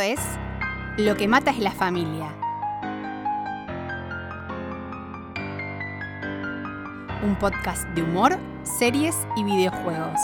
[0.00, 0.18] Es
[0.96, 2.26] Lo que mata es la familia.
[7.22, 10.18] Un podcast de humor, series y videojuegos.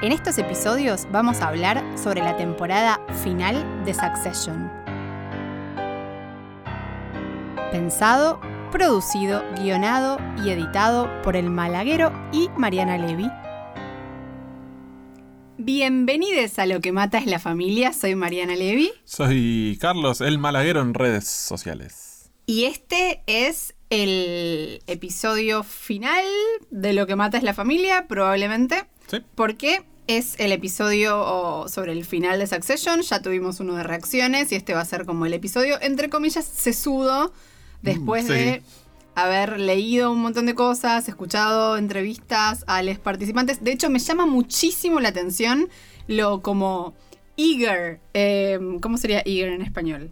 [0.00, 4.72] En estos episodios vamos a hablar sobre la temporada final de Succession.
[7.70, 8.40] Pensado,
[8.72, 13.30] producido, guionado y editado por el Malaguero y Mariana Levy.
[15.68, 18.92] Bienvenidos a Lo que mata es la familia, soy Mariana Levy.
[19.06, 22.30] Soy Carlos, el malaguero en redes sociales.
[22.44, 26.22] Y este es el episodio final
[26.70, 28.84] de Lo que mata es la familia, probablemente.
[29.06, 29.22] Sí.
[29.34, 33.00] Porque es el episodio sobre el final de Succession.
[33.00, 36.44] Ya tuvimos uno de reacciones y este va a ser como el episodio, entre comillas,
[36.44, 37.32] sesudo,
[37.80, 38.32] después Mm, sí.
[38.34, 38.62] de
[39.14, 43.62] haber leído un montón de cosas, escuchado entrevistas a los participantes.
[43.62, 45.68] De hecho, me llama muchísimo la atención
[46.08, 46.94] lo como
[47.36, 48.00] eager.
[48.12, 50.10] eh, ¿Cómo sería eager en español?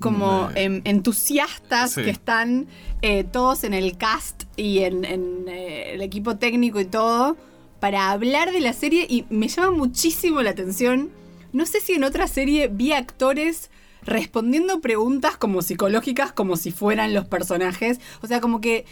[0.00, 2.02] Como Mm, em, entusiastas sí.
[2.02, 2.66] que están
[3.02, 7.36] eh, todos en el cast y en, en, eh, el equipo técnico y todo
[7.80, 11.10] para hablar de la serie y me llama muchísimo la atención.
[11.52, 13.70] No sé si en otra serie vi actores
[14.04, 18.00] respondiendo preguntas como psicológicas como si fueran los personajes.
[18.22, 18.84] O sea, como que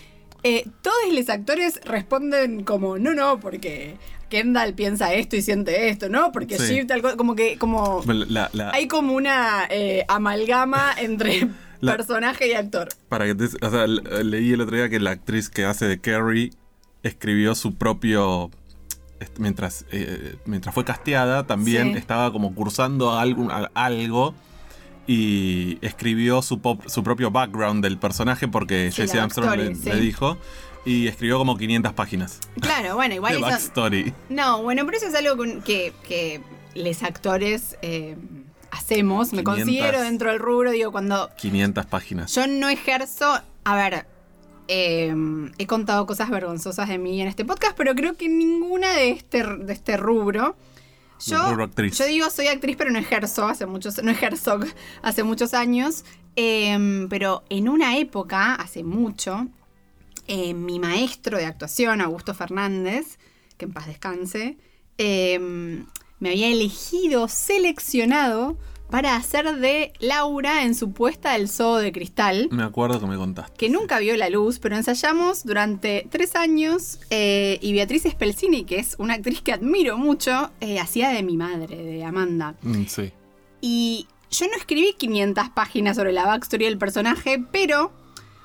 [0.43, 3.97] eh, todos los actores responden como, no, no, porque
[4.31, 6.33] Kendall piensa esto y siente esto, ¿no?
[6.33, 6.75] Porque Sí.
[6.75, 8.03] Shiv tal cosa, como que, como...
[8.07, 11.49] La- la- Hay como una eh, amalgama entre
[11.81, 12.89] La- personaje y actor.
[13.09, 15.87] para que te- o sea, le- leí el otro día que la actriz que hace
[15.87, 16.51] de Carrie
[17.03, 18.51] escribió su propio.
[19.39, 21.99] Mientras, eh, mientras fue casteada, también Sí.
[21.99, 24.35] estaba como cursando algo, algo
[25.07, 30.37] y escribió su, pop- su propio background del personaje porque Sí, Jesse Armstrong le, dijo
[30.85, 34.15] y escribió como 500 páginas Claro, bueno, igual de backstory.
[34.29, 36.41] No, bueno, pero eso es algo que, que
[36.75, 38.17] los actores eh,
[38.71, 39.33] hacemos.
[39.33, 39.55] Me 500.
[39.65, 42.35] considero dentro del rubro, digo, cuando 500 páginas.
[42.35, 43.41] yo no ejerzo...
[43.65, 44.07] A ver,
[44.69, 45.15] eh,
[45.59, 49.45] he contado cosas vergonzosas de mí en este podcast, pero creo que ninguna de este,
[49.45, 50.57] de este rubro...
[51.63, 51.99] Actriz.
[51.99, 54.61] yo digo soy actriz, pero no ejerzo hace muchos, no ejerzo
[55.03, 56.05] hace muchos años.
[56.37, 59.49] Eh, pero en una época, hace mucho,
[60.27, 63.19] eh, mi maestro de actuación, Augusto Fernández,
[63.57, 64.59] que en paz descanse,
[64.97, 65.39] eh,
[66.21, 68.57] me había elegido, seleccionado
[68.91, 73.17] para hacer de Laura en su puesta del zoo de cristal Me acuerdo que me
[73.17, 73.57] contaste.
[73.57, 78.79] que nunca vio la luz, pero ensayamos durante tres años eh, y Beatriz Spelcini, que
[78.79, 82.57] es una actriz que admiro mucho, eh, hacía de mi madre, de Amanda.
[82.63, 83.13] Mm, sí.
[83.61, 87.93] Y yo no escribí 500 páginas sobre la backstory del personaje, pero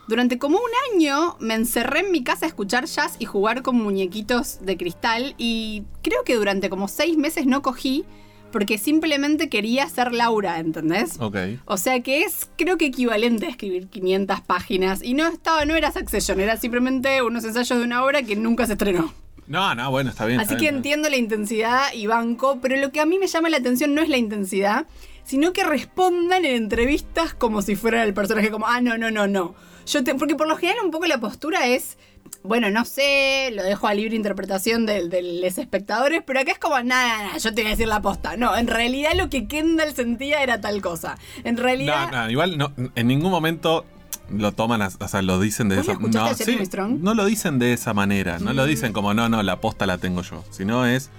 [0.07, 3.75] durante como un año me encerré en mi casa a escuchar jazz y jugar con
[3.77, 8.05] muñequitos de cristal y creo que durante como seis meses no cogí
[8.51, 11.17] porque simplemente quería ser Laura, ¿entendés?
[11.19, 11.35] Ok.
[11.65, 15.03] O sea que es, creo que equivalente a escribir 500 páginas.
[15.03, 18.65] Y no estaba, no era Succession, era simplemente unos ensayos de una obra que nunca
[18.65, 19.13] se estrenó.
[19.47, 20.39] No, no, bueno, está bien.
[20.39, 20.75] Así está que bien.
[20.77, 24.01] entiendo la intensidad y banco, pero lo que a mí me llama la atención no
[24.01, 24.87] es la intensidad,
[25.23, 29.27] sino que respondan en entrevistas como si fuera el personaje, como, ah, no, no, no,
[29.27, 29.53] no.
[29.85, 31.97] Yo te- porque por lo general un poco la postura es,
[32.43, 36.59] bueno, no sé, lo dejo a libre interpretación de, de los espectadores, pero acá es
[36.59, 38.37] como, nada, nada, yo te voy a decir la posta.
[38.37, 41.17] No, en realidad lo que Kendall sentía era tal cosa.
[41.43, 42.11] En realidad...
[42.11, 43.85] No, no, igual no, en ningún momento
[44.29, 47.73] lo toman, o sea, lo dicen de ¿Vos esa escuchaste no, no lo dicen de
[47.73, 48.67] esa manera, no lo Mm.
[48.67, 51.11] dicen como, no, no, la posta la tengo yo, sino es,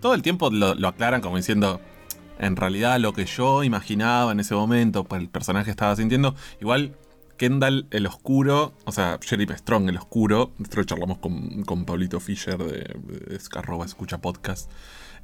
[0.00, 1.80] todo el tiempo lo, lo aclaran como diciendo,
[2.38, 6.94] en realidad lo que yo imaginaba en ese momento, pues el personaje estaba sintiendo, igual
[7.36, 12.58] Kendall el oscuro, o sea, Jeremy Strong el oscuro, nosotros charlamos con, con Pablito Fischer
[12.58, 12.96] de,
[13.28, 13.36] de
[13.84, 14.70] Escucha Podcast,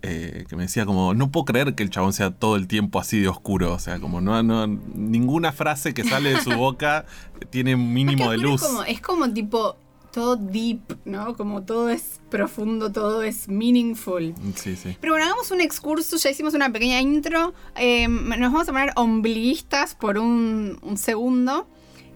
[0.03, 2.99] eh, que me decía como, no puedo creer que el chabón sea todo el tiempo
[2.99, 7.06] así de oscuro, o sea, como no, no ninguna frase que sale de su boca
[7.51, 8.62] tiene un mínimo de luz.
[8.62, 9.77] Es como, es como tipo
[10.12, 11.37] todo deep, ¿no?
[11.37, 14.34] Como todo es profundo, todo es meaningful.
[14.55, 14.97] Sí, sí.
[15.01, 17.54] Pero bueno, hagamos un excurso, ya hicimos una pequeña intro.
[17.77, 21.66] Eh, nos vamos a poner ombliguistas por un, un segundo.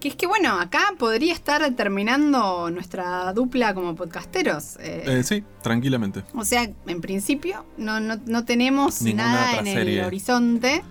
[0.00, 4.76] Que es que, bueno, acá podría estar terminando nuestra dupla como podcasteros.
[4.80, 6.22] Eh, Eh, sí, tranquilamente.
[6.34, 10.82] o sea, en principio no, no, no tenemos Ninguna nada en el horizonte.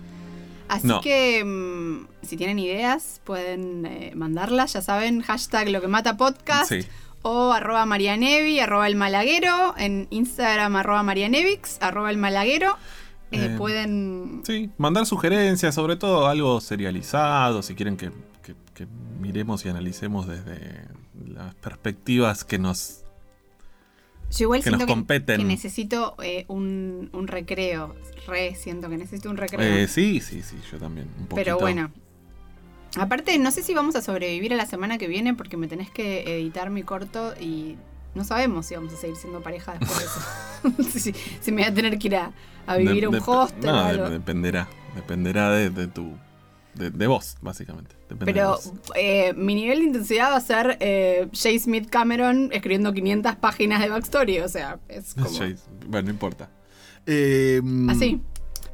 [0.68, 1.00] Así No.
[1.00, 6.68] que mm, si tienen ideas pueden eh, mandarlas, ya saben, hashtag lo que mata podcast
[6.70, 6.80] Sí.
[7.22, 12.76] o arroba marianevi, arroba el malaguero, en Instagram arroba marianevix, arroba el malaguero.
[13.32, 14.42] Eh, pueden...
[14.44, 18.10] Sí, mandar sugerencias, sobre todo algo serializado, si quieren que,
[18.76, 18.86] que-
[19.20, 20.84] miremos y analicemos desde
[21.26, 23.02] las perspectivas que nos
[24.30, 25.38] Yo igual que nos siento que, competen.
[25.38, 27.96] que necesito eh, un, un recreo.
[28.26, 29.60] Re, siento que necesito un recreo.
[29.62, 31.06] Eh, sí, sí, sí, yo también.
[31.18, 31.34] Un poquito.
[31.36, 31.90] Pero bueno.
[32.98, 35.90] Aparte, no sé si vamos a sobrevivir a la semana que viene porque me tenés
[35.90, 37.76] que editar mi corto y
[38.14, 40.90] no sabemos si vamos a seguir siendo pareja después de eso.
[40.98, 42.32] si, si me voy a tener que ir a,
[42.66, 44.08] a vivir a un hostel No, algo.
[44.10, 44.68] dependerá.
[44.94, 46.14] Dependerá de, de tu.
[46.76, 47.96] De, de vos, básicamente.
[48.08, 48.58] Depende Pero
[48.94, 51.58] eh, mi nivel de intensidad va a ser eh, J.
[51.58, 54.40] Smith Cameron escribiendo 500 páginas de backstory.
[54.40, 55.30] O sea, es como...
[55.30, 55.54] Ya,
[55.88, 56.50] Bueno, no importa.
[57.06, 58.20] Eh, Así.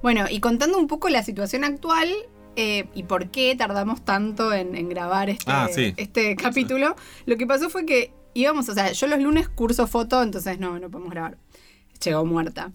[0.03, 2.09] Bueno, y contando un poco la situación actual
[2.57, 5.95] eh, y por qué tardamos tanto en, en grabar este, Ah, sí.
[5.97, 10.23] este capítulo, lo que pasó fue que íbamos, o sea, yo los lunes curso foto,
[10.23, 11.39] entonces no, no podemos grabar.
[12.05, 12.73] Llegó muerta.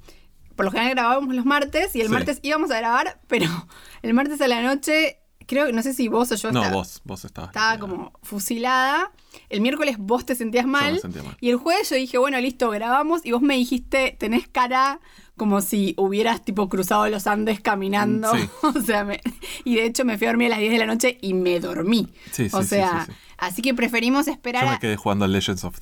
[0.57, 2.13] Por lo general grabábamos los martes y el Sí.
[2.13, 3.45] martes íbamos a grabar, pero
[4.01, 7.01] el martes a la noche, creo, no sé si vos o yo No, estaba- vos,
[7.05, 7.51] vos estabas.
[7.51, 9.11] estaba como fusilada.
[9.49, 10.93] El miércoles vos te sentías Yo mal.
[10.95, 11.37] me sentía mal.
[11.39, 13.23] Y el jueves yo dije, bueno, listo, grabamos.
[13.25, 14.99] Y vos me dijiste, tenés cara
[15.37, 18.33] como si hubieras tipo cruzado los Andes caminando.
[18.35, 18.49] Sí.
[18.63, 19.21] o sea, me-
[19.63, 21.59] y de hecho me fui a dormir a las 10 de la noche y me
[21.59, 22.11] dormí.
[22.31, 23.17] Sí, sí, o sea, sí, sí.
[23.37, 24.65] así que preferimos esperar.
[24.65, 25.77] Yo me quedé jugando a Legends of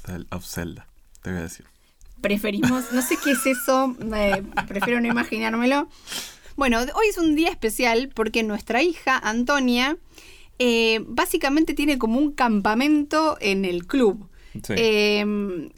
[0.46, 0.86] Zelda.
[1.22, 1.66] Te voy a decir.
[2.22, 5.88] Preferimos, no sé qué es eso, eh, prefiero no imaginármelo.
[6.56, 9.98] Bueno, hoy es un día especial porque nuestra hija, Antonia,
[10.58, 14.30] eh, básicamente tiene como un campamento en el club.
[14.64, 14.74] Sí.
[14.78, 15.70] Eh,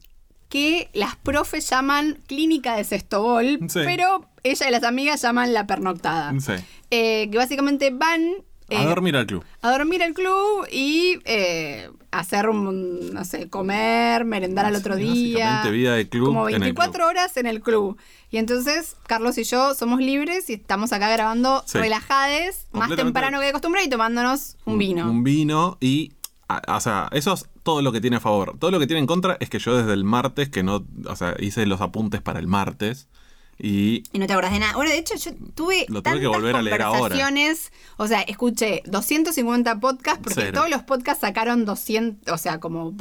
[0.50, 3.80] que las profes llaman clínica de sextobol, Sí.
[3.84, 6.34] pero ella y las amigas llaman la pernoctada.
[6.40, 6.54] Sí.
[6.90, 8.22] Eh, que básicamente van
[8.70, 9.44] A eh, dormir al club.
[9.62, 15.04] a dormir al club y eh, hacer un, no sé, comer, merendar al otro Sí,
[15.04, 15.46] día.
[15.46, 17.08] básicamente vida de club Como en el 24 club.
[17.08, 17.98] horas en el club.
[18.30, 21.78] Y entonces Carlos y yo somos libres y estamos acá grabando Sí.
[21.78, 25.10] relajades, más temprano que de costumbre y tomándonos un vino.
[25.10, 26.12] Un vino y.
[26.70, 28.58] O sea, eso es todo lo que tiene a favor.
[28.58, 30.86] Todo lo que tiene en contra es que yo desde el martes, que no.
[31.06, 33.08] O sea, hice los apuntes para el martes.
[33.60, 34.04] Y.
[34.14, 34.74] Y no te acordás de nada.
[34.76, 37.00] Bueno, de hecho, yo tuve Lo tuve que tantas volver a leer ahora.
[37.00, 37.72] conversaciones.
[37.98, 40.52] O sea, escuché 250 podcasts porque Cero.
[40.54, 42.94] todos los podcasts sacaron 200, o sea, como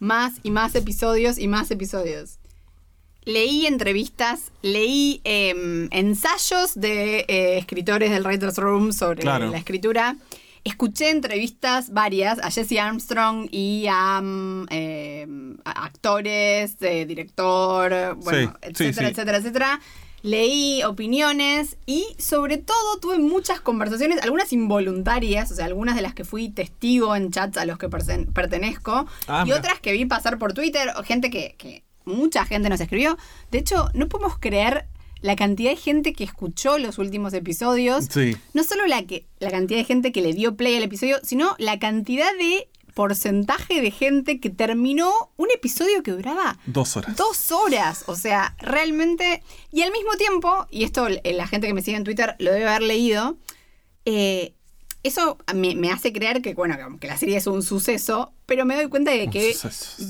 [0.00, 2.38] más y más episodios y más episodios.
[3.24, 9.48] Leí entrevistas, leí eh, ensayos de eh, escritores del Writers Room sobre Claro.
[9.50, 10.16] la escritura.
[10.64, 15.26] Escuché entrevistas varias a Jesse Armstrong y a, mm, eh,
[15.64, 19.12] a actores, eh, director, bueno, Sí, etcétera, sí.
[19.12, 19.80] etcétera, etcétera.
[20.22, 26.14] Leí opiniones y sobre todo tuve muchas conversaciones, algunas involuntarias, o sea, algunas de las
[26.14, 29.56] que fui testigo en chats a los que perten- pertenezco Ah, y mira.
[29.58, 33.18] otras que vi pasar por Twitter, o gente que, que mucha gente nos escribió.
[33.50, 34.86] De hecho, no podemos creer
[35.22, 38.06] la cantidad de gente que escuchó los últimos episodios.
[38.10, 38.36] Sí.
[38.52, 41.54] No solo la, que, la cantidad de gente que le dio play al episodio, sino
[41.58, 47.16] la cantidad de porcentaje de gente que terminó un episodio que duraba Dos horas.
[47.16, 49.42] Dos horas, o sea, realmente.
[49.70, 52.68] Y al mismo tiempo, y esto la gente que me sigue en Twitter lo debe
[52.68, 53.38] haber leído,
[54.04, 54.54] eh,
[55.02, 58.76] eso me, me hace creer que, bueno, que- la serie es un suceso, pero me
[58.76, 59.54] doy cuenta de que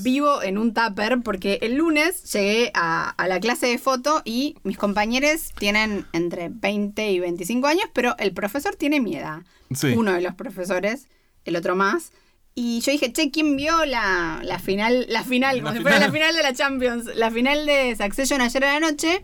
[0.01, 4.55] vivo en un tupper porque el lunes llegué a, a la clase de foto y
[4.63, 9.39] mis compañeros tienen entre 20 y 25 años, pero el profesor tiene mi edad.
[9.73, 9.87] Sí.
[9.95, 11.07] Uno de los profesores,
[11.45, 12.11] el otro más.
[12.55, 15.07] Y yo dije, che, ¿quién vio la, la final?
[15.09, 16.11] La final, como La si fuera la final.
[16.31, 17.05] final de la Champions.
[17.15, 19.23] La final de Succession ayer a la noche.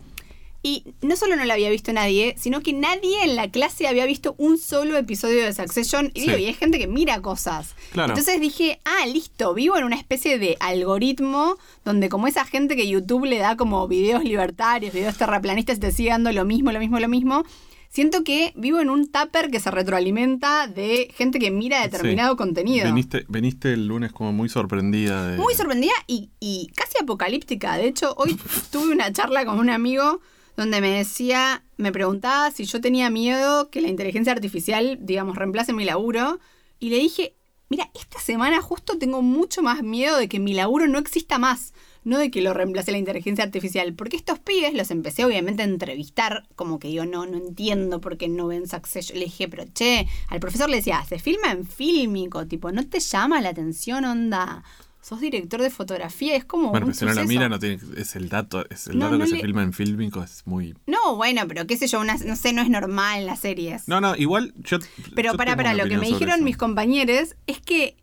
[0.62, 4.06] Y no solo no la había visto nadie, sino que nadie en la clase había
[4.06, 6.12] visto un solo episodio de Succession.
[6.14, 6.26] Y Sí.
[6.28, 7.76] digo, y hay gente que mira cosas.
[7.94, 8.10] Claro.
[8.10, 12.90] Entonces dije, ah, listo, vivo en una especie de algoritmo donde como esa gente que
[12.90, 17.00] YouTube le da como videos libertarios, videos terraplanistas, te sigue dando lo mismo, lo mismo,
[17.00, 17.46] lo mismo.
[17.92, 22.38] Siento que vivo en un tupper que se retroalimenta de gente que mira determinado Sí.
[22.38, 22.86] contenido.
[22.86, 25.38] Viniste, viniste el lunes como muy sorprendida de.
[25.38, 27.78] Muy sorprendida y, y casi apocalíptica.
[27.78, 28.38] De hecho, hoy
[28.72, 30.20] tuve una charla con un amigo
[30.60, 35.72] donde me decía, me preguntaba si yo tenía miedo que la inteligencia artificial, digamos, reemplace
[35.72, 36.40] mi laburo.
[36.80, 37.34] Y le dije,
[37.70, 41.74] mira, esta semana justo tengo mucho más miedo de que mi laburo no exista más.
[42.04, 43.94] No de que lo reemplace la inteligencia artificial.
[43.94, 46.44] Porque estos pibes los empecé obviamente a entrevistar.
[46.56, 49.18] Como que yo no, no entiendo por qué no ven Succession.
[49.18, 52.48] Le dije, pero che, al profesor le decía, se filma en fílmico.
[52.48, 54.64] Tipo, ¿no te llama la atención, onda?
[55.02, 57.28] Sos director de fotografía, es como Bueno, un pero si no la suceso.
[57.30, 59.64] mira, no tiene, es el dato, es el No, dato no que le- se filma
[59.64, 60.76] en fílmico, es muy.
[60.88, 63.88] No, bueno, pero qué sé yo, una- no sé, no es normal en las series.
[63.88, 64.78] No, no, igual yo.
[65.16, 66.44] pero yo para, para, lo que me dijeron eso.
[66.44, 67.96] mis compañeros es que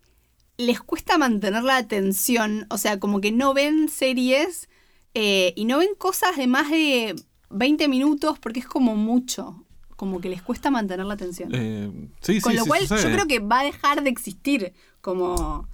[0.57, 4.71] les cuesta mantener la atención, o sea, como que no ven series
[5.13, 7.15] eh, y no ven cosas de más de
[7.51, 9.63] 20 minutos porque es como mucho,
[9.97, 11.51] como que les cuesta mantener la atención.
[11.55, 11.91] Eh,
[12.23, 13.03] sí, sí, Con lo sí, cual sucede.
[13.03, 14.73] yo creo que va a dejar de existir
[15.03, 15.69] como...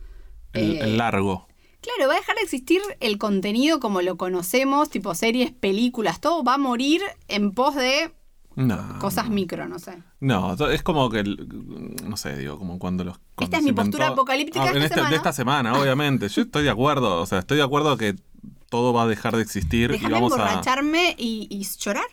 [0.53, 1.49] El, eh, el largo.
[1.81, 6.45] Claro, va a dejar de existir el contenido como lo conocemos, tipo series, películas, todo
[6.45, 8.15] va a morir en pos de
[8.55, 8.99] No.
[9.01, 10.01] cosas micro, no sé.
[10.21, 13.19] No, es como que, no sé, digo, como cuando los...
[13.35, 15.11] cuando Esta es mi postura apocalíptica de en esta semana.
[15.11, 16.29] De esta semana, obviamente.
[16.29, 18.15] Yo estoy de acuerdo, o sea, estoy de acuerdo que
[18.69, 20.37] todo va a dejar de existir y vamos a...
[20.37, 22.07] emborracharme y, y llorar.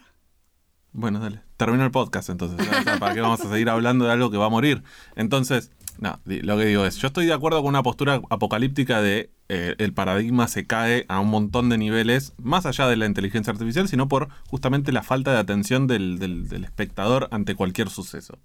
[0.91, 1.41] Bueno, dale.
[1.55, 2.67] Termina el podcast entonces.
[2.99, 4.81] ¿Para qué vamos a seguir hablando de algo que va a morir?
[5.15, 9.29] Entonces, no, lo que digo es, yo estoy de acuerdo con una postura apocalíptica de
[9.49, 13.51] eh, el paradigma se cae a un montón de niveles, más allá de la inteligencia
[13.51, 18.37] artificial, sino por justamente la falta de atención del, del- del espectador ante cualquier suceso.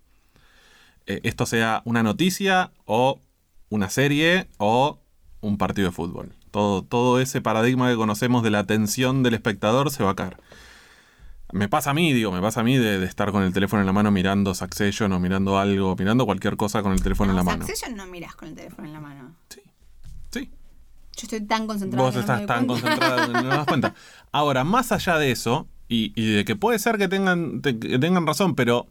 [1.07, 3.21] Eh, esto sea una noticia o
[3.69, 4.99] una serie o
[5.41, 6.33] un partido de fútbol.
[6.51, 10.39] Todo, todo ese paradigma que conocemos de la atención del espectador se va a caer.
[11.55, 13.81] Me pasa a mí, digo, me pasa a mí de, de estar con el teléfono
[13.81, 17.37] en la mano mirando Succession o mirando algo, mirando cualquier cosa con el teléfono en
[17.37, 17.65] la No, mano.
[17.67, 19.35] Succession no miras con el teléfono en la mano.
[20.31, 20.51] Sí.
[21.17, 22.05] Yo estoy tan concentrada.
[22.05, 22.89] Vos que no estás me doy tan cuenta.
[22.89, 23.95] concentrada que no das cuenta.
[24.33, 28.01] Ahora, más allá de eso, y, y de que puede ser que tengan, te- que
[28.01, 28.89] tengan razón, pero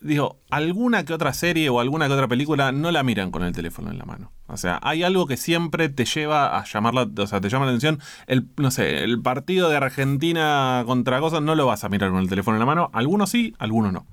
[0.00, 3.52] digo, alguna que otra serie o alguna que otra película no la miran con el
[3.52, 4.32] teléfono en la mano.
[4.46, 7.64] O sea, hay algo que siempre te lleva a llamar la, o sea, te llama
[7.66, 8.00] la atención.
[8.26, 12.20] El, no sé, el partido de Argentina contra cosas no lo vas a mirar con
[12.20, 12.90] el teléfono en la mano.
[12.92, 14.06] Algunos sí, algunos no.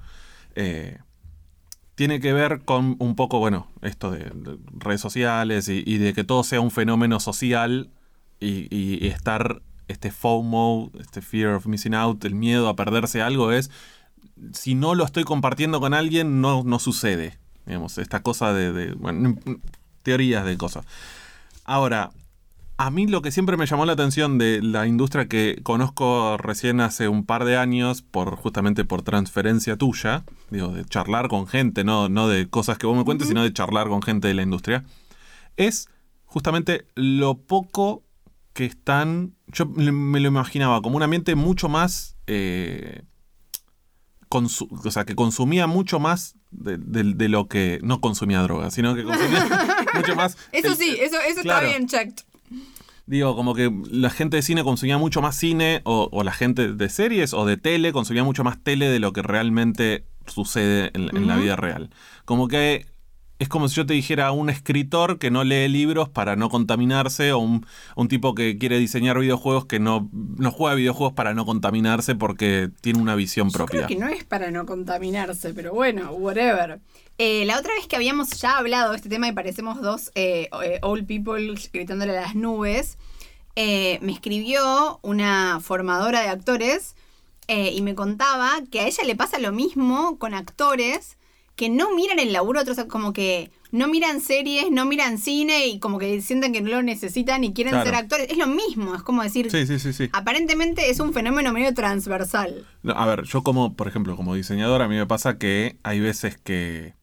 [0.55, 0.97] Eh,
[1.95, 6.23] tiene que ver con un poco, bueno, esto de, de redes sociales y, de que
[6.25, 7.89] todo sea un fenómeno social
[8.39, 13.21] y, y- y estar, este FOMO, este fear of missing out, el miedo a perderse
[13.21, 13.71] algo es,
[14.53, 17.37] si no lo estoy compartiendo con alguien, no, no sucede.
[17.65, 19.35] Digamos, esta cosa de, de, bueno,
[20.03, 20.85] teorías de cosas.
[21.63, 22.11] Ahora,
[22.77, 26.81] a mí lo que siempre me llamó la atención de la industria que conozco recién
[26.81, 31.83] hace un par de años, por justamente por transferencia tuya, digo, de charlar con gente,
[31.83, 34.43] no, no de cosas que vos me cuentes, sino de charlar con gente de la
[34.43, 34.83] industria,
[35.57, 35.87] es
[36.25, 38.03] justamente lo poco
[38.53, 39.33] que están.
[39.47, 42.17] Yo me lo imaginaba como un ambiente mucho más.
[42.27, 43.03] eh,
[44.29, 47.79] o sea, que consumía mucho más de, de- de lo que.
[47.83, 49.47] No consumía droga, sino que consumía
[49.95, 50.37] mucho más.
[50.51, 51.65] Eso el- sí, eso, eso Claro.
[51.67, 52.23] está bien checked.
[53.07, 56.73] Digo, como que la gente de cine consumía mucho más cine, o, o la gente
[56.73, 61.15] de series o de tele consumía mucho más tele de lo que realmente sucede en,
[61.15, 61.91] en la vida real.
[62.25, 62.87] Como que
[63.37, 67.33] es como si yo te dijera un escritor que no lee libros para no contaminarse,
[67.33, 67.65] o un,
[67.95, 72.69] un tipo que quiere diseñar videojuegos que no, no juega videojuegos para no contaminarse porque
[72.81, 73.85] tiene una visión Yo propia.
[73.85, 76.79] creo que no es para no contaminarse, pero bueno, whatever.
[77.17, 80.49] Eh, la otra vez que habíamos ya hablado de este tema y parecemos dos eh,
[80.63, 82.97] eh, old people gritándole a las nubes,
[83.57, 86.95] eh, me escribió una formadora de actores
[87.47, 91.15] y me contaba que a ella le pasa lo mismo con actores
[91.55, 95.79] que no miran el laburo, otros como que no miran series, no miran cine y
[95.79, 97.85] como que sienten que no lo necesitan y quieren Claro.
[97.85, 98.27] ser actores.
[98.29, 100.09] Es lo mismo, es como decir, Sí, sí, sí, sí.
[100.13, 102.65] aparentemente es un fenómeno medio transversal.
[102.83, 105.99] No, a ver, yo como, por ejemplo, como diseñador, a mí me pasa que hay
[106.01, 106.93] veces que,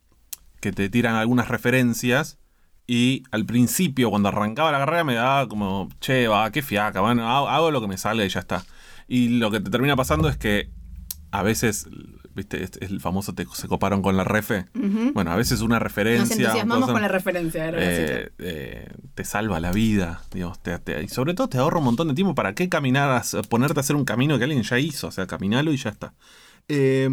[0.60, 2.38] que te tiran algunas referencias
[2.86, 7.26] y al principio, cuando arrancaba la carrera, me daba como, che, va, qué fiaca, bueno,
[7.30, 8.64] hago, hago lo que me salga y ya está.
[9.08, 10.68] Y lo que te termina pasando es que
[11.30, 11.86] a veces,
[12.34, 14.66] viste, es, es el famoso te, se coparon con la refe.
[15.14, 16.22] Bueno, a veces una referencia...
[16.24, 20.78] Nos entusiasmamos cosa- con la referencia, era eh, eh, te salva la vida, digamos, te-
[20.78, 22.34] te- y sobre todo te ahorra un montón de tiempo.
[22.34, 25.08] ¿Para qué caminar, a ponerte a hacer un camino que alguien ya hizo?
[25.08, 26.14] O sea, caminalo y ya está.
[26.68, 27.08] Eh,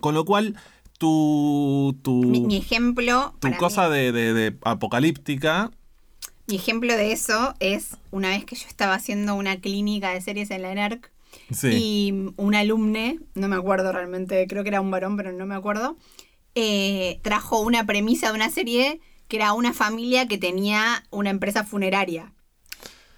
[0.00, 0.56] con lo cual,
[0.98, 3.34] tu, tu, mi, mi ejemplo.
[3.40, 5.70] tu cosa de, de- de apocalíptica,
[6.46, 10.50] mi ejemplo de eso es una vez que yo estaba haciendo una clínica de series
[10.50, 11.10] en la ENERC
[11.50, 15.46] sí, y un alumne, no me acuerdo realmente, creo que era un varón, pero no
[15.46, 15.96] me acuerdo,
[16.54, 21.64] eh, trajo una premisa de una serie que era una familia que tenía una empresa
[21.64, 22.32] funeraria.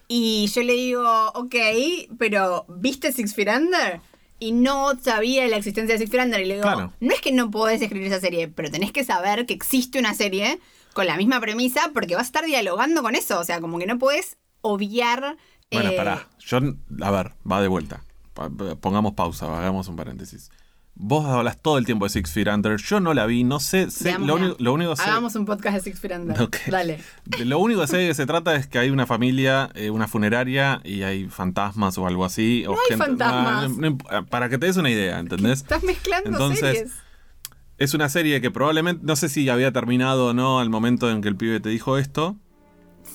[0.08, 1.54] Y yo le digo, ok,
[2.18, 4.00] pero ¿viste Six Feet Under?
[4.38, 6.40] Y no sabía la existencia de Six Feet Under.
[6.40, 6.92] Y le digo, Claro.
[7.00, 10.14] no es que no podés escribir esa serie, pero tenés que saber que existe una
[10.14, 10.60] serie
[10.92, 13.40] con la misma premisa porque vas a estar dialogando con eso.
[13.40, 15.36] O sea, como que no podés obviar...
[15.72, 16.28] bueno, eh, pará.
[16.38, 16.58] Yo,
[17.02, 18.04] a ver, va de vuelta.
[18.80, 20.50] Pongamos pausa, hagamos un paréntesis.
[20.98, 22.78] Vos hablas todo el tiempo de Six Feet Under.
[22.78, 23.86] Yo no la vi, no sé.
[24.18, 26.48] lo, único, lo único que sé- Hagamos un podcast de Six Feet Under.
[26.70, 27.00] Dale.
[27.44, 30.80] Lo único que sé que se trata es que hay una familia, eh, una funeraria
[30.84, 32.64] y hay fantasmas o algo así.
[32.66, 33.64] o No hay fantasmas.
[33.64, 35.58] Ah, no- no imp- para que te des una idea, ¿entendés?
[35.60, 36.92] Estás mezclando Entonces, series.
[37.76, 41.20] Es una serie que probablemente, no sé si había terminado o no al momento en
[41.20, 42.36] que el pibe te dijo esto,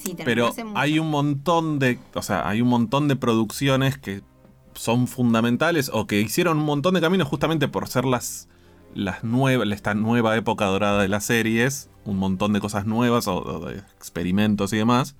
[0.03, 4.21] Sí, pero hay un montón de, o sea, hay un montón de producciones que
[4.75, 8.47] son fundamentales o que hicieron un montón de caminos justamente por ser las,
[8.93, 13.37] las nuevas, esta nueva época dorada de las series, un montón de cosas nuevas o,
[13.37, 15.15] o de experimentos y demás.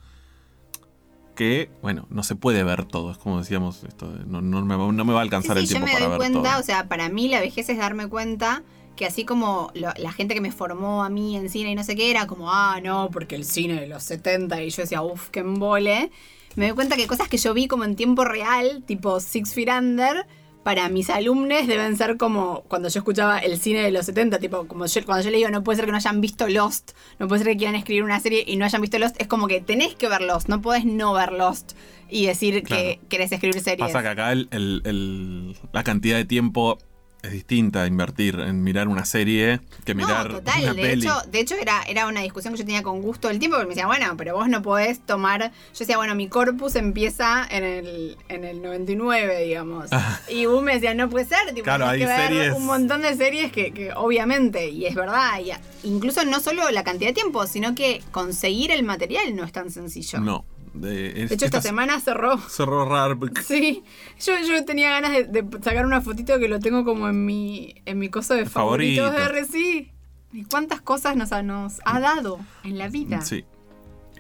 [1.36, 3.12] que, bueno, no se puede ver todo.
[3.12, 5.68] Es como decíamos, esto, no, no me, no me va a Sí, alcanzar sí, el
[5.68, 6.60] yo tiempo me para doy ver cuenta, todo.
[6.60, 8.64] o sea, para mí la vejez es darme cuenta
[8.96, 11.84] que así como lo- la gente que me formó a mí en cine y no
[11.84, 15.02] sé qué, era como, ah, no, porque el cine de los 70 y yo decía,
[15.02, 16.12] uff, qué embole.
[16.56, 19.70] Me doy cuenta que cosas que yo vi como en tiempo real, tipo Six Feet
[19.70, 20.26] Under,
[20.64, 24.68] para mis alumnos deben ser como cuando yo escuchaba el cine de los 70, tipo,
[24.68, 27.28] como yo, cuando yo le digo, no puede ser que no hayan visto Lost, no
[27.28, 29.62] puede ser que quieran escribir una serie y no hayan visto Lost, es como que
[29.62, 31.72] tenés que ver Lost, no podés no ver Lost
[32.10, 33.80] y decir que querés escribir series.
[33.80, 36.78] Pasa que acá el- el- el- la cantidad de tiempo
[37.24, 40.64] es distinta invertir en mirar una serie que mirar no, total.
[40.64, 41.06] una De peli.
[41.06, 43.68] hecho, de hecho era, era una discusión que yo tenía con Gusto el tiempo, porque
[43.68, 45.42] me decía, bueno, pero vos no podés tomar.
[45.52, 49.90] Yo decía, bueno, mi corpus empieza en el, en el 99, digamos.
[50.30, 52.66] y vos me decía, no puede ser, tipo, Claro, tenés que hay ver series- un
[52.66, 55.52] montón de series que, que obviamente, y es verdad, y
[55.88, 59.70] incluso no solo la cantidad de tiempo, sino que conseguir el material no es tan
[59.70, 60.20] sencillo.
[60.20, 60.46] No.
[60.74, 62.38] De, es- De hecho, esta esta semana cerró.
[62.50, 62.88] cerró
[63.20, 63.84] porque- Sí,
[64.26, 67.76] yo, yo tenía ganas de, de sacar una fotito que lo tengo como en mi,
[67.86, 69.40] en mi coso de favoritos de Favorito.
[69.40, 69.92] RC.
[70.34, 73.20] ¿Y cuántas cosas nos ha, nos ha dado en la vida?
[73.22, 73.44] Sí.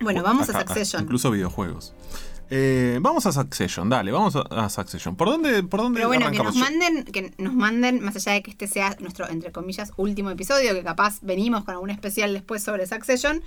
[0.02, 1.04] Bueno, vamos a Succession.
[1.04, 1.94] Incluso videojuegos.
[2.54, 5.16] Eh, vamos a Succession, dale, vamos a, a Succession.
[5.16, 8.44] ¿Por dónde, por dónde Pero bueno, que nos manden, que nos manden, más allá de
[8.44, 12.62] que este sea nuestro, entre comillas, último episodio, que capaz venimos con algún especial después
[12.62, 13.42] sobre Succession,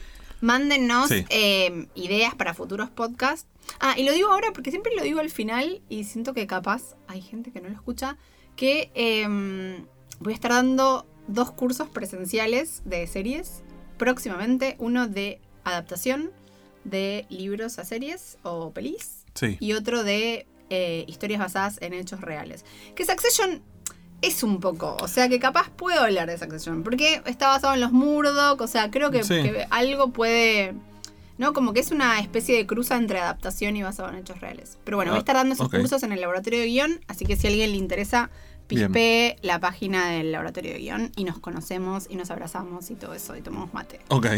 [0.44, 1.24] mándennos Sí.
[1.30, 3.48] eh, ideas para futuros podcasts.
[3.80, 6.96] Ah, y lo digo ahora porque siempre lo digo al final y siento que capaz
[7.08, 8.18] hay gente que no lo escucha,
[8.56, 9.26] que eh,
[10.20, 13.62] voy a estar dando dos cursos presenciales de series
[13.96, 16.30] próximamente, uno de adaptación
[16.84, 19.56] de libros a series o pelis Sí.
[19.60, 22.64] y otro de eh, historias basadas en hechos reales.
[22.94, 23.62] Que Succession
[24.26, 27.80] es un poco, o sea que capaz puedo hablar de Succession, porque está basado en
[27.80, 29.34] los Murdoch, o sea, creo que, Sí.
[29.42, 30.74] que algo puede...
[31.36, 31.52] ¿No?
[31.52, 34.78] Como que es una especie de cruza entre adaptación y basado en hechos reales.
[34.84, 35.78] Pero bueno, voy a Ah, estar dando esos ok.
[35.78, 38.30] cursos en el laboratorio de guion, así que si a alguien le interesa,
[38.68, 38.82] Bien.
[38.92, 43.14] pispee la página del laboratorio de guion y nos conocemos y nos abrazamos y todo
[43.14, 43.98] eso y tomamos mate.
[44.10, 44.28] Ok.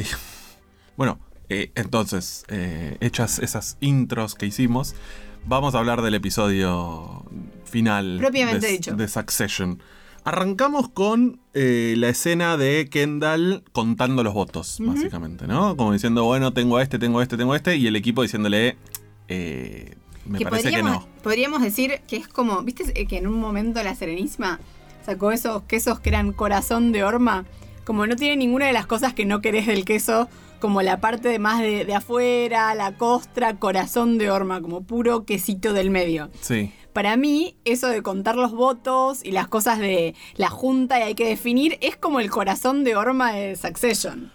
[0.96, 1.18] Bueno,
[1.50, 4.94] eh, entonces, eh, hechas esas intros que hicimos,
[5.44, 7.24] vamos a hablar del episodio
[7.66, 8.94] final Propiamente de, dicho.
[8.94, 9.82] de Succession.
[10.24, 15.76] Arrancamos con eh, la escena de Kendall contando los votos, básicamente, ¿no?
[15.76, 18.22] Como diciendo, bueno, tengo a este, tengo a este, tengo a este, y el equipo
[18.22, 18.76] diciéndole,
[19.28, 21.06] eh, me parece que no.
[21.22, 24.58] Podríamos decir que es como, ¿viste que en un momento la Serenísima
[25.04, 27.44] sacó esos quesos que eran corazón de horma?
[27.84, 31.28] Como no tiene ninguna de las cosas que no querés del queso, como la parte
[31.28, 36.30] de más de, de afuera, la costra, corazón de horma, como puro quesito del medio.
[36.40, 36.72] Sí.
[36.96, 41.14] Para mí, eso de contar los votos y las cosas de la junta y hay
[41.14, 44.32] que definir es como el corazón de horma de Succession.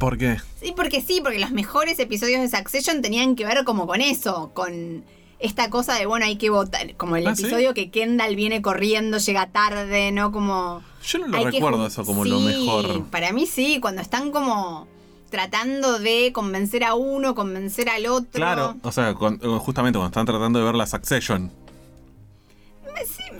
[0.00, 0.38] ¿Por qué?
[0.60, 4.50] Sí, porque sí, porque los mejores episodios de Succession tenían que ver como con eso,
[4.54, 5.04] con
[5.38, 7.42] esta cosa de, bueno, hay que votar, como el Ah, ¿sí?
[7.42, 10.32] episodio que Kendall viene corriendo, llega tarde, ¿no?
[10.32, 10.82] Como...
[11.06, 13.04] Yo no lo que recuerdo jun- eso como lo mejor.
[13.10, 14.88] Para mí sí, cuando están como
[15.30, 18.30] tratando de convencer a uno, convencer al otro.
[18.32, 21.52] Claro, o sea, justamente cuando están tratando de ver la Succession.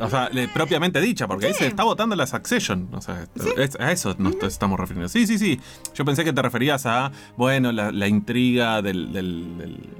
[0.00, 2.88] O sea, le- propiamente dicha, porque ahí se está votando la Succession.
[2.92, 5.08] O sea, es- a eso nos estamos refiriendo.
[5.08, 5.60] Sí, sí, sí.
[5.94, 9.90] Yo pensé que te referías a, bueno, la, la intriga del, del- del-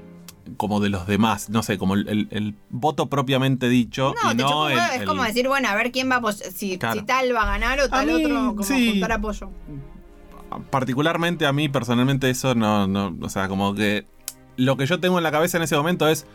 [0.57, 1.49] como de los demás.
[1.49, 4.13] No sé, como el, el- el voto propiamente dicho.
[4.23, 6.99] No, y no el- es como decir, bueno, a ver quién va a si, Claro.
[6.99, 8.91] si tal va a ganar o tal mí, otro, como sí.
[8.91, 9.49] juntar apoyo.
[10.69, 14.05] particularmente a mí personalmente eso no, no, o sea, como que
[14.57, 16.25] lo que yo tengo en la cabeza en ese momento es,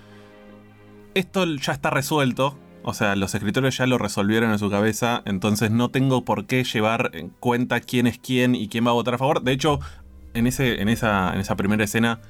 [1.14, 5.70] esto ya está resuelto, o sea, los escritores ya lo resolvieron en su cabeza, entonces
[5.70, 9.14] no tengo por qué llevar en cuenta quién es quién y quién va a votar
[9.14, 9.42] a favor.
[9.42, 9.80] De hecho,
[10.34, 12.20] en, ese, en, esa, en esa primera escena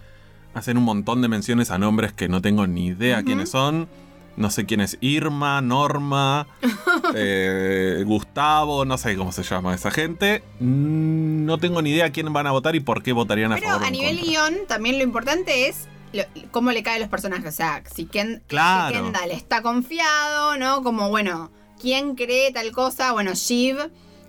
[0.55, 3.89] hacen un montón de menciones a nombres que no tengo ni idea quiénes son.
[4.37, 6.47] No sé quién es Irma, Norma,
[7.15, 10.43] eh, Gustavo, no sé cómo se llama esa gente.
[10.61, 13.69] Mm, No tengo ni idea quién van a votar y por qué votarían a Pero
[13.69, 13.83] favor.
[13.83, 17.47] o a nivel guion, también lo importante es lo- cómo le caen los personajes.
[17.47, 18.97] O sea, si, Ken, Claro.
[18.97, 20.83] si Kendall está confiado, ¿no?
[20.83, 23.13] Como, bueno, ¿quién cree tal cosa?
[23.13, 23.77] Bueno, Shiv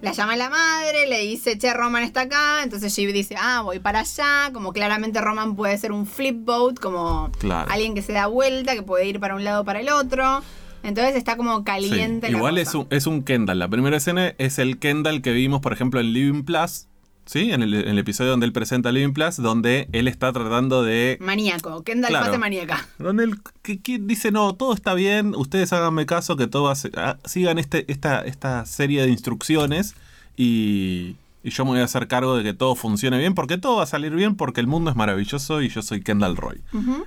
[0.01, 2.63] la llama a la madre, le dice, che, Roman está acá.
[2.63, 4.49] Entonces Shiv dice, ah, voy para allá.
[4.51, 7.69] Como claramente Roman puede ser un flip boat, como Claro.
[7.71, 10.41] alguien que se da vuelta, que puede ir para un lado o para el otro.
[10.83, 12.61] Entonces está como Sí, caliente la Igual cosa.
[12.63, 13.59] es un, es un Kendall.
[13.59, 16.87] La primera escena es el Kendall que vimos, por ejemplo, en Living Plus.
[17.25, 17.51] ¿Sí?
[17.51, 21.17] En el, en el episodio donde él presenta Living Plus, donde él está tratando de
[21.21, 22.25] Maníaco, Kendall Claro.
[22.25, 22.87] fase maníaca.
[22.99, 26.91] Donde él que- que dice, no, todo está bien, ustedes háganme caso, que todo hace-
[26.97, 29.95] ah, sigan este, esta, esta serie de instrucciones
[30.35, 33.77] y, y yo me voy a hacer cargo de que todo funcione bien, porque todo
[33.77, 36.61] va a salir bien, porque el mundo es maravilloso y yo soy Kendall Roy.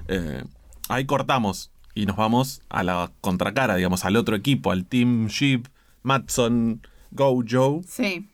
[0.09, 0.45] Eh,
[0.89, 5.67] ahí cortamos y nos vamos a la contracara, digamos, al otro equipo, al Team Sheep,
[6.03, 7.83] Matson, Gojo.
[7.89, 8.29] Sí.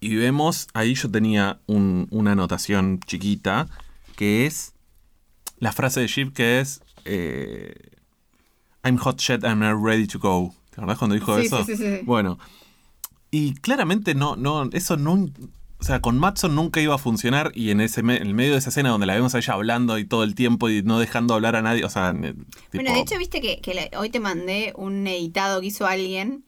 [0.00, 3.66] Y vemos, ahí yo tenía un- una anotación chiquita,
[4.16, 4.72] que es
[5.58, 7.74] la frase de Sheep que es eh,
[8.84, 10.54] I'm hot shit, I'm ready to go.
[10.70, 11.64] ¿Te acordás cuando dijo Sí, eso?
[11.64, 12.00] sí, sí, sí.
[12.04, 12.38] Bueno,
[13.30, 15.12] y claramente no, no, eso no,
[15.78, 18.52] o sea, con Matson nunca iba a funcionar y en ese me- en el medio
[18.52, 20.98] de esa escena donde la vemos a ella hablando y todo el tiempo y no
[20.98, 22.36] dejando hablar a nadie, o sea, tipo,
[22.74, 23.60] Bueno, de hecho, viste que,
[23.96, 26.44] hoy te mandé un editado que hizo alguien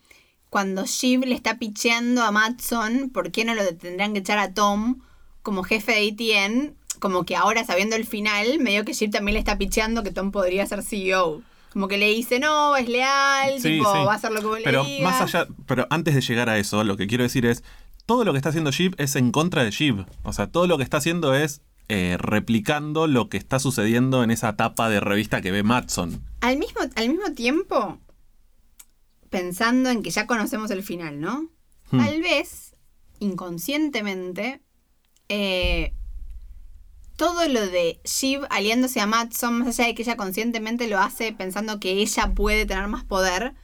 [0.51, 4.55] cuando Shiv le está picheando a Matson, ¿por qué no lo tendrán que echar a
[4.55, 5.01] Tom
[5.43, 6.09] como jefe de
[6.47, 6.75] ATN?
[7.01, 10.33] Como que ahora, sabiendo el final, medio que Shiv también le está picheando que Tom
[10.33, 11.43] podría ser CEO.
[11.73, 13.99] Como que le dice, no, es leal, Sí, tipo, sí.
[14.05, 15.03] va a hacer lo que vos pero le digas.
[15.13, 17.63] más allá, pero antes de llegar a eso, lo que quiero decir es,
[18.07, 20.07] todo lo que está haciendo Sheep es en contra de Sheep.
[20.23, 24.31] O sea, todo lo que está haciendo es eh, replicando lo que está sucediendo en
[24.31, 26.23] esa tapa de revista que ve Matson.
[26.41, 27.99] Al mismo, al mismo tiempo,
[29.31, 31.49] pensando en que ya conocemos el final, ¿no?
[31.91, 31.99] Hmm.
[31.99, 32.77] Tal vez,
[33.21, 34.61] inconscientemente,
[35.29, 35.95] eh,
[37.17, 41.33] todo lo de Shiv aliándose a Matson, más allá de que ella conscientemente lo hace
[41.33, 43.55] pensando que ella puede tener más poder,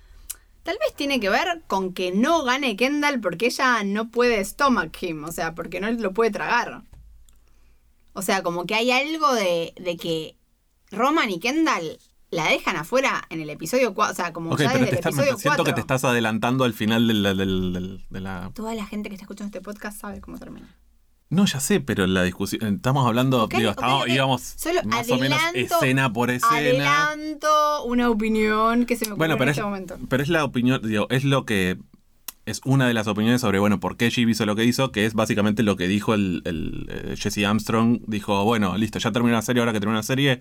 [0.65, 5.01] tal vez tiene que ver con que no gane Kendall porque ella no puede stomach
[5.01, 6.83] him, o sea, porque no lo puede tragar.
[8.13, 10.37] O sea, como que hay algo de, de que
[10.91, 11.99] Roman y Kendall
[12.35, 14.91] la dejan afuera en el episodio 4, o sea, como Ok, ya pero desde te
[14.91, 15.75] el está- episodio siento que 4.
[15.75, 18.51] te estás adelantando al final del- del- del- de la...
[18.55, 20.75] Toda la gente que está escuchando este podcast sabe cómo termina.
[21.31, 22.75] No, ya sé, pero la discusión...
[22.77, 26.57] Estamos hablando, digo, estamos- íbamos Solo más o menos escena por escena.
[27.09, 29.99] Adelanto una opinión que se me ocurre Bueno, en pero este es, momento.
[30.09, 31.79] pero es la opinión, digo, es lo que
[32.47, 35.07] es una de las opiniones sobre, bueno, por qué Jeep hizo lo que hizo, que
[35.07, 38.01] es básicamente lo que dijo el, el, eh, Jesse Armstrong.
[38.07, 40.41] Dijo, bueno, listo, ya terminó la serie, ahora que terminó la serie,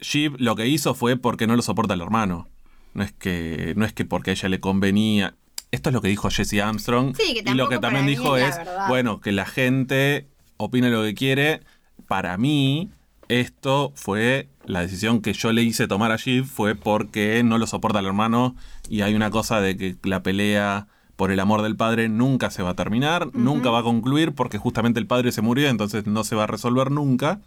[0.00, 2.48] Jeep lo que hizo fue porque no lo soporta el hermano.
[2.94, 5.34] No es que, no es que porque a ella le convenía.
[5.70, 7.14] Esto es lo que dijo Jesse Armstrong.
[7.16, 8.88] Sí, que y lo que también dijo es verdad.
[8.88, 11.60] bueno, que la gente opine lo que quiere.
[12.08, 12.90] Para mí,
[13.28, 17.66] esto fue la decisión que yo le hice tomar a Jeep fue porque no lo
[17.66, 18.56] soporta el hermano
[18.88, 22.62] y hay una cosa de que la pelea por el amor del padre nunca se
[22.62, 26.24] va a terminar, nunca va a concluir porque justamente el padre se murió, entonces no
[26.24, 27.40] se va a resolver nunca,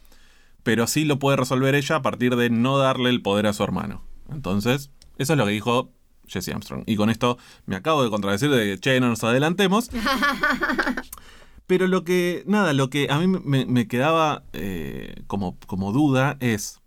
[0.63, 3.63] pero sí lo puede resolver ella a partir de no darle el poder a su
[3.63, 4.01] hermano.
[4.31, 5.91] Entonces, eso es lo que dijo
[6.27, 6.83] Jesse Armstrong.
[6.85, 9.89] Y con esto me acabo de contradecir de que, che, no nos adelantemos.
[11.67, 16.37] Pero lo que, nada, lo que a mí me, me quedaba eh, como, como duda
[16.41, 16.79] es,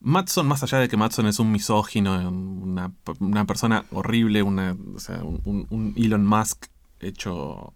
[0.00, 4.98] Matson, más allá de que Matson es un misógino, una, una persona horrible, una, o
[5.00, 6.66] sea, un, un- un Elon Musk
[7.00, 7.72] hecho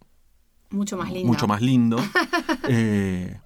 [0.71, 1.27] Mucho más lindo.
[1.27, 1.97] mucho más lindo,
[2.69, 3.41] eh,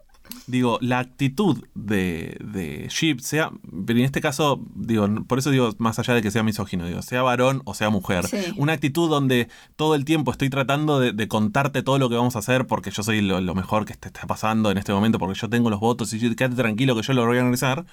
[0.46, 3.50] digo, la actitud de, de Sheep, sea,
[3.86, 7.02] pero en este caso, digo, por eso digo, más allá de que sea misógino, digo,
[7.02, 8.38] sea varón o sea mujer, Sí.
[8.56, 12.36] una actitud donde todo el tiempo estoy tratando de, de contarte todo lo que vamos
[12.36, 15.18] a hacer porque yo soy lo, lo mejor que te está pasando en este momento,
[15.18, 17.84] porque yo tengo los votos y yo- quédate tranquilo que yo lo voy a organizar.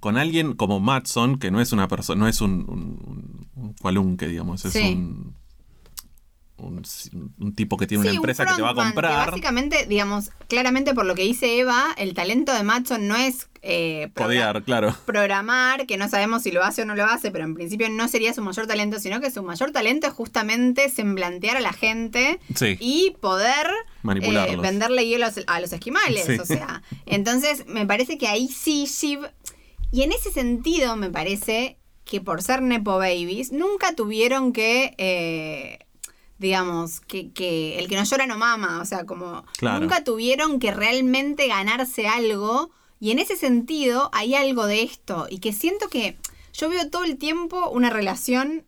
[0.00, 3.72] Con alguien como Matson, que no es una persona, no es un, un, un- un
[3.80, 4.92] cualunque, digamos, es Sí.
[4.94, 5.34] un,
[6.58, 6.82] un,
[7.40, 9.28] un tipo que tiene Sí, una un empresa que te va a que comprar.
[9.30, 14.10] básicamente, digamos, claramente por lo que dice Eva, el talento de Matson no es eh,
[14.14, 14.94] Codear, claro.
[15.06, 18.06] programar, que no sabemos si lo hace o no lo hace, pero en principio no
[18.08, 22.38] sería su mayor talento, sino que su mayor talento es justamente semblantear a la gente
[22.54, 22.76] Sí.
[22.80, 23.66] y poder
[24.22, 26.24] eh, venderle hielo a los- a los esquimales.
[26.24, 26.38] Sí.
[26.38, 29.20] O sea, entonces me parece que ahí sí Shiv.
[29.90, 34.94] Y en ese sentido me parece que por ser Nepo Babies, nunca tuvieron que.
[34.98, 35.78] eh,
[36.38, 39.80] digamos, que, que el que no llora no mama, o sea, como Claro.
[39.80, 42.70] nunca tuvieron que realmente ganarse algo
[43.00, 46.16] y en ese sentido hay algo de esto y que siento que
[46.52, 48.64] yo veo todo el tiempo una relación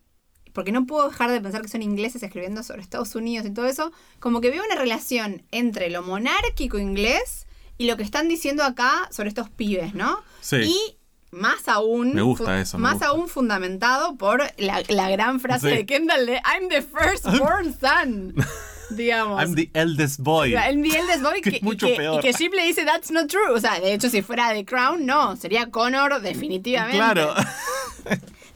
[0.53, 3.67] porque no puedo dejar de pensar que son ingleses escribiendo sobre Estados Unidos y todo
[3.67, 7.47] eso, como que veo una relación entre lo monárquico inglés
[7.79, 10.21] y lo que están diciendo acá sobre estos pibes, ¿no?
[10.41, 10.57] Sí.
[10.57, 10.97] Y
[11.33, 13.07] más aún, Me gusta eso, me más gusta.
[13.09, 15.77] aún fundamentado por la, la gran frase Sí.
[15.77, 18.35] de Kendall de I'm the firstborn son,
[18.91, 19.41] digamos.
[19.41, 20.49] I'm the eldest boy.
[20.55, 22.19] O sea, el nivel de Boy Que mucho y que, peor.
[22.19, 23.51] y que Sheep le dice that's not true.
[23.55, 25.37] O sea, de hecho, si fuera The Crown, no.
[25.37, 26.97] Sería Connor definitivamente.
[26.97, 27.33] Claro.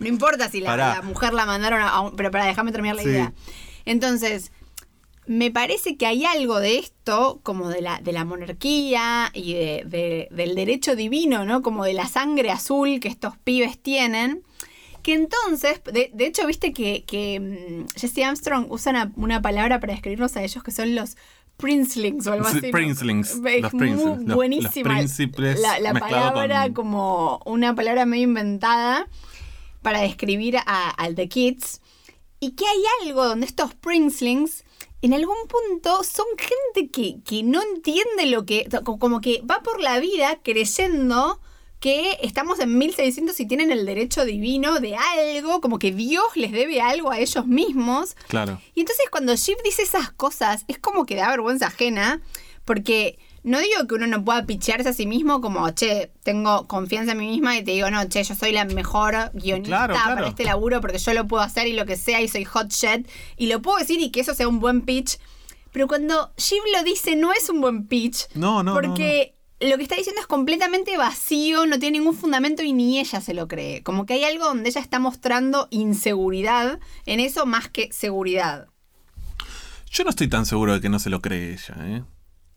[0.01, 1.89] No importa si la, mujer la mandaron a...
[1.91, 3.09] a un- pero para déjame terminar la Sí.
[3.11, 3.33] idea.
[3.85, 4.51] Entonces,
[5.27, 9.83] me parece que hay algo de esto, como de la, de la monarquía y de-
[9.87, 11.63] de- del derecho divino, ¿no?
[11.63, 14.43] Como de la sangre azul que estos pibes tienen.
[15.03, 19.81] Que entonces, de, de hecho, viste que, que mm, Jesse Armstrong usa una, una palabra
[19.81, 21.17] para describirlos a ellos que son los
[21.57, 22.71] princelings o algo Sí, así.
[22.73, 25.01] princelings, los princelings, buenísima.
[25.81, 29.07] la, palabra con- como una palabra medio inventada
[29.83, 31.81] para describir a, al The Kids.
[32.41, 34.65] Y que hay algo donde estos princelings
[35.07, 38.69] en algún punto son gente que, que no entiende lo que...
[38.85, 41.41] co- Como que va por la vida creyendo
[41.81, 46.51] que estamos en 1600 y tienen el derecho divino de algo, como que Dios les
[46.53, 48.17] debe algo a ellos mismos.
[48.29, 48.59] Claro.
[48.75, 52.23] Y entonces cuando Shiv dice esas cosas, es como que da vergüenza ajena,
[52.65, 57.13] porque no digo que uno no pueda pichearse a sí mismo como, che, tengo confianza
[57.13, 60.15] en mí misma y te digo, no, che, yo soy la mejor guionista Claro, claro.
[60.17, 62.71] para este laburo porque yo lo puedo hacer y lo que sea y soy hot
[62.71, 65.19] shit y lo puedo decir y que eso sea un buen pitch.
[65.73, 68.29] Pero cuando Shiv lo dice, no es un buen pitch.
[68.35, 72.63] No, no, no, Porque lo que está diciendo es completamente vacío, no tiene ningún fundamento
[72.63, 73.83] y ni ella se lo cree.
[73.83, 78.69] Como que hay algo donde ella está mostrando inseguridad en eso más que seguridad.
[79.91, 82.05] Yo no estoy tan seguro de que no se lo cree ella, ¿eh?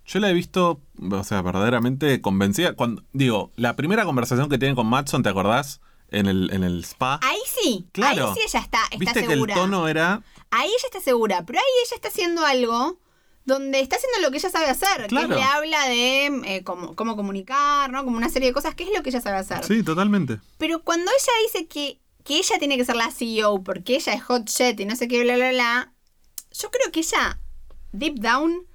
[0.08, 2.74] Yo la he visto, o sea, verdaderamente convencida.
[2.74, 5.82] Cuando, digo, la primera conversación que tienen con Matson, ¿te acordás?
[6.10, 7.20] En el, en el spa.
[7.22, 8.30] Ahí sí, Claro.
[8.30, 9.54] ahí sí ella está, está Viste segura.
[9.54, 10.22] que el tono era.
[10.52, 12.98] Ahí ella está segura, pero ahí ella está haciendo algo
[13.43, 15.28] donde está haciendo lo que ella sabe hacer, Claro.
[15.30, 18.06] que le habla de eh, cómo, cómo comunicar, ¿no?
[18.06, 19.63] Como una serie de cosas, que es lo que ella sabe hacer.
[19.65, 20.39] Sí, totalmente.
[20.58, 24.24] Pero cuando ella dice que, que ella tiene que ser la CEO porque ella es
[24.24, 25.93] hot shit y no sé qué, bla, bla, bla,
[26.52, 27.39] yo creo que ella,
[27.91, 28.65] deep down,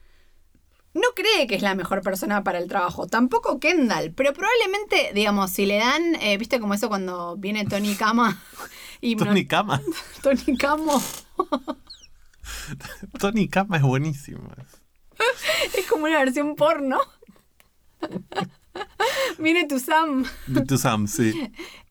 [0.94, 3.06] no cree que es la mejor persona para el trabajo.
[3.06, 7.94] Tampoco Kendall, pero probablemente, digamos, si le dan, eh, viste como eso cuando viene Tony
[7.94, 8.42] Kama
[9.00, 9.80] y no- Tony Kama.
[10.22, 11.02] Tony Camo
[13.18, 14.48] Tony Kama es buenísimo.
[15.76, 16.98] es como una versión porno.
[19.38, 20.24] Viene tu Sam,
[20.66, 21.32] To Sam, sí.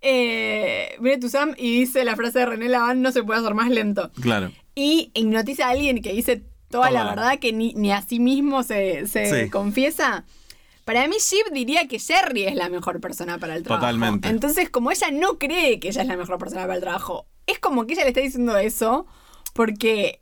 [0.02, 3.54] eh, viene tu Sam y dice la frase de René Laván, no se puede hacer
[3.54, 4.12] más lento.
[4.22, 4.52] Claro.
[4.76, 8.64] y hipnotiza a alguien que dice toda la verdad que ni, ni a sí mismo
[8.64, 9.50] se, se Sí.
[9.50, 10.24] confiesa.
[10.86, 13.82] Para mí, Shiv diría que Jerry es la mejor persona para el trabajo.
[13.86, 14.28] Totalmente.
[14.30, 17.60] Entonces, como ella no cree que ella es la mejor persona para el trabajo, es
[17.60, 19.06] como que ella le está diciendo eso
[19.54, 20.22] porque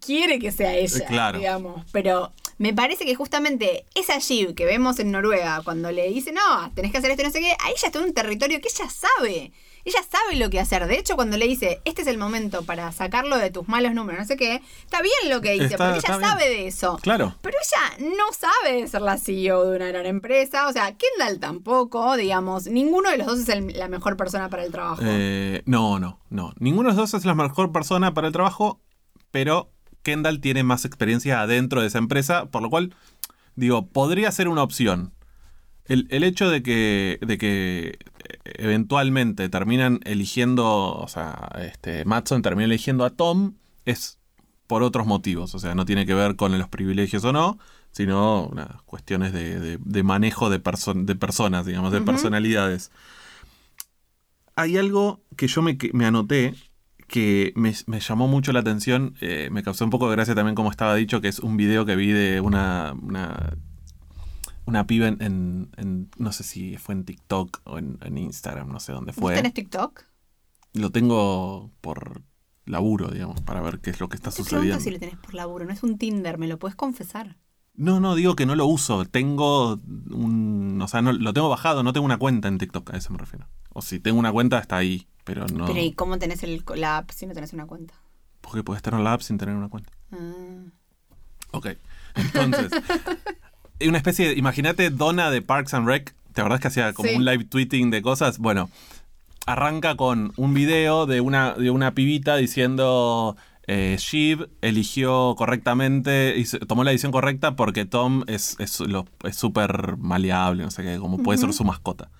[0.00, 1.38] quiere que sea ella, Eh, claro.
[1.38, 1.84] digamos.
[1.92, 6.72] Pero me parece que justamente esa Shiv que vemos en Noruega, cuando le dice, no,
[6.74, 8.68] tenés que hacer esto y no sé qué, ahí ella está en un territorio que
[8.68, 9.52] ella sabe.
[9.84, 10.86] Ella sabe lo que hacer.
[10.86, 14.20] De hecho, cuando le dice, este es el momento para sacarlo de tus malos números,
[14.20, 16.30] no sé qué, está bien lo que dice, Está- porque ella bien.
[16.30, 16.98] sabe de eso.
[17.02, 17.34] Claro.
[17.42, 20.68] Pero ella no sabe ser la CEO de una gran empresa.
[20.68, 22.66] O sea, Kendall tampoco, digamos.
[22.66, 25.02] Ninguno de los dos es el- la mejor persona para el trabajo.
[25.04, 26.52] Eh, no, no, no.
[26.60, 28.80] Ninguno de los dos es la mejor persona para el trabajo,
[29.32, 29.70] pero
[30.04, 32.94] Kendall tiene más experiencia adentro de esa empresa, por lo cual,
[33.56, 35.12] digo, podría ser una opción.
[35.86, 37.98] El, el hecho de que, de que
[38.44, 44.18] eventualmente terminan eligiendo, o sea, este, Matson termina eligiendo a Tom, es
[44.66, 45.54] por otros motivos.
[45.54, 47.58] O sea, no tiene que ver con los privilegios o no,
[47.92, 52.90] sino nada, cuestiones de, de- de manejo de, perso- de personas, digamos, de personalidades.
[54.56, 56.54] Hay algo que yo me, me anoté
[57.08, 60.54] que me, me llamó mucho la atención, eh, me causó un poco de gracia también
[60.54, 63.54] como estaba dicho, que es un video que vi de una, una,
[64.66, 68.68] una piba en, en- en- no sé si fue en TikTok o en, en Instagram,
[68.70, 69.34] no sé dónde ¿Vos fue.
[69.34, 70.04] tenés TikTok?
[70.74, 72.22] Lo tengo por
[72.64, 74.80] laburo, digamos, para ver qué es lo que está Te sucediendo.
[74.80, 75.64] si lo tenés por laburo.
[75.64, 77.36] No es un Tinder, ¿me lo puedes confesar?
[77.74, 79.04] No, no, digo que no lo uso.
[79.06, 79.74] Tengo
[80.10, 80.78] un.
[80.82, 83.18] O sea, no, lo tengo bajado, no tengo una cuenta en TikTok, a eso me
[83.18, 83.48] refiero.
[83.70, 85.64] O si tengo una cuenta, está ahí, pero no.
[85.66, 87.94] Pero ¿y cómo tenés el, la app si no tenés una cuenta?
[88.42, 89.90] Porque puedes estar en la app sin tener una cuenta.
[90.12, 90.64] Ah.
[91.52, 91.68] Ok.
[92.14, 92.70] Entonces,
[93.88, 94.34] una especie de.
[94.38, 96.14] Imagínate Donna de Parks and Rec.
[96.32, 97.14] ¿Te acordás que hacía como Sí.
[97.16, 98.38] un live tweeting de cosas?
[98.38, 98.70] Bueno,
[99.46, 103.36] arranca con un video de una, de una pibita diciendo.
[103.68, 109.36] Eh, Shiv eligió correctamente, hizo- tomó la decisión correcta porque Tom es es lo- es
[109.36, 112.10] súper maleable, no sé qué, como puede ser su mascota.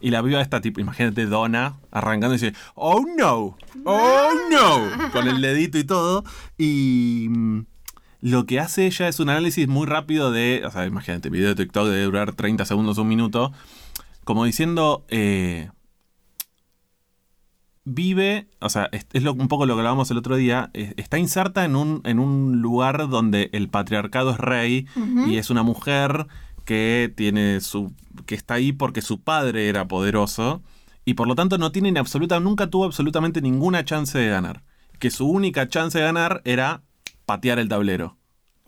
[0.00, 5.26] Y la piba esta tipo, imagínate Donna arrancando y dice, oh no, oh no, con
[5.26, 6.22] el dedito y todo.
[6.56, 7.66] Y mm,
[8.26, 11.56] lo que hace ella es un análisis muy rápido de, o sea, imagínate, video de
[11.56, 13.52] TikTok debe durar 30 segundos, un minuto,
[14.24, 15.68] como diciendo, eh,
[17.84, 20.94] vive, o sea, es, es lo- un poco lo que hablábamos el otro día, es-
[20.96, 24.86] está inserta en un, en un lugar donde el patriarcado es rey
[25.28, 26.26] y es una mujer
[26.64, 27.92] que tiene su
[28.24, 30.62] que está ahí porque su padre era poderoso
[31.04, 34.62] y por lo tanto no tiene ni absoluta nunca tuvo absolutamente ninguna chance de ganar.
[34.98, 36.80] Que su única chance de ganar era
[37.26, 38.16] patear el tablero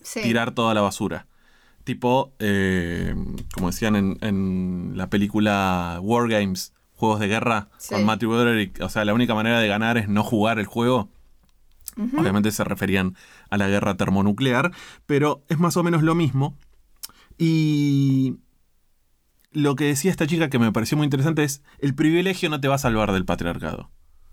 [0.02, 0.22] Sí.
[0.22, 1.26] tirar toda la basura
[1.84, 3.14] tipo eh,
[3.54, 7.94] como decían en, en la película War Games juegos de guerra Sí.
[7.94, 11.08] con Matthew Broderick o sea la única manera de ganar es no jugar el juego
[12.18, 13.16] Obviamente se referían
[13.48, 14.70] a la guerra termonuclear,
[15.06, 16.54] pero es más o menos lo mismo.
[17.38, 18.36] Y
[19.52, 22.68] lo que decía esta chica que me pareció muy interesante es, el privilegio no te
[22.68, 23.90] va a salvar del patriarcado.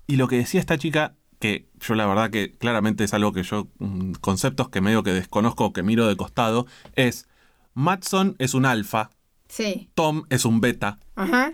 [0.07, 3.43] Y lo que decía esta chica, que yo la verdad que claramente es algo que
[3.43, 7.27] yo, mm, conceptos que medio que desconozco, que miro de costado, es,
[7.73, 9.09] Matson es un alfa,
[9.49, 9.89] Sí.
[9.93, 11.51] Tom es un beta, Ajá.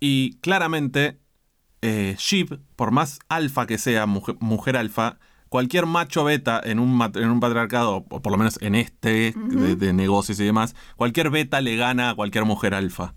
[0.00, 1.20] y claramente
[1.82, 7.00] eh, Sheep, por más alfa que sea, mujer, mujer alfa, cualquier macho beta en un,
[7.14, 11.30] en un patriarcado, o por lo menos en este, de, de negocios y demás, cualquier
[11.30, 13.14] beta le gana a cualquier mujer alfa.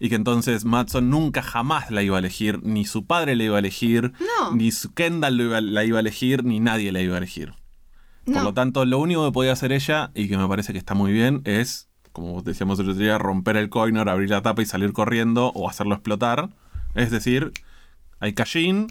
[0.00, 3.56] Y que entonces Matson nunca jamás la iba a elegir, ni su padre la iba
[3.56, 4.54] a elegir, No.
[4.54, 7.54] ni su Kendall iba- la iba a elegir, ni nadie la iba a elegir.
[8.24, 10.94] Por lo tanto, lo único que podía hacer ella, y que me parece que está
[10.94, 14.66] muy bien, es, como decíamos el otro día, romper el coiner, abrir la tapa y
[14.66, 16.48] salir corriendo o hacerlo explotar.
[16.94, 17.52] Es decir,
[18.20, 18.86] hay callín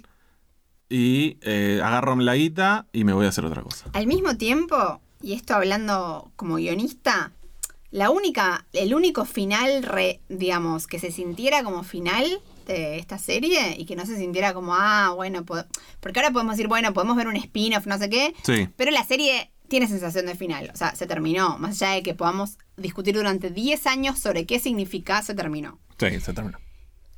[0.90, 3.86] y eh, agarro la guita y me voy a hacer otra cosa.
[3.94, 7.32] Al mismo tiempo, y esto hablando como guionista,
[7.94, 13.76] la única, el único final, re- digamos, que se sintiera como final de esta serie
[13.78, 15.64] y que no se sintiera como, ah, bueno, po-
[16.00, 19.04] porque ahora podemos decir, bueno, podemos ver un spin-off, no sé qué, Sí, pero la
[19.04, 23.14] serie tiene sensación de final, o sea, se terminó, más allá de que podamos discutir
[23.16, 25.80] durante 10 años sobre qué significa, se terminó.
[26.00, 26.58] sí, se terminó.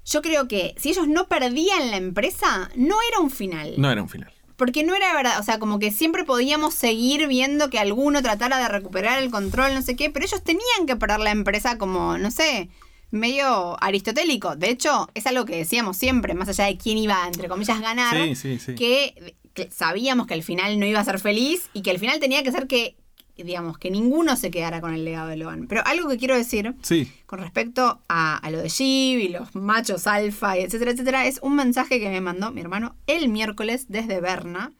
[0.05, 3.73] Yo creo que si ellos no perdían la empresa, no era un final.
[3.77, 4.31] No era un final.
[4.55, 8.57] Porque no era verdad, o sea, como que siempre podíamos seguir viendo que alguno tratara
[8.57, 12.17] de recuperar el control, no sé qué, pero ellos tenían que perder la empresa como,
[12.17, 12.69] no sé,
[13.11, 14.55] medio aristotélico.
[14.55, 18.15] De hecho, es algo que decíamos siempre, más allá de quién iba, entre comillas, ganar,
[18.15, 18.75] Sí, sí, sí.
[18.75, 22.19] que, que sabíamos que el final no iba a ser feliz y que el final
[22.19, 22.95] tenía que ser que,
[23.43, 25.67] digamos, que ninguno se quedara con el legado de Logan.
[25.67, 29.53] Pero algo que quiero decir Sí, con respecto a, a lo de Shiv y los
[29.55, 33.87] machos alfa y etcétera, etcétera, es un mensaje que me mandó mi hermano el miércoles
[33.89, 34.71] desde Berna,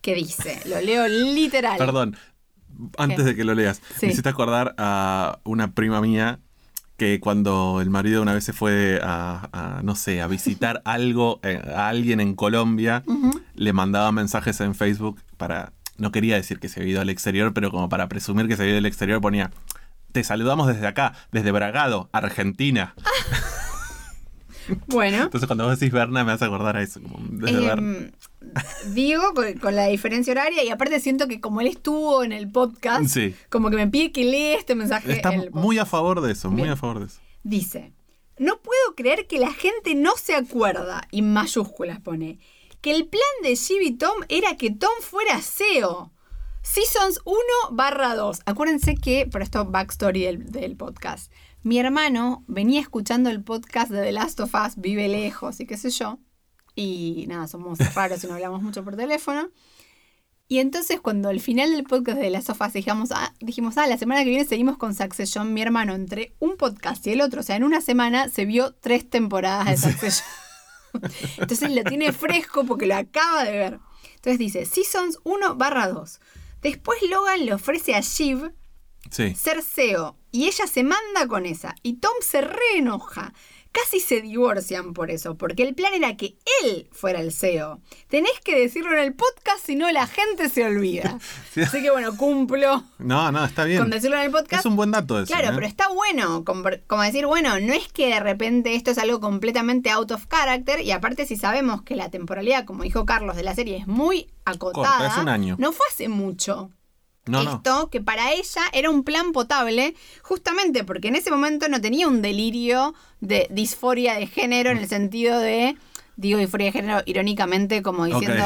[0.00, 1.78] que dice, lo leo literal.
[1.78, 2.16] perdón.
[2.98, 3.22] Antes ¿Qué?
[3.24, 4.06] de que lo leas, Sí.
[4.06, 6.40] me hiciste acordar a una prima mía
[6.96, 11.40] que cuando el marido una vez se fue a, a, no sé, a visitar algo,
[11.42, 13.02] eh, a alguien en Colombia,
[13.54, 17.52] le mandaba mensajes en Facebook para, no quería decir que se había ido al exterior,
[17.54, 19.50] pero como para presumir que se había ido al exterior ponía,
[20.12, 22.94] te saludamos desde acá, desde Bragado, Argentina.
[24.86, 28.12] Bueno, Entonces cuando vos decís Berna me hace acordar a eso, como desde em,
[28.94, 32.50] digo con, con la diferencia horaria y aparte siento que como él estuvo en el
[32.50, 33.34] podcast, Sí.
[33.50, 35.12] como que me pide que lea este mensaje.
[35.12, 37.20] Está en el muy a favor de eso, muy a favor de eso.
[37.42, 37.92] Dice,
[38.38, 42.38] no puedo creer que la gente no se acuerda, y mayúsculas pone,
[42.84, 46.12] que el plan de y Tom era que Tom fuera CEO.
[46.60, 47.38] Seasons 1
[47.70, 48.42] barra 2.
[48.44, 54.02] Acuérdense que, por esto backstory del, del podcast, mi hermano venía escuchando el podcast de
[54.02, 56.18] The Last of Us, vive lejos y qué sé yo,
[56.74, 59.48] y nada, somos raros y no hablamos mucho por teléfono.
[60.46, 63.96] Y entonces cuando al final del podcast de las sofás dijimos, ah, dijimos, ah, la
[63.96, 67.44] semana que viene seguimos con Succession, mi hermano entre un podcast y el otro, o
[67.44, 70.43] sea, en una semana se vio tres temporadas de Succession.
[71.38, 73.80] Entonces lo tiene fresco porque lo acaba de ver.
[74.16, 76.20] Entonces dice, Seasons 1 barra 2.
[76.62, 78.52] Después Logan le ofrece a Shiv
[79.10, 79.34] Sí.
[79.34, 83.34] ser CEO y ella se manda con esa y Tom se reenoja.
[83.74, 87.80] Casi se divorcian por eso, porque el plan era que él fuera el CEO.
[88.08, 91.18] Tenés que decirlo en el podcast, si no la gente se olvida.
[91.54, 91.62] Sí.
[91.62, 93.78] Así que bueno, cumplo No, no, está bien.
[93.80, 94.60] con decirlo en el podcast.
[94.60, 95.26] Es un buen dato eso.
[95.32, 95.52] Claro, ¿eh?
[95.54, 99.20] pero está bueno, como, como decir, bueno, no es que de repente esto es algo
[99.20, 103.42] completamente out of character, y aparte si sabemos que la temporalidad, como dijo Carlos, de
[103.44, 104.98] la serie es muy acotada.
[104.98, 105.56] Corta, es un año.
[105.58, 106.70] No fue hace mucho
[107.26, 107.54] No, no.
[107.54, 112.06] esto, que para ella era un plan potable, justamente porque en ese momento no tenía
[112.06, 115.76] un delirio de disforia de género en el sentido de,
[116.16, 118.44] digo disforia de género irónicamente, como diciendo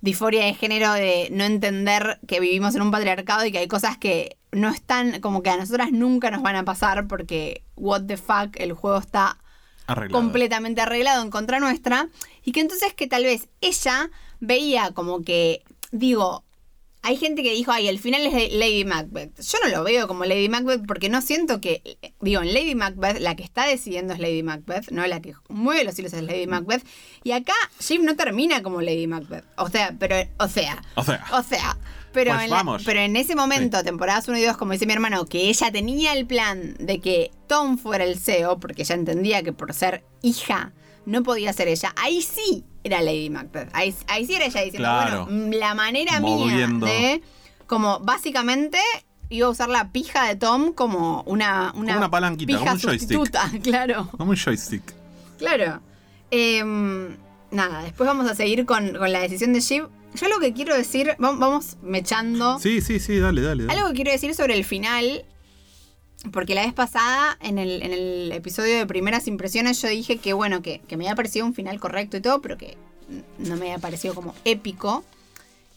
[0.00, 3.98] disforia de género de no entender que vivimos en un patriarcado y que hay cosas
[3.98, 8.16] que no están, como que a nosotras nunca nos van a pasar porque, what the
[8.16, 9.38] fuck, el juego está
[9.86, 10.22] Arreglado.
[10.22, 12.08] completamente arreglado en contra nuestra
[12.44, 16.44] y que entonces que tal vez ella veía como que, digo,
[17.06, 19.40] hay gente que dijo, ay, el final es Lady Macbeth.
[19.40, 23.20] Yo no lo veo como Lady Macbeth porque no siento que, digo, en Lady Macbeth
[23.20, 26.46] la que está decidiendo es Lady Macbeth, no la que mueve los hilos es Lady
[26.46, 26.84] Macbeth.
[27.22, 29.44] Y acá Shiv no termina como Lady Macbeth.
[29.56, 31.76] O sea, pero, o sea, O sea, o sea,
[32.12, 34.92] pero, Pues en la- pero en ese momento, temporadas 1 y 2, como dice mi
[34.94, 39.42] hermano, que ella tenía el plan de que Tom fuera el CEO, porque ella entendía
[39.42, 40.72] que por ser hija
[41.06, 43.70] no podía ser ella, ahí sí era Lady Macbeth.
[43.72, 45.24] Ahí, ahí sí era ella diciendo, Claro.
[45.26, 46.86] bueno, mm, la manera Moviendo.
[46.86, 47.22] mía de,
[47.66, 48.78] como básicamente
[49.28, 52.72] iba a usar la pija de Tom como una, una, Como una palanquita, pija como
[52.72, 53.16] un joystick.
[53.18, 54.08] sustituta, claro.
[54.16, 54.82] como un joystick.
[55.38, 55.80] Claro.
[56.30, 57.16] Em,
[57.50, 59.88] nada, después vamos a seguir con, con la decisión de Shiv.
[60.14, 62.58] yo lo que quiero decir, vam- vamos mechando.
[62.58, 63.64] Sí, sí, sí, dale, dale.
[63.64, 63.78] dale.
[63.78, 65.24] Algo que quiero decir sobre el final,
[66.32, 70.32] porque la vez pasada, en el, en el episodio de primeras impresiones, yo dije que,
[70.32, 72.76] bueno, que, que me había parecido un final correcto y todo, pero que
[73.38, 75.04] no me había parecido como épico.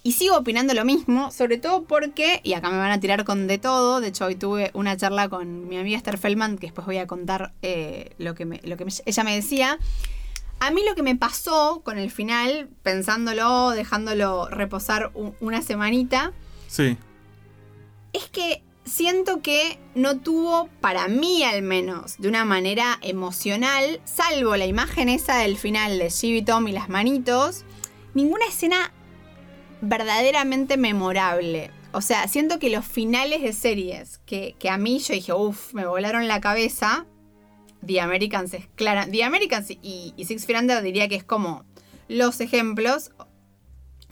[0.02, 3.47] Y sigo opinando lo mismo, sobre todo porque, y acá me van a tirar con
[3.47, 6.88] de todo, de hecho hoy tuve una charla con mi amiga Esther Feldman, que después
[6.88, 9.78] voy a contar eh, lo que, me- lo que me- ella me decía.
[10.62, 16.32] A mí lo que me pasó con el final, pensándolo, dejándolo reposar una semanita,
[16.68, 16.97] Sí,
[18.14, 24.55] es que siento que no tuvo, para mí al menos, de una manera emocional, salvo
[24.55, 27.63] la imagen esa del final de Shiv y Tom y las manitos,
[28.13, 28.91] ninguna escena
[29.81, 31.71] verdaderamente memorable.
[31.91, 35.73] O sea, siento que los finales de series que, que a mí yo dije, uff,
[35.73, 37.05] me volaron la cabeza.
[37.85, 39.07] The Americans es clara.
[39.09, 41.63] The Americans y, y Six Feet Under diría que es como
[42.07, 43.11] los ejemplos.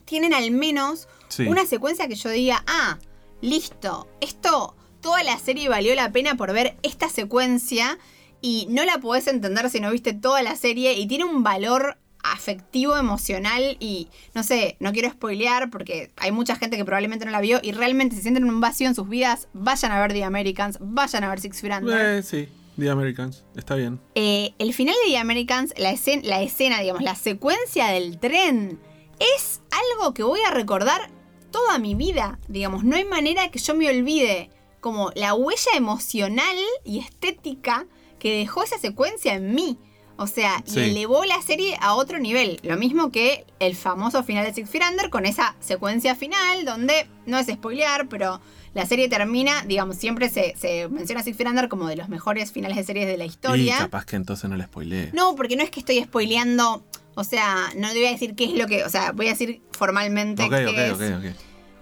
[0.06, 1.46] Tienen al menos sí.
[1.48, 2.98] una secuencia que yo diga, ah,
[3.42, 7.98] listo, esto, toda la serie valió la pena por ver esta secuencia
[8.42, 11.98] y no la podés entender si no viste toda la serie y tiene un valor
[12.24, 17.32] afectivo, emocional y no sé, no quiero spoilear porque hay mucha gente que probablemente no
[17.32, 20.14] la vio y realmente se sienten en un vacío en sus vidas, vayan a ver
[20.14, 22.18] The Americans, vayan a ver Six Feet Under.
[22.18, 24.00] Eh, sí, The Americans, está bien.
[24.16, 28.80] Eh, el final de The Americans, la escena, la escena, digamos, la secuencia del tren,
[29.20, 31.10] es algo que voy a recordar
[31.52, 32.40] toda mi vida.
[32.48, 34.50] Digamos, no hay manera que yo me olvide
[34.82, 37.86] como la huella emocional y estética
[38.20, 39.78] que dejó esa secuencia en mí.
[40.20, 40.80] O sea, Sí.
[40.80, 42.60] y elevó la serie a otro nivel.
[42.64, 47.08] Lo mismo que el famoso final de Six Feet Under con esa secuencia final donde,
[47.28, 48.42] no es spoilear, pero
[48.74, 52.10] la serie termina, digamos, siempre se, se menciona a Six Feet Under como de los
[52.10, 53.78] mejores finales de series de la Y historia.
[53.78, 55.12] capaz que entonces no le spoileé.
[55.14, 56.84] No, porque no es que estoy spoileando.
[57.20, 58.84] O sea, no te voy a decir qué es lo que.
[58.84, 60.92] O sea, voy a decir formalmente ok, qué ok, es.
[60.94, 61.36] ok, ok.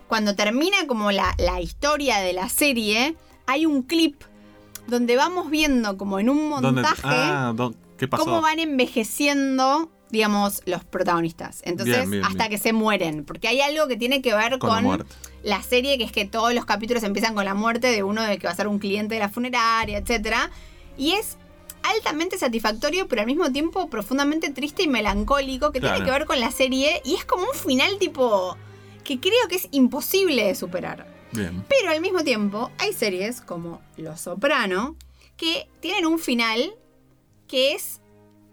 [0.08, 3.16] Cuando termina como la, la historia de la serie,
[3.46, 4.22] hay un clip
[4.88, 7.54] donde vamos viendo como en un ¿Dónde- montaje Ah,
[7.98, 8.24] ¿qué pasó?
[8.24, 11.62] cómo van envejeciendo, digamos, los protagonistas.
[11.66, 12.50] Entonces, Bien, bien, hasta bien.
[12.52, 13.26] que se mueren.
[13.26, 15.06] Porque hay algo que tiene que ver Con con, la
[15.44, 18.38] la serie, que es que todos los capítulos empiezan con la muerte de uno de
[18.38, 20.36] que va a ser un cliente de la funeraria, etc.
[20.98, 21.38] Y es
[21.92, 25.96] altamente satisfactorio, pero al mismo tiempo profundamente triste y melancólico, que Claro.
[25.96, 27.02] tiene que ver con la serie.
[27.06, 28.58] Y es como un final tipo
[29.04, 31.06] que creo que es imposible de superar.
[31.32, 31.66] Bien.
[31.68, 34.96] Pero al mismo tiempo hay series como Los Soprano
[35.38, 36.74] que tienen un final
[37.48, 38.02] que es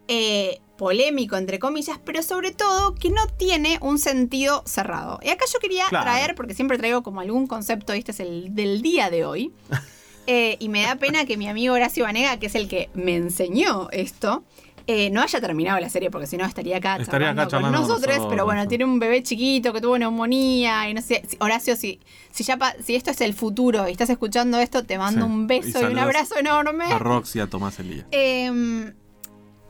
[0.09, 5.17] eh, polémico, entre comillas, pero sobre todo que no tiene un sentido cerrado.
[5.23, 6.03] Y acá yo quería Claro.
[6.03, 9.53] traer, porque siempre traigo como algún concepto, este es el del día de hoy.
[10.27, 13.15] eh, y me da pena que mi amigo Horacio Vanega, que es el que me
[13.15, 14.43] enseñó esto,
[14.85, 17.87] eh, no haya terminado la serie, porque si no estaría acá, Estaría acá charlando con
[17.87, 22.01] nosotros, pero bueno, tiene un bebé chiquito que tuvo neumonía y no sé, Horacio, si,
[22.31, 25.31] si ya pa- si esto es el futuro y estás escuchando esto, te mando Sí.
[25.31, 26.83] un beso y, un abrazo enorme.
[26.85, 28.05] A Rox y a Tomás Elías.
[28.11, 28.93] Eh,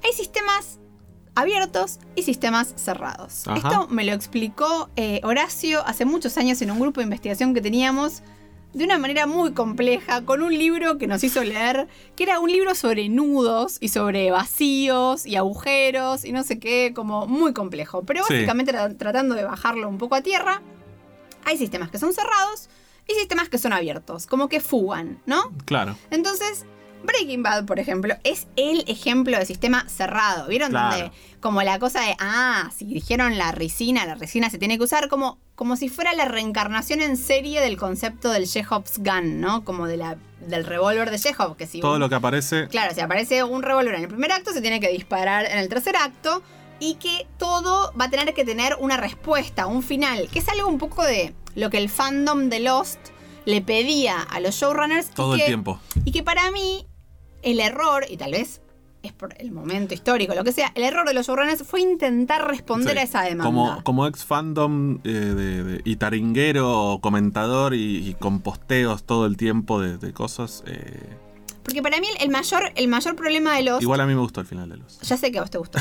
[0.03, 0.79] hay sistemas
[1.35, 3.47] abiertos y sistemas cerrados.
[3.47, 3.57] Ajá.
[3.57, 7.61] Esto me lo explicó eh, Horacio hace muchos años en un grupo de investigación que
[7.61, 8.21] teníamos
[8.73, 12.51] de una manera muy compleja, con un libro que nos hizo leer, que era un
[12.51, 18.03] libro sobre nudos y sobre vacíos y agujeros y no sé qué, como muy complejo.
[18.03, 18.33] Pero Sí.
[18.33, 20.61] básicamente tra- tratando de bajarlo un poco a tierra,
[21.45, 22.69] hay sistemas que son cerrados
[23.07, 25.51] y sistemas que son abiertos, como que fugan, ¿no?
[25.65, 25.95] Claro.
[26.09, 26.65] Entonces,
[27.03, 30.47] Breaking Bad, por ejemplo, es el ejemplo de sistema cerrado.
[30.47, 30.69] ¿Vieron?
[30.69, 30.95] Claro.
[30.97, 31.11] Donde,
[31.41, 35.09] como la cosa de, ah, si dijeron la resina, la resina se tiene que usar
[35.09, 39.63] como, como si fuera la reencarnación en serie del concepto del Chekhov's gun, ¿no?
[39.63, 42.67] Como de la, del revólver de Chekhov, que si Todo un- lo que aparece.
[42.67, 45.69] Claro, si aparece un revólver en el primer acto, se tiene que disparar en el
[45.69, 46.43] tercer acto.
[46.81, 50.27] Y que todo va a tener que tener una respuesta, un final.
[50.33, 52.99] Que es algo un poco de lo que el fandom de Lost
[53.45, 55.11] le pedía a los showrunners.
[55.11, 55.79] y Todo el tiempo.
[56.03, 56.85] y que para mí,
[57.41, 58.59] el error, y tal vez
[59.03, 62.47] es por el momento histórico, lo que sea, el error de los showrunners fue intentar
[62.47, 62.99] responder Sí.
[62.99, 63.43] a esa demanda.
[63.43, 69.25] Como, como ex fandom eh, de, de- y taringuero, comentador y, y con posteos todo
[69.25, 70.63] el tiempo de, de cosas.
[70.67, 71.01] eh,
[71.63, 73.81] Porque para mí el mayor, el mayor problema de los...
[73.81, 74.99] igual a mí me gustó el final de los.
[75.01, 75.79] Ya sé que a vos te gustó.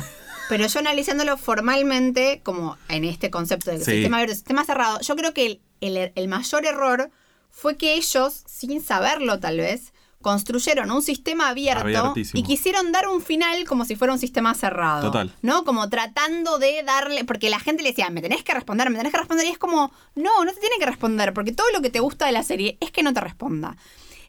[0.49, 3.93] Pero yo analizándolo formalmente, como en este concepto del Sí.
[3.93, 7.11] sistema abierto, sistema cerrado, yo creo que el, el- el mayor error
[7.51, 9.93] fue que ellos, sin saberlo tal vez,
[10.23, 12.41] construyeron un sistema abierto Abiertísimo.
[12.41, 15.03] y quisieron dar un final como si fuera un sistema cerrado.
[15.03, 15.35] Total.
[15.43, 15.65] ¿No?
[15.65, 17.25] Como tratando de darle.
[17.25, 19.47] Porque la gente le decía, me tenés que responder, me tenés que responder.
[19.47, 22.25] Y es como, no, no te tiene que responder, porque todo lo que te gusta
[22.27, 23.77] de la serie es que no te responda.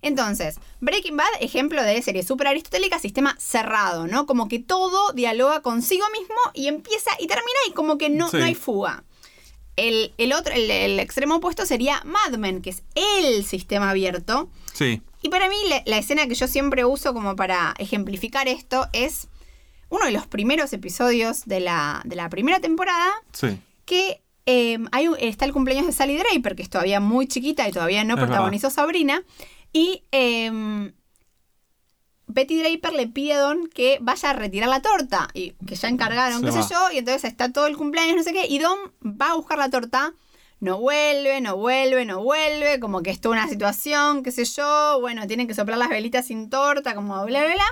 [0.02, 4.26] Entonces, Breaking Bad, ejemplo de serie super aristotélica, sistema cerrado, ¿no?
[4.26, 8.36] Como que todo dialoga consigo mismo y empieza y termina y como que no, Sí.
[8.38, 9.06] no hay fuga.
[9.78, 14.50] el, el otro, el, el extremo opuesto sería Mad Men, que es el sistema abierto.
[14.74, 15.02] Sí.
[15.24, 19.30] Y para mí la, la escena que yo siempre uso como para ejemplificar esto es
[19.90, 23.60] uno de los primeros episodios de la, de la primera temporada Sí.
[23.86, 27.72] que eh, hay, está el cumpleaños de Sally Draper, que es todavía muy chiquita y
[27.72, 29.24] todavía no Es protagonizó Sabrina.
[29.72, 30.92] Y eh,
[32.28, 35.30] Betty Draper le pide a Don que vaya a retirar la torta.
[35.34, 36.92] Y que ya encargaron, Se qué sé yo.
[36.92, 38.46] Y entonces está todo el cumpleaños, no sé qué.
[38.48, 40.14] Y Don va a buscar la torta.
[40.64, 42.80] No vuelve, no vuelve, no vuelve.
[42.80, 44.98] Como que es toda una situación, qué sé yo.
[45.02, 47.66] Bueno, tienen que soplar las velitas sin torta, como bla, bla, bla.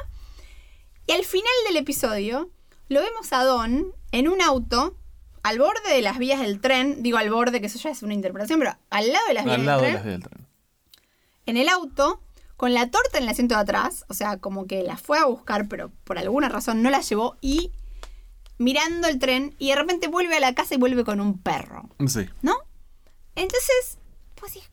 [1.07, 2.49] Y al final del episodio,
[2.89, 4.97] lo vemos a Don en un auto
[5.41, 7.01] al borde de las vías del tren.
[7.01, 9.55] Digo al borde, que eso ya es una interpretación, pero al lado de las vías
[9.55, 9.95] Al del lado de tren.
[9.95, 10.47] las vías del tren.
[11.45, 12.21] En el auto,
[12.57, 14.03] con la torta en el asiento de atrás.
[14.09, 17.37] O sea, como que la fue a buscar, pero por alguna razón no la llevó.
[17.39, 17.71] Y
[18.57, 21.87] mirando el tren, y de repente vuelve a la casa y vuelve con un perro.
[22.05, 22.27] Sí.
[22.41, 22.53] ¿no?
[23.36, 23.97] Entonces,
[24.36, 24.67] pues dije,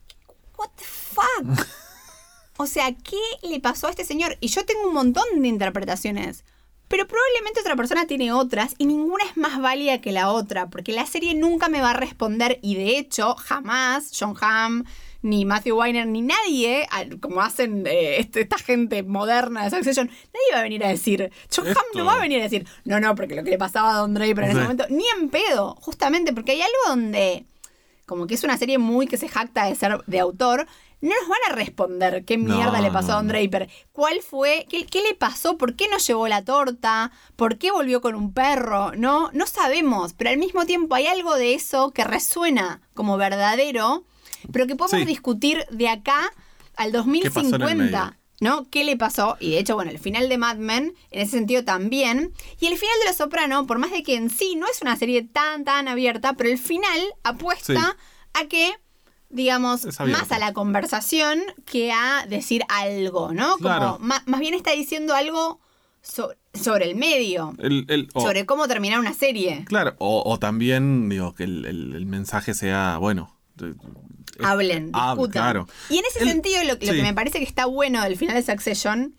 [0.56, 1.66] what the fuck?
[2.56, 4.36] O sea, ¿qué le pasó a este señor?
[4.40, 6.44] Y yo tengo un montón de interpretaciones.
[6.88, 10.92] Pero probablemente otra persona tiene otras y ninguna es más válida que la otra, porque
[10.92, 14.84] la serie nunca me va a responder y de hecho jamás John Hamm,
[15.20, 20.06] ni Matthew Weiner, ni nadie, al- como hacen eh, este- esta gente moderna de Succession,
[20.09, 22.66] nadie va a venir a decir, John Hamm no Esto- va a venir a decir,
[22.86, 25.28] no, no, porque lo que le pasaba a Don Draper en ese momento, ni en
[25.28, 27.44] pedo, justamente porque hay algo donde
[28.09, 30.66] como que es una serie muy que se jacta de ser de autor,
[31.00, 33.28] no nos van a responder qué No, mierda le pasó a Don.
[33.28, 33.68] Draper.
[33.92, 34.66] ¿Cuál fue?
[34.68, 35.56] ¿Qué, qué le pasó?
[35.56, 37.12] ¿Por qué no llevó la torta?
[37.36, 38.90] ¿Por qué volvió con un perro?
[38.96, 44.02] No, no sabemos, pero al mismo tiempo hay algo de eso que resuena como verdadero,
[44.52, 45.06] pero que podemos Sí.
[45.06, 46.32] discutir de acá
[46.74, 48.17] al pasó en el 2050.
[48.41, 48.68] ¿No?
[48.70, 49.36] ¿Qué le pasó?
[49.41, 52.32] Y de hecho, bueno, el final de Mad Men, en ese sentido también.
[52.61, 54.97] Y el final de Los Soprano, por más de que en sí no es una
[54.97, 58.34] serie tan, tan abierta, pero el final apuesta Sí.
[58.34, 58.72] a que,
[59.28, 63.49] digamos, más a la conversación que a decir algo, ¿no?
[63.57, 63.99] Como Claro.
[64.01, 65.59] más bien está diciendo algo
[66.01, 69.64] so- sobre el medio, El, el- sobre cómo terminar una serie.
[69.66, 73.34] Claro, o, o también, digo, que el- el mensaje sea, bueno.
[74.45, 75.43] Hablen, hable, discutan.
[75.43, 75.68] claro.
[75.89, 76.86] Y en ese El- sentido, lo, lo sí.
[76.86, 79.14] que me parece que está bueno del final de Succession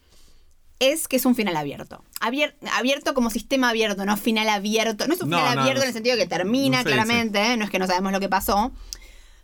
[0.79, 2.03] es que es un final abierto.
[2.21, 5.07] Abier- abierto como sistema abierto, no final abierto.
[5.07, 7.57] No es un No, final no, abierto no en el sentido que termina, claramente, ¿eh?
[7.57, 8.71] no es que no sabemos lo que pasó.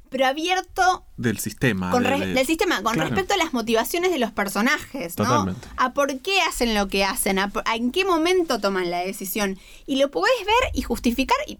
[0.09, 1.91] Pero abierto Del sistema.
[1.91, 3.09] con de- re- de- del sistema, con Claro.
[3.09, 5.25] respecto a las motivaciones de los personajes, ¿no?
[5.25, 5.67] Totalmente.
[5.75, 8.99] A por qué hacen lo que hacen, a, por- a en qué momento toman la
[8.99, 9.59] decisión.
[9.85, 11.57] Y lo podés ver y justificar y,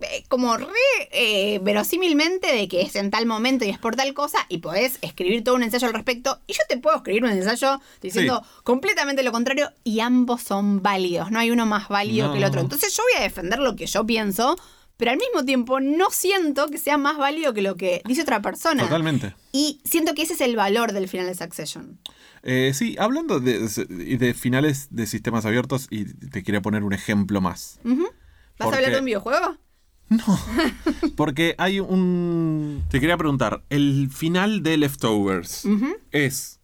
[0.00, 0.66] eh, como re
[1.12, 4.98] eh, verosímilmente de que es en tal momento y es por tal cosa y podés
[5.02, 6.40] escribir todo un ensayo al respecto.
[6.46, 11.30] Y yo te puedo escribir un ensayo diciendo completamente lo contrario y ambos son válidos.
[11.30, 12.60] No hay uno más válido No, que el otro.
[12.60, 14.56] Entonces yo voy a defender lo que yo pienso.
[14.96, 18.40] Pero al mismo tiempo no siento que sea más válido que lo que dice otra
[18.40, 18.84] persona.
[18.84, 19.34] Totalmente.
[19.50, 21.98] Y siento que ese es el valor del final de Succession.
[22.44, 27.80] Eh, sí, hablando de, finales de sistemas abiertos, y te quería poner un ejemplo más.
[27.84, 28.04] Ujú.
[28.04, 28.12] ¿Vas
[28.56, 29.56] Porque- a hablar de un videojuego?
[31.16, 32.84] Porque hay un.
[32.90, 35.66] Te quería preguntar, el final de Leftovers
[36.10, 36.60] es.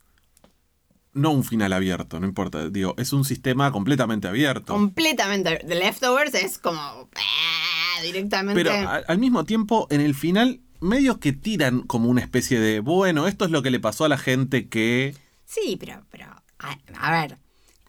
[1.12, 2.68] No un final abierto, no importa.
[2.70, 4.72] Digo, es un sistema completamente abierto.
[4.74, 5.56] Completamente.
[5.66, 7.08] The Leftovers es como.
[7.16, 8.62] eh, directamente.
[8.62, 12.78] Pero a- al mismo tiempo, en el final, medio que tiran como una especie de.
[12.80, 15.16] Bueno, esto es lo que le pasó a la gente que.
[15.46, 16.04] Sí, pero.
[16.10, 16.26] pero
[16.60, 17.38] a, a ver.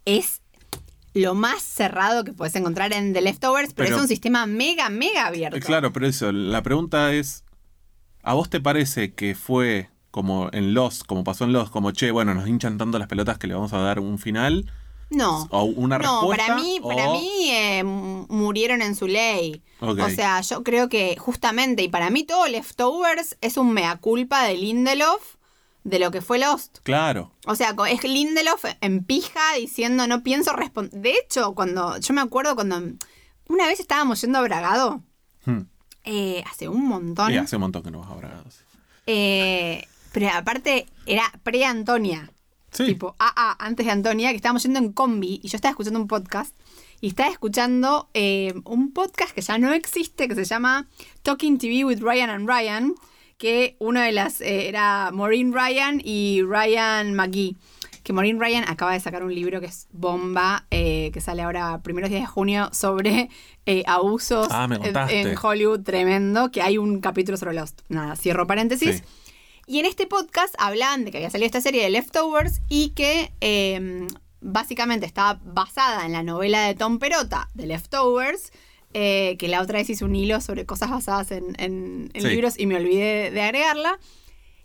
[0.05, 0.41] Es
[1.13, 4.89] lo más cerrado que puedes encontrar en The Leftovers, pero, Pero- es un sistema mega,
[4.89, 5.57] mega abierto.
[5.57, 7.43] Eh, Claro, pero eso, la pregunta es.
[8.23, 12.11] ¿A vos te parece que fue como en Los, como pasó en Los, como che,
[12.11, 14.71] bueno, nos hinchan tanto las pelotas que le vamos a dar un final?
[15.09, 15.47] No.
[15.49, 16.47] ¿O una No, respuesta?
[16.47, 19.61] para mí, para o- mí eh, m- murieron en su ley.
[19.79, 19.99] Ok.
[19.99, 24.43] O sea, yo creo que justamente, y para mí todo Leftovers es un mea culpa
[24.43, 25.35] de Lindelof
[25.83, 26.79] de lo que fue Lost.
[26.83, 27.31] Claro.
[27.45, 30.91] O sea, es Lindelof en pija diciendo no pienso responder.
[31.01, 32.81] De hecho, cuando yo me acuerdo cuando
[33.47, 35.01] una vez estábamos yendo a Bragado,
[35.45, 35.61] Hmm.
[36.03, 37.35] eh, hace un montón.
[37.35, 38.45] Hace un montón que no vas a Bragado,
[39.07, 42.31] eh, pero aparte era pre-Antonia.
[42.71, 42.85] Sí.
[42.85, 45.99] Tipo, ah, ah, antes de Antonia, que estábamos yendo en combi y yo estaba escuchando
[45.99, 46.55] un podcast.
[47.01, 50.87] Y estaba escuchando eh, un podcast que ya no existe, que se llama
[51.23, 52.93] Talking TV with Ryan and Ryan,
[53.41, 57.55] que una de las eh, era Maureen Ryan y Ryan McGee.
[58.03, 61.81] Que Maureen Ryan acaba de sacar un libro que es bomba, eh, que sale ahora
[61.81, 63.29] primeros días de junio, sobre
[63.65, 64.67] eh, abusos Ah,
[65.09, 67.81] en- Hollywood tremendo, que hay un capítulo sobre Lost.
[67.89, 68.97] Nada, cierro paréntesis.
[68.97, 69.03] Sí.
[69.65, 73.31] Y en este podcast hablaban de que había salido esta serie de Leftovers y que
[73.41, 74.07] eh,
[74.39, 78.51] básicamente estaba basada en la novela de Tom Perota, de Leftovers,
[78.93, 82.27] eh, que la otra vez hice un hilo sobre cosas basadas en, en- en Sí.
[82.27, 83.99] libros y me olvidé de agregarla.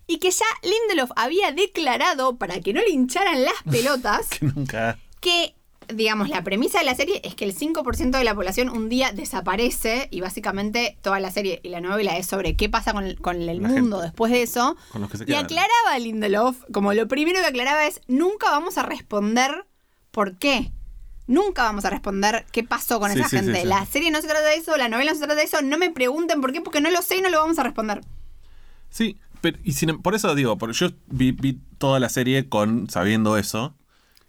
[0.08, 4.98] Y que ya Lindelof había declarado, para que no le hincharan las pelotas, Que nunca.
[5.20, 5.54] que,
[5.88, 9.10] digamos, la premisa de la serie es que el 5% de la población un día
[9.12, 13.20] desaparece y básicamente toda la serie y la novela es sobre qué pasa con el,
[13.20, 14.02] con el La mundo gente.
[14.10, 14.76] después de eso.
[14.92, 18.78] Con los que se Y aclaraba Lindelof, como lo primero que aclaraba es, nunca vamos
[18.78, 19.66] a responder
[20.12, 20.70] por qué.
[21.26, 23.62] Nunca vamos a responder qué pasó con Sí, esa sí, gente.
[23.62, 23.66] sí.
[23.66, 25.76] La serie no se trata de eso, la novela no se trata de eso, no
[25.78, 28.00] me pregunten por qué, porque no lo sé y no lo vamos a responder.
[28.90, 32.48] Sí, pero y sin em- por eso digo, porque yo vi, vi toda la serie
[32.48, 33.74] con sabiendo eso.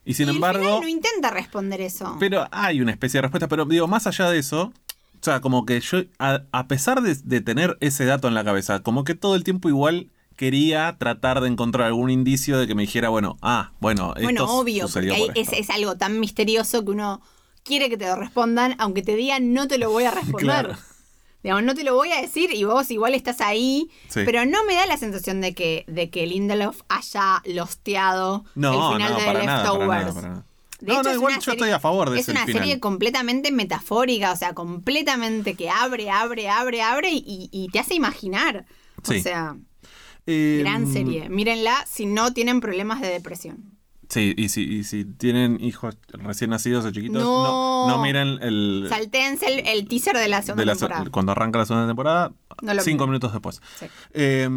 [0.06, 0.64] Y sin y embargo.
[0.64, 2.16] final no intenta responder eso.
[2.20, 4.72] Pero hay una especie de respuesta, pero digo, más allá de eso,
[5.20, 8.44] o sea, como que yo, a, a pesar de, de tener ese dato en la
[8.44, 12.76] cabeza, como que todo el tiempo igual quería tratar de encontrar algún indicio de que
[12.76, 16.92] me dijera, bueno, ah, bueno, esto Bueno, obvio, porque por es, algo tan misterioso que
[16.92, 17.22] uno
[17.64, 20.66] quiere que te lo respondan, aunque te digan no te lo voy a responder.
[20.68, 20.78] Claro.
[21.44, 24.22] Digamos, no te lo voy a decir y vos igual estás ahí, Sí.
[24.26, 28.98] pero no me da la sensación de que, de que Lindelof haya losteado No, el
[28.98, 29.88] final no, de para nada, para Leftovers.
[30.06, 30.44] nada, para nada.
[30.80, 32.62] De no, hecho, no, igual yo serie- estoy a favor de Es una final.
[32.62, 37.96] serie completamente metafórica, o sea, completamente que abre, abre, abre, abre y, y te hace
[37.96, 38.66] imaginar.
[39.04, 39.18] Sí.
[39.18, 39.56] O sea,
[40.28, 41.30] Eh, gran serie.
[41.30, 43.74] Mírenla si no tienen problemas de depresión.
[44.10, 47.88] Sí, y si, y si tienen hijos recién nacidos o chiquitos, No.
[47.88, 51.10] no, no miren el, Saltéense el, el teaser de la segunda de la- temporada.
[51.12, 53.10] cuando arranca la segunda temporada, No cinco miren.
[53.10, 53.62] minutos después.
[53.78, 53.86] Sí.
[54.14, 54.48] Eh,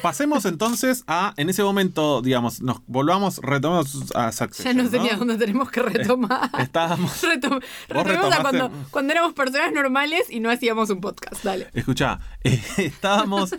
[0.00, 4.76] pasemos entonces a, en ese momento, digamos, nos volvamos, retomemos a Ya Succession.
[4.76, 6.50] no sé ni a dónde tenemos que retomar.
[6.60, 7.10] Estábamos.
[7.24, 11.42] Retom- retomemos a cuando, cuando éramos personas normales y no hacíamos un podcast.
[11.42, 11.68] Dale.
[11.74, 13.54] Escucha, eh, estábamos.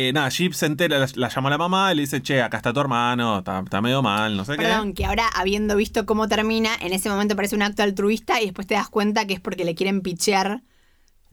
[0.00, 2.40] Eh, nada, Jeep se entera, la, la llama a la mamá y le dice, che,
[2.42, 6.06] acá está tu hermano, está, está medio mal, no sé Perdón, que ahora habiendo visto
[6.06, 9.34] cómo termina, en ese momento parece un acto altruista y después te das cuenta que
[9.34, 10.62] es porque le quieren pichear.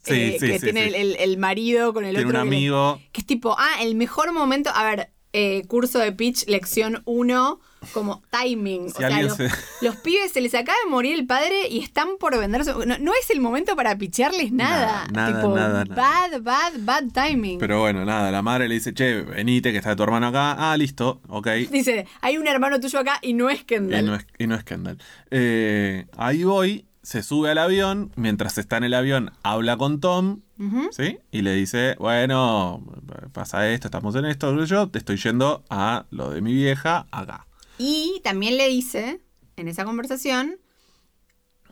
[0.03, 0.85] Sí, eh, sí, que sí, tiene.
[0.87, 2.09] El, el- el marido con qué.
[2.09, 2.43] el Tiene un otro.
[2.43, 3.01] que le- amigo.
[3.11, 4.69] Que es tipo, ah, el mejor momento.
[4.75, 7.59] A ver, eh, curso de pitch, lección 1,
[7.93, 8.89] como timing.
[8.89, 9.49] Si o sea, los, se-
[9.81, 12.63] los pibes se les acaba de morir el padre y están por vender.
[12.65, 14.75] su- No, no es el momento para pichearles nada.
[14.75, 17.59] Nada, nada, tipo, nada, bad, bad, bad timing.
[17.59, 20.71] Pero bueno, nada, la madre le dice, che, venite, que está tu hermano acá.
[20.71, 21.47] Ah, listo, ok.
[21.71, 24.05] Dice, hay un hermano tuyo acá y no es Y Kendall.
[24.05, 24.97] no es, y no es Kendall.
[25.31, 30.41] Eh, ahí voy, se sube al avión, mientras está en el avión habla con Tom.
[30.91, 31.17] ¿sí?
[31.31, 32.81] Y le dice, bueno,
[33.33, 37.45] pasa esto, estamos en esto, yo te estoy yendo a lo de mi vieja acá.
[37.77, 39.21] Y también le dice,
[39.57, 40.59] en esa conversación,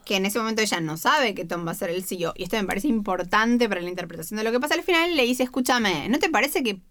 [0.05, 2.33] que en ese momento ella no sabe que Tom va a ser el CEO.
[2.35, 5.15] Y esto me parece importante para la interpretación de lo que pasa al final.
[5.15, 6.81] Le dice, escúchame, ¿no te parece que,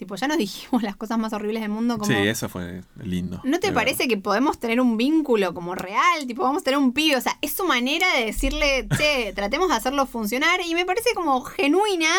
[0.00, 1.98] tipo, ya nos dijimos las cosas más horribles del mundo?
[1.98, 3.40] Como, Sí, eso fue lindo.
[3.44, 6.26] ¿No te parece que podemos tener un vínculo como real?
[6.26, 7.16] Tipo, vamos a tener un pibe.
[7.16, 10.60] O sea, es su manera de decirle, che, tratemos de hacerlo funcionar.
[10.66, 12.10] Y me parece como genuina.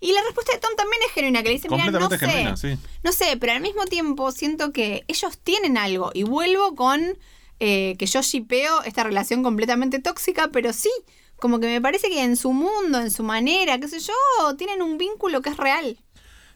[0.00, 2.18] Y la respuesta de Tom también es genuina, que le dice, mira, no sé.
[2.18, 2.76] genuina, sí.
[3.02, 6.10] No sé, pero al mismo tiempo siento que ellos tienen algo.
[6.12, 7.16] Y vuelvo con
[7.60, 10.90] eh, que yo shipeo esta relación completamente tóxica, pero sí,
[11.38, 14.12] como que me parece que en su mundo, en su manera, qué sé yo,
[14.56, 15.98] tienen un vínculo que es real.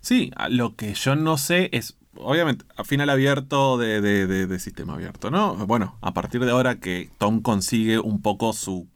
[0.03, 4.59] Sí, lo que yo no sé es, obviamente, a final abierto de, de- de- de
[4.59, 5.55] sistema abierto, ¿no?
[5.67, 8.89] Bueno, a partir de ahora que Tom consigue un poco su,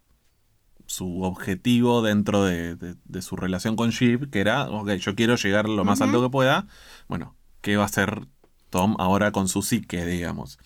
[0.86, 2.76] su objetivo dentro de,
[3.22, 6.66] su relación con Sheep, que era, ok, yo quiero llegar lo más alto que pueda,
[7.08, 8.26] bueno, ¿qué va a hacer
[8.70, 10.58] Tom ahora con su psique, digamos?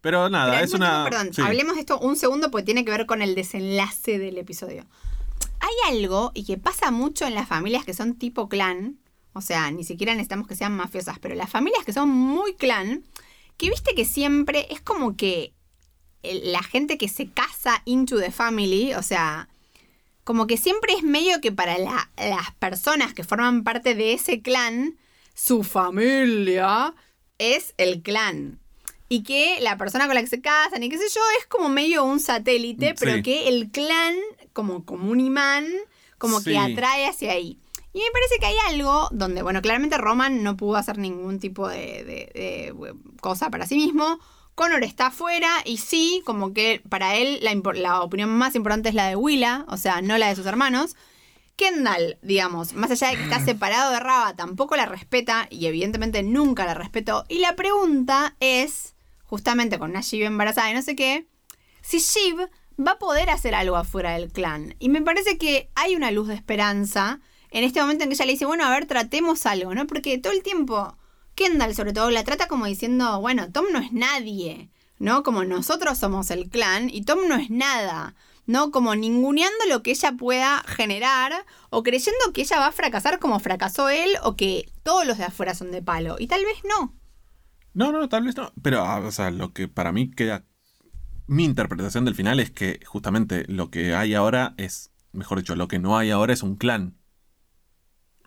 [0.00, 1.04] Pero nada, Pero es una...
[1.04, 1.42] tiempo, perdón, sí.
[1.42, 4.84] hablemos de esto un segundo porque tiene que ver con el desenlace del episodio.
[5.60, 8.98] Hay algo, y que pasa mucho en las familias que son tipo clan,
[9.32, 13.04] o sea, ni siquiera necesitamos que sean mafiosas, pero las familias que son muy clan,
[13.56, 15.52] que viste que siempre es como que
[16.22, 19.48] la gente que se casa into the family, o sea,
[20.24, 24.40] como que siempre es medio que para la- las personas que forman parte de ese
[24.40, 24.96] clan,
[25.34, 26.94] su familia
[27.38, 28.58] es el clan.
[29.08, 31.68] Y que la persona con la que se casan y qué sé yo es como
[31.68, 34.16] medio un satélite, pero que el clan,
[34.54, 35.66] como, como un imán,
[36.18, 36.50] como Sí.
[36.52, 37.58] que atrae hacia ahí.
[37.92, 41.68] Y me parece que hay algo donde, bueno, claramente Roman no pudo hacer ningún tipo
[41.68, 42.32] de, de- de,
[42.68, 42.72] eh,
[43.20, 44.18] cosa para sí mismo.
[44.54, 48.94] Connor está afuera y sí, como que para él la, la opinión más importante es
[48.94, 50.96] la de Willa, o sea, no la de sus hermanos.
[51.56, 56.22] Kendall, digamos, más allá de que está separado de Raba, tampoco la respeta y evidentemente
[56.22, 57.24] nunca la respetó.
[57.28, 61.26] Y la pregunta es, justamente con una Shiv embarazada y no sé qué,
[61.82, 62.48] si Shiv
[62.84, 64.74] va a poder hacer algo afuera del clan.
[64.78, 67.20] Y me parece que hay una luz de esperanza
[67.52, 69.86] en este momento en que ella le dice, bueno, a ver, tratemos algo, ¿no?
[69.86, 70.96] Porque todo el tiempo,
[71.34, 75.22] Kendall sobre todo la trata como diciendo, bueno, Tom no es nadie, ¿no?
[75.22, 78.14] Como nosotros somos el clan y Tom no es nada.
[78.46, 78.70] ¿no?
[78.70, 81.32] Como ninguneando lo que ella pueda generar
[81.70, 85.24] o creyendo que ella va a fracasar como fracasó él o que todos los de
[85.24, 86.16] afuera son de palo.
[86.18, 86.94] Y tal vez no.
[87.74, 88.52] No, no, tal vez no.
[88.60, 90.44] Pero, ah, o sea, lo que para mí queda.
[91.26, 94.90] Mi interpretación del final es que justamente lo que hay ahora es.
[95.12, 96.98] Mejor dicho, lo que no hay ahora es un clan.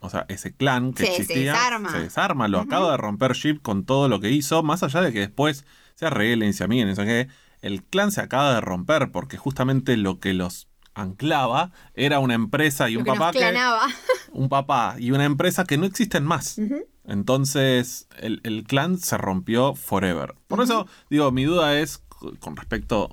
[0.06, 1.54] O sea, ese clan que se existía.
[1.54, 1.92] desarma.
[1.92, 2.48] Se desarma.
[2.48, 4.64] Lo acaba de romper Ship con todo lo que hizo.
[4.64, 7.28] Más allá de que después se arreglen, se amiguen, eso que.
[7.62, 12.90] El clan se acaba de romper porque justamente lo que los anclaba era una empresa
[12.90, 13.40] y Lo un que nos papá que.
[14.32, 16.60] Un papá y una empresa que no existen más.
[17.06, 20.36] Entonces, el, el clan se rompió forever.
[20.48, 22.04] Por eso, digo, mi duda es
[22.40, 23.10] con respecto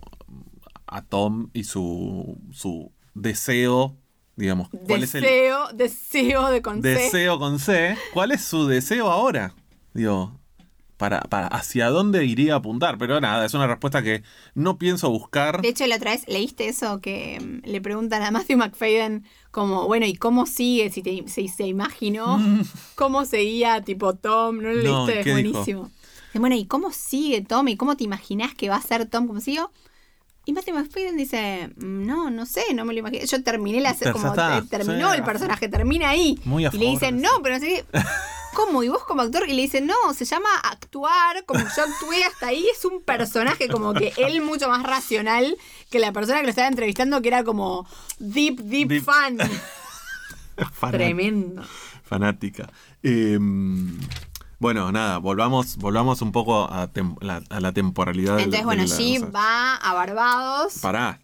[0.87, 3.97] a Tom y su, su deseo,
[4.37, 6.89] digamos, ¿cuál es el Deseo, deseo de con C.
[6.89, 7.97] deseo con C?
[8.13, 9.55] ¿Cuál es su deseo ahora?
[9.95, 10.39] Digo,
[10.97, 12.97] para, para hacia dónde iría a apuntar.
[12.97, 14.23] Pero nada, es una respuesta que
[14.55, 15.61] no pienso buscar.
[15.61, 19.87] De hecho, la otra vez leíste eso que mm, le preguntan a Matthew McFadden como,
[19.87, 20.91] bueno, ¿y cómo sigue?
[20.91, 22.41] Si, te, si se imaginó
[22.95, 25.33] cómo seguía tipo Tom, ¿no lo No, leíste?
[25.33, 25.91] Buenísimo.
[26.35, 27.69] Bueno, ¿y cómo sigue Tom?
[27.69, 29.71] ¿Y cómo te imaginas que va a ser Tom como siguió?
[30.45, 33.25] Y Matthew McFadden dice, "Mm, no, no sé, no me lo imagino.
[33.25, 35.19] Yo terminé la Pero como está, eh, terminó sí.
[35.19, 36.39] el personaje, termina ahí.
[36.45, 38.01] Muy a y le dicen, no, pero no sé qué.
[38.55, 38.83] ¿Cómo?
[38.83, 39.49] ¿Y vos como actor?
[39.49, 43.67] Y le dicen, no, se llama actuar, como yo actué hasta ahí, es un personaje
[43.69, 45.57] como que él mucho más racional
[45.91, 47.87] que la persona que lo estaba entrevistando, que era como
[48.19, 49.05] deep, deep, Deep.
[49.05, 49.39] fan.
[50.91, 51.63] Tremendo.
[52.05, 52.69] fanática.
[53.03, 53.39] Eh,
[54.63, 58.37] bueno, nada, volvamos, volvamos un poco a, tem- la, a la temporalidad.
[58.37, 60.79] del- Entonces, bueno, de la- Jeep o sea, va a Barbados.
[60.81, 61.21] Pará.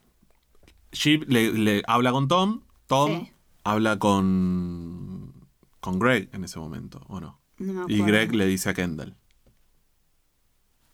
[0.93, 2.61] Jeep le, le habla con Tom.
[2.87, 3.33] Tom Sí.
[3.65, 5.33] habla con.
[5.81, 7.39] con Greg en ese momento, ¿o no?
[7.59, 8.03] No me Y.
[8.03, 9.15] Greg le dice a Kendall.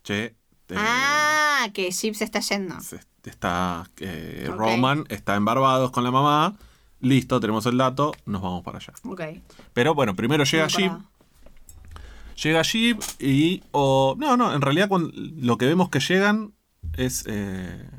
[0.03, 0.35] Che, eh,
[0.77, 2.79] Ah, que Jeep se está yendo.
[2.81, 3.89] se- está.
[3.97, 4.47] eh.
[4.55, 6.55] Roman está en Barbados con la mamá.
[7.01, 8.93] Listo, tenemos el dato, nos vamos para allá.
[9.03, 9.21] Ok.
[9.73, 10.91] Pero bueno, primero llega No Jeep.
[12.43, 13.63] Llega Jeep y.
[13.71, 16.53] O, no, no, en realidad cuando- lo que vemos que llegan
[16.97, 17.23] es.
[17.27, 17.89] eh,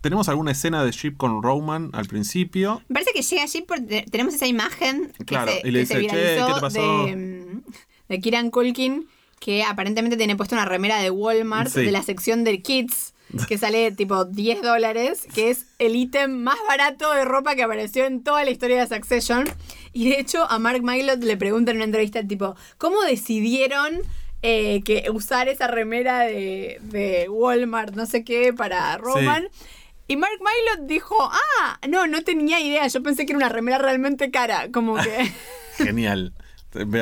[0.00, 2.82] tenemos alguna escena de Jeep con Roman al principio.
[2.88, 5.86] Me parece que llega Jeep porque tenemos esa imagen que Claro, se, y le que
[5.86, 7.62] se dice, "Che, viralizó ¿qué te pasó?" De, mm,
[8.08, 9.06] de Kieran Culkin,
[9.40, 11.82] que aparentemente tiene puesta una remera de Walmart Sí.
[11.82, 13.12] de la sección de Kids,
[13.48, 18.04] que sale tipo 10 dólares, que es el ítem más barato de ropa que apareció
[18.06, 19.48] en toda la historia de Succession.
[19.92, 24.02] Y de hecho a Mark Mylod le preguntan en una entrevista tipo, ¿cómo decidieron
[24.42, 29.48] eh, que usar esa remera de, de Walmart, no sé qué, para Roman?
[30.08, 33.78] Y Mark Mylod dijo, ah, no, no tenía idea, yo pensé que era una remera
[33.78, 35.32] realmente cara, como que
[35.76, 36.32] Genial.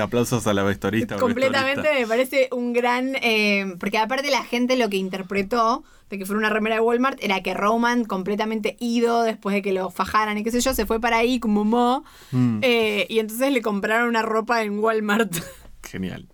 [0.03, 1.17] Aplausos a la vestuarista.
[1.17, 6.17] o completamente me parece un gran, eh, porque aparte la gente lo que interpretó de
[6.19, 9.91] que fuera una remera de Walmart era que Roman completamente ido después de que lo
[9.91, 13.53] fajaran y qué sé yo, se fue para ahí como mo, Mm, eh, y entonces
[13.53, 15.33] le compraron una ropa en Walmart.
[15.83, 16.29] Genial.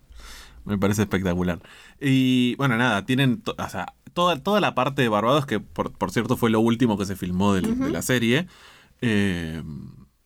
[0.63, 1.59] Me parece espectacular.
[1.99, 6.09] Y bueno, nada, tienen o sea, toda, toda la parte de Barbados, que por, por
[6.09, 8.47] cierto fue lo último que se filmó del- de la serie.
[9.01, 9.61] Eh,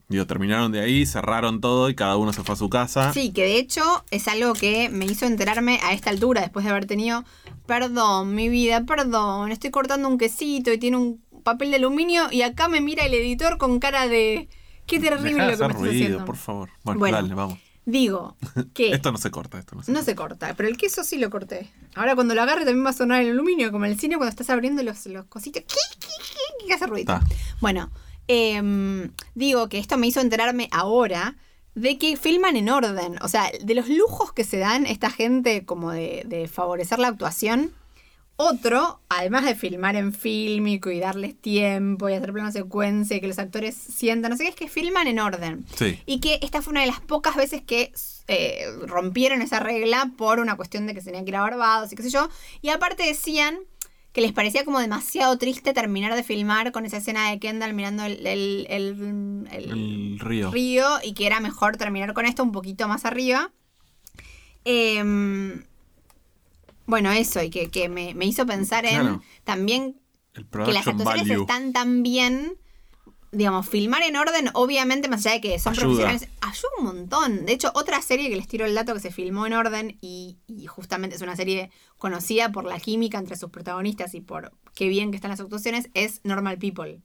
[0.09, 3.13] digo, terminaron de ahí, cerraron todo y cada uno se fue a su casa.
[3.13, 3.81] Sí, que de hecho
[4.11, 7.23] es algo que me hizo enterarme a esta altura, después de haber tenido,
[7.65, 12.41] perdón, mi vida, perdón, estoy cortando un quesito y tiene un papel de aluminio y
[12.41, 14.49] acá me mira el editor con cara de,
[14.85, 16.25] qué terrible Dejá de lo que me hacer estás ruido, haciendo.
[16.25, 16.69] por favor.
[16.83, 17.17] Bueno, Bueno.
[17.17, 17.59] dale, vamos.
[17.85, 18.35] Digo
[18.75, 21.17] que Esto no se corta, esto no se no se corta, pero el queso sí
[21.17, 21.71] lo corté.
[21.95, 24.29] Ahora cuando lo agarre también va a sonar el aluminio, como en el cine cuando
[24.29, 25.63] estás abriendo los, los cositos.
[25.63, 26.67] ¿Qué, qué, qué?
[26.67, 27.13] que hace ruido.
[27.15, 27.25] Está.
[27.61, 27.89] Bueno,
[28.29, 31.35] em, digo que esto me hizo enterarme ahora
[31.75, 33.17] de que filman en orden.
[33.21, 37.09] O sea, de los lujos que se dan esta gente como de, de favorecer la
[37.09, 37.73] actuación.
[38.41, 43.27] Otro, además de filmar en fílmico y darles tiempo y hacer plano secuencia y que
[43.27, 45.65] los actores sientan, no sé qué, es que filman en orden.
[45.75, 45.99] Sí.
[46.05, 47.91] Y que esta fue una de las pocas veces que
[48.29, 51.91] eh, rompieron esa regla por una cuestión de que se tenían que ir a Barbados
[51.91, 52.29] y qué sé yo.
[52.61, 53.59] Y aparte decían
[54.13, 58.03] que les parecía como demasiado triste terminar de filmar con esa escena de Kendall mirando
[58.03, 60.51] el, el- el- río.
[60.51, 63.51] río y que era mejor terminar con esto un poquito más arriba.
[64.65, 65.63] Em,
[66.85, 69.21] bueno, eso, y que, que me, me hizo pensar en Claro.
[69.43, 69.95] también
[70.33, 71.41] que las actuaciones value.
[71.41, 72.57] están tan bien.
[73.31, 75.85] Digamos, filmar en orden, obviamente, más allá de que son Ayuda.
[75.85, 77.45] profesionales, ayuda un montón.
[77.45, 80.37] De hecho, otra serie que les tiro el dato que se filmó en orden y,
[80.47, 84.87] y justamente es una serie conocida por la química entre sus protagonistas y por qué
[84.87, 87.01] bien que están las actuaciones, es Normal People.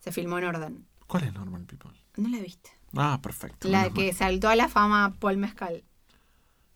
[0.00, 0.86] Se filmó en orden.
[1.06, 1.92] ¿Cuál es Normal People?
[2.16, 2.70] ¿No la viste?
[2.94, 3.68] Ah, perfecto.
[3.68, 5.82] La que saltó a la fama Paul Mezcal.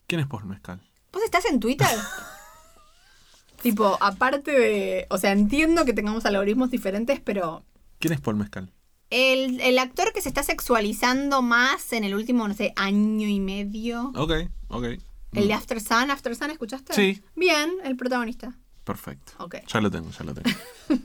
[0.07, 0.81] ¿Quién es Paul Mezcal?
[1.13, 1.89] ¿Vos estás en Twitter?
[3.63, 5.07] Tipo, aparte de.
[5.11, 7.65] O sea, entiendo que tengamos algoritmos diferentes, pero.
[8.03, 8.69] ¿Quién es Paul Mezcal?
[9.11, 13.39] El, el actor que se está sexualizando más en el último, no sé, año y
[13.39, 14.11] medio.
[14.17, 14.33] Ok,
[14.71, 14.85] ok.
[15.35, 16.95] El de After Sun, After Sun, ¿escuchaste?
[16.95, 17.23] Sí.
[17.37, 18.59] Bien, el protagonista.
[18.83, 19.35] Perfecto.
[19.39, 19.59] Ok.
[19.73, 20.51] Ya lo tengo, ya lo tengo.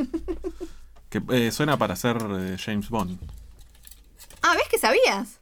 [1.11, 3.19] que eh, suena para ser eh, James Bond.
[4.41, 5.39] Ah, ¿ves que sabías?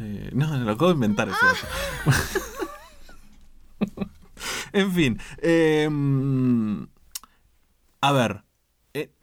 [0.00, 1.66] Eh, no, lo acabo de inventar ese dato.
[4.74, 5.18] en fin.
[5.38, 5.88] eh,
[8.02, 8.44] a ver.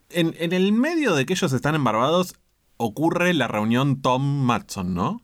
[0.10, 2.36] En, en el medio de que ellos están embarbados
[2.78, 5.22] ocurre la reunión Tom Matson, ¿no?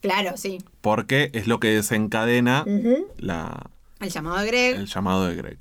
[0.00, 0.58] Claro, sí.
[0.80, 2.64] Porque es lo que desencadena
[3.16, 4.76] la, El llamado de Greg.
[4.76, 5.58] el llamado de Greg.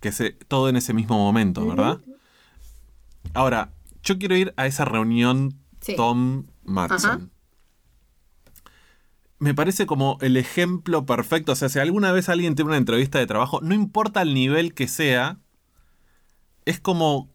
[0.00, 2.00] Que se, todo en ese mismo momento, ¿verdad?
[3.34, 3.72] Ahora,
[4.02, 5.94] yo quiero ir a esa reunión Sí.
[5.96, 7.10] Tom Matson.
[7.10, 7.20] Ajá.
[9.38, 11.52] Me parece como el ejemplo perfecto.
[11.52, 14.74] O sea, si alguna vez alguien tiene una entrevista de trabajo, no importa el nivel
[14.74, 15.38] que sea,
[16.64, 17.30] es como.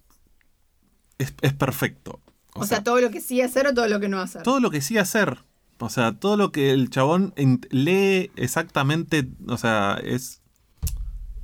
[1.24, 2.20] Es, es perfecto.
[2.56, 4.44] O, sea, todo lo que sí hacer o todo lo que no hacer.
[4.44, 5.44] todo lo que sí hacer.
[5.80, 7.34] O sea, todo lo que el chabón
[7.72, 10.42] lee exactamente, o sea, es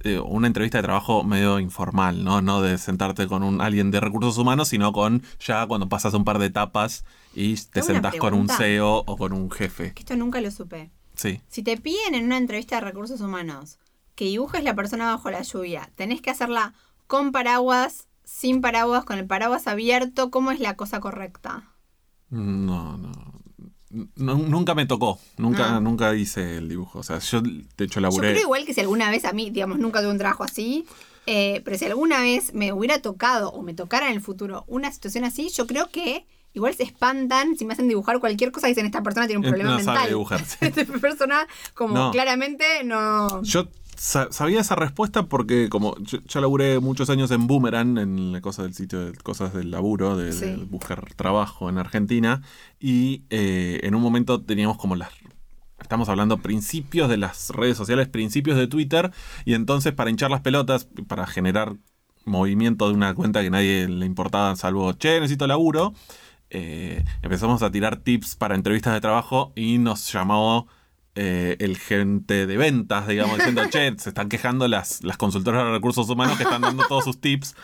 [0.02, 2.42] eh, una entrevista de trabajo medio informal, ¿no?
[2.42, 6.24] No de sentarte con un alguien de recursos humanos, sino con ya cuando pasas un
[6.24, 7.04] par de etapas
[7.34, 8.48] y te sentás con un.
[8.48, 9.94] CEO o con un jefe.
[9.94, 10.90] Que esto nunca lo supe.
[11.16, 11.42] Sí.
[11.50, 13.78] Si te piden en una entrevista de recursos humanos
[14.16, 16.74] que dibujes la persona bajo la lluvia, tenés que hacerla
[17.08, 20.30] con paraguas, sin paraguas, con el paraguas abierto.
[20.30, 21.64] ¿Cómo es la cosa correcta?
[22.30, 23.12] No, no.
[24.16, 25.80] Nu- nunca me tocó, nunca, Ah.
[25.80, 27.00] nunca hice el dibujo.
[27.00, 28.32] O sea, yo de hecho Yo laburé.
[28.34, 30.86] creo igual que si alguna vez a mí, digamos, nunca tuve un trabajo así,
[31.26, 34.92] eh, pero si alguna vez me hubiera tocado o me tocara en el futuro una
[34.92, 38.86] situación así, yo creo que igual se espantan si me hacen dibujar cualquier cosa dicen
[38.86, 39.96] esta persona tiene un Eh, problema no mental.
[39.98, 40.58] sabe dibujar, sí.
[40.62, 42.12] Esta persona como No.
[42.12, 43.42] claramente no...
[43.42, 43.68] Yo
[44.00, 48.64] sabía esa respuesta porque como yo, yo laburé muchos años en Boomerang, en la cosa
[48.64, 50.68] del sitio de cosas del laburo, de, de Sí.
[50.70, 52.42] buscar trabajo en Argentina,
[52.80, 55.10] y eh, en un momento teníamos como las...
[55.82, 59.12] Estamos hablando principios de las redes sociales, principios de Twitter,
[59.46, 61.76] y entonces para hinchar las pelotas, para generar
[62.26, 65.94] movimiento de una cuenta que nadie le importaba, salvo, che, necesito laburo,
[66.52, 70.68] eh, empezamos a tirar tips para entrevistas de trabajo y nos llamó
[71.22, 75.72] eh, el gente de ventas, digamos, diciendo, che, se están quejando las, las consultoras de
[75.72, 77.56] recursos humanos que están dando todos sus tips.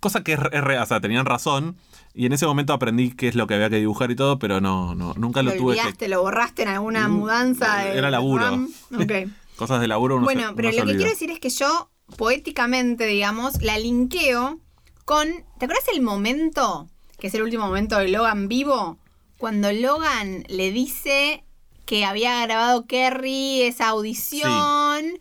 [0.00, 1.76] Cosa que es, es re- o sea, tenían razón.
[2.14, 4.60] Y en ese momento aprendí qué es lo que había que dibujar y todo, pero
[4.60, 6.08] no, no nunca lo, Lo tuve que.
[6.08, 7.76] lo borraste en alguna Mm, mudanza.
[7.84, 8.44] de era laburo.
[8.44, 8.68] RAM.
[8.96, 9.12] Ok.
[9.56, 13.06] Cosas de laburo uno Bueno, pero uno lo que quiero decir es que yo, poéticamente,
[13.06, 14.58] digamos, la linkeo
[15.04, 15.26] con.
[15.58, 16.88] ¿Te acuerdas el momento,
[17.18, 18.98] que es el último momento de Logan vivo?
[19.38, 21.44] Cuando Logan le dice
[21.88, 25.18] que había grabado Kerry esa audición.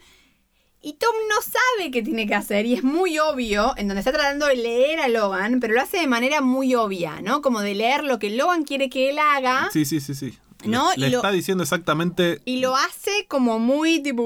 [0.82, 4.12] Y Tom no sabe qué tiene que hacer y es muy obvio, en donde está
[4.12, 7.42] tratando de leer a Logan, pero lo hace de manera muy obvia, ¿no?
[7.42, 9.70] Como de leer lo que Logan quiere que él haga.
[9.72, 10.38] Sí, sí, sí, sí.
[10.66, 10.90] ¿No?
[10.92, 12.42] Le, Y le lo- está diciendo exactamente.
[12.46, 14.24] Y lo hace como muy tipo,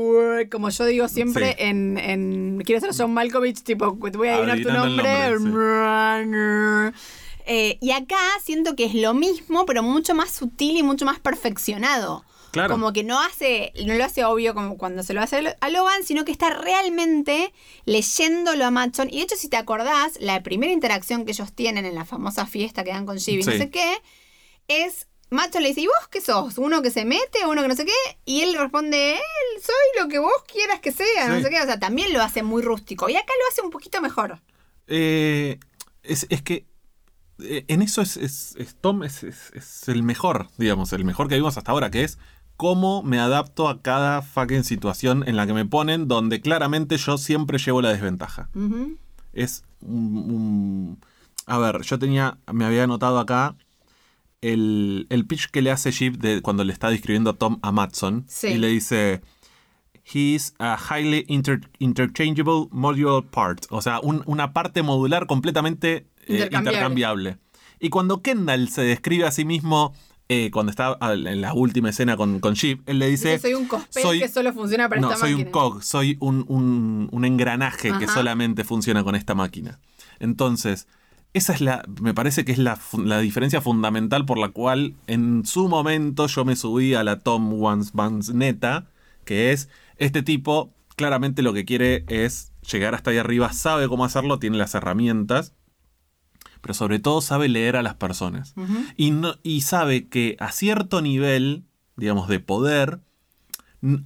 [0.51, 1.55] como yo digo siempre Sí.
[1.59, 6.93] en, en Quiero ser John Malkovich, tipo, te voy a adivinar tu el nombre.
[7.45, 11.19] Eh, y acá siento que es lo mismo, pero mucho más sutil y mucho más
[11.19, 12.23] perfeccionado.
[12.51, 12.73] Claro.
[12.73, 16.03] Como que no hace, no lo hace obvio como cuando se lo hace a Logan,
[16.03, 17.53] sino que está realmente
[17.85, 19.07] leyéndolo a Matson.
[19.09, 22.45] Y de hecho, si te acordás, la primera interacción que ellos tienen en la famosa
[22.45, 23.41] fiesta que dan con no Sí.
[23.41, 23.97] sé qué,
[24.67, 26.57] es Matson le dice, ¿y vos qué sos?
[26.57, 27.45] ¿Uno que se mete?
[27.47, 27.93] ¿Uno que no sé qué?
[28.25, 31.61] Y él responde, él soy lo que vos quieras que sea, no sé qué.
[31.61, 33.07] O sea, también lo hace muy rústico.
[33.07, 34.41] Y acá lo hace un poquito mejor.
[34.87, 35.57] Eh,
[36.03, 36.65] es, es que
[37.43, 39.23] eh, en eso es, es- es- Tom es
[39.87, 42.17] el mejor, digamos, el mejor que vimos hasta ahora, que es
[42.61, 47.17] cómo me adapto a cada fucking situación en la que me ponen, donde claramente yo
[47.17, 48.49] siempre llevo la desventaja.
[49.33, 50.99] Es un, un-
[51.47, 53.55] A ver, yo tenía, me había anotado acá
[54.41, 58.25] el, el pitch que le hace Jeep de cuando le está describiendo Tom a Matson.
[58.27, 58.49] Sí.
[58.49, 59.21] Y le dice,
[60.13, 63.65] he is a highly inter- interchangeable modular part.
[63.71, 65.95] O sea, un- una parte modular completamente
[66.27, 66.69] eh, Intercambiable.
[66.69, 67.37] intercambiable.
[67.79, 69.95] Y cuando Kendall se describe a sí mismo,
[70.33, 73.37] eh, cuando está en la última escena con, con Jeep, él le dice...
[73.37, 75.47] Soy un cospel soy- que solo funciona para no, esta soy máquina.
[75.47, 79.79] un cog, soy un, un- un engranaje que solamente funciona con esta máquina.
[80.19, 80.87] Entonces,
[81.33, 85.45] esa es la, me parece que es la, la diferencia fundamental por la cual en
[85.45, 87.59] su momento yo me subí a la Tom
[87.93, 88.87] Vans neta,
[89.25, 89.67] que es
[89.97, 94.57] este tipo claramente lo que quiere es llegar hasta ahí arriba, sabe cómo hacerlo, tiene
[94.57, 95.53] las herramientas,
[96.61, 98.53] pero sobre todo sabe leer a las personas.
[98.97, 101.63] Y, no, y sabe que a cierto nivel,
[101.97, 102.99] digamos, de poder,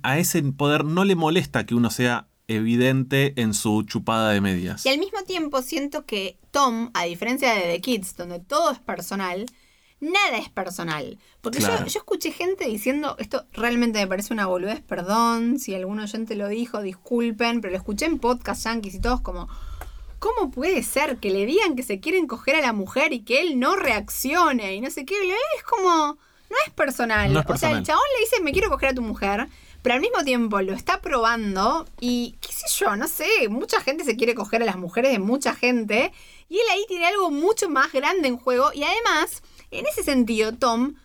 [0.03, 4.85] a ese poder no le molesta que uno sea evidente en su chupada de medias.
[4.85, 8.79] Y al mismo tiempo siento que Tom, a diferencia de The Kids, donde todo es
[8.79, 9.45] personal,
[9.99, 11.17] nada es personal.
[11.41, 15.99] Porque yo- yo, escuché gente diciendo, esto realmente me parece una boludez, perdón, si algún
[15.99, 19.47] oyente lo dijo, disculpen, pero lo escuché en podcast yankees y todos como,
[20.25, 23.41] ¿cómo puede ser que le digan que se quieren coger a la mujer y que
[23.41, 25.13] él no reaccione y no sé qué?
[25.55, 26.17] Es como,
[26.49, 27.31] no es personal.
[27.31, 27.83] No es O sea, el personal.
[27.83, 29.47] chabón le dice, me quiero coger a tu mujer.
[29.83, 34.03] Pero al mismo tiempo lo está probando y qué sé yo, no sé, mucha gente
[34.03, 36.11] se quiere coger a las mujeres de mucha gente
[36.49, 40.53] y él ahí tiene algo mucho más grande en juego y además, en ese sentido,
[40.53, 40.95] Tom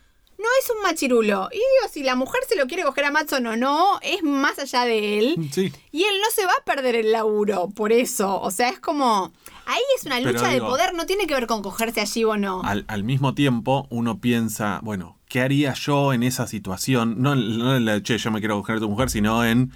[0.40, 1.48] no es un machirulo.
[1.52, 4.58] Y digo, si la mujer se lo quiere coger a Matson o no, es más
[4.58, 5.48] allá de él.
[5.52, 5.72] Sí.
[5.92, 8.40] Y él no se va a perder el laburo por eso.
[8.40, 9.32] O sea, es como...
[9.66, 12.60] Ahí es una lucha de poder, no tiene que ver con cogerse allí o no.
[12.64, 17.22] Al, al mismo tiempo, uno piensa, bueno, ¿qué haría yo en esa situación?
[17.22, 19.44] No, en- no en la de, che, yo me quiero coger a tu mujer, sino
[19.44, 19.70] en,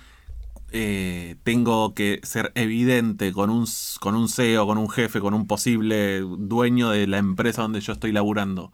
[0.72, 3.66] eh, tengo que ser evidente con un,
[4.00, 7.92] con un CEO, con un jefe, con un posible dueño de la empresa donde yo
[7.92, 8.72] estoy laburando.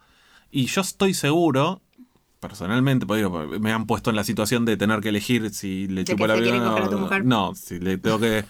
[0.50, 1.80] Y yo estoy seguro,
[2.40, 3.06] personalmente,
[3.60, 6.74] me han puesto en la situación de tener que elegir si le chupo la vida
[6.74, 7.18] o-.
[7.24, 8.44] No, si le tengo que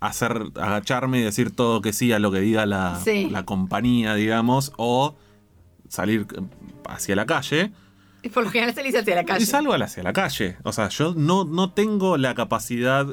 [0.00, 3.28] hacer agacharme y decir todo que sí a lo que diga la, Sí.
[3.30, 5.14] la compañía, digamos, o
[5.88, 6.26] salir
[6.88, 7.72] hacia la calle.
[8.22, 9.42] Y por lo general dice hacia la calle.
[9.42, 10.56] Y salgo hacia la calle.
[10.64, 13.06] O sea, yo no, no tengo la capacidad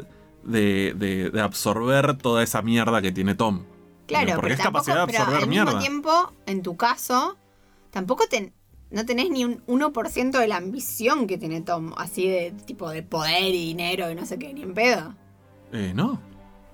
[0.43, 3.63] de, de- de absorber toda esa mierda que tiene Tom.
[4.07, 5.65] Claro, porque pero es tampoco, capacidad de pero absorber al mierda.
[5.73, 7.37] mismo tiempo, en tu caso,
[7.91, 8.53] tampoco ten-
[8.89, 13.03] no tenés ni un 1% de la ambición que tiene Tom, así de tipo de
[13.03, 15.15] poder y dinero y no sé qué, ni en pedo.
[15.71, 16.19] Eh, no.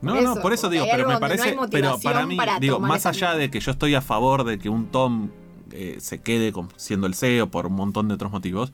[0.01, 2.59] No, Por no, por eso digo, pero me no parece, hay pero para mí, para
[2.59, 5.29] digo, más allá de que yo estoy a favor de que un Tom
[5.71, 8.73] eh, se quede con- siendo el CEO por un montón de otros motivos,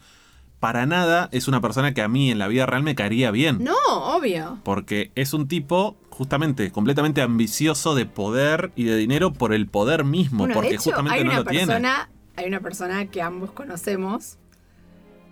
[0.59, 3.63] para nada es una persona que a mí en la vida real me caería bien.
[3.63, 4.59] No, obvio.
[4.63, 10.03] Porque es un tipo justamente completamente ambicioso de poder y de dinero por el poder
[10.05, 11.65] mismo, Bueno, porque de hecho, justamente hay no una lo tiene.
[11.67, 14.37] persona, hay una persona que ambos conocemos.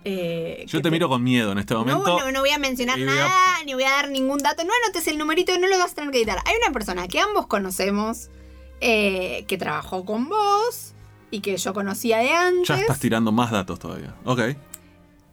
[0.04, 2.18] eh, Yo te miro con miedo en este No, momento.
[2.18, 4.64] no, no voy a mencionar y voy a- nada, ni voy a dar ningún dato.
[4.64, 6.38] No anotes el numerito, no lo vas a tener que editar.
[6.44, 8.28] Hay una persona que ambos conocemos,
[8.80, 10.92] eh, que trabajó con vos
[11.30, 12.66] y que yo conocía de antes.
[12.68, 14.14] Ya estás tirando más datos todavía.
[14.24, 14.40] Ok.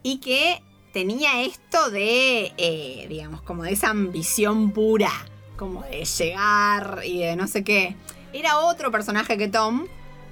[0.01, 0.61] y que
[0.93, 5.11] tenía esto de, eh, digamos, como de esa ambición pura,
[5.57, 7.95] como de llegar y de no sé qué.
[8.32, 9.88] Era otro personaje que Tom,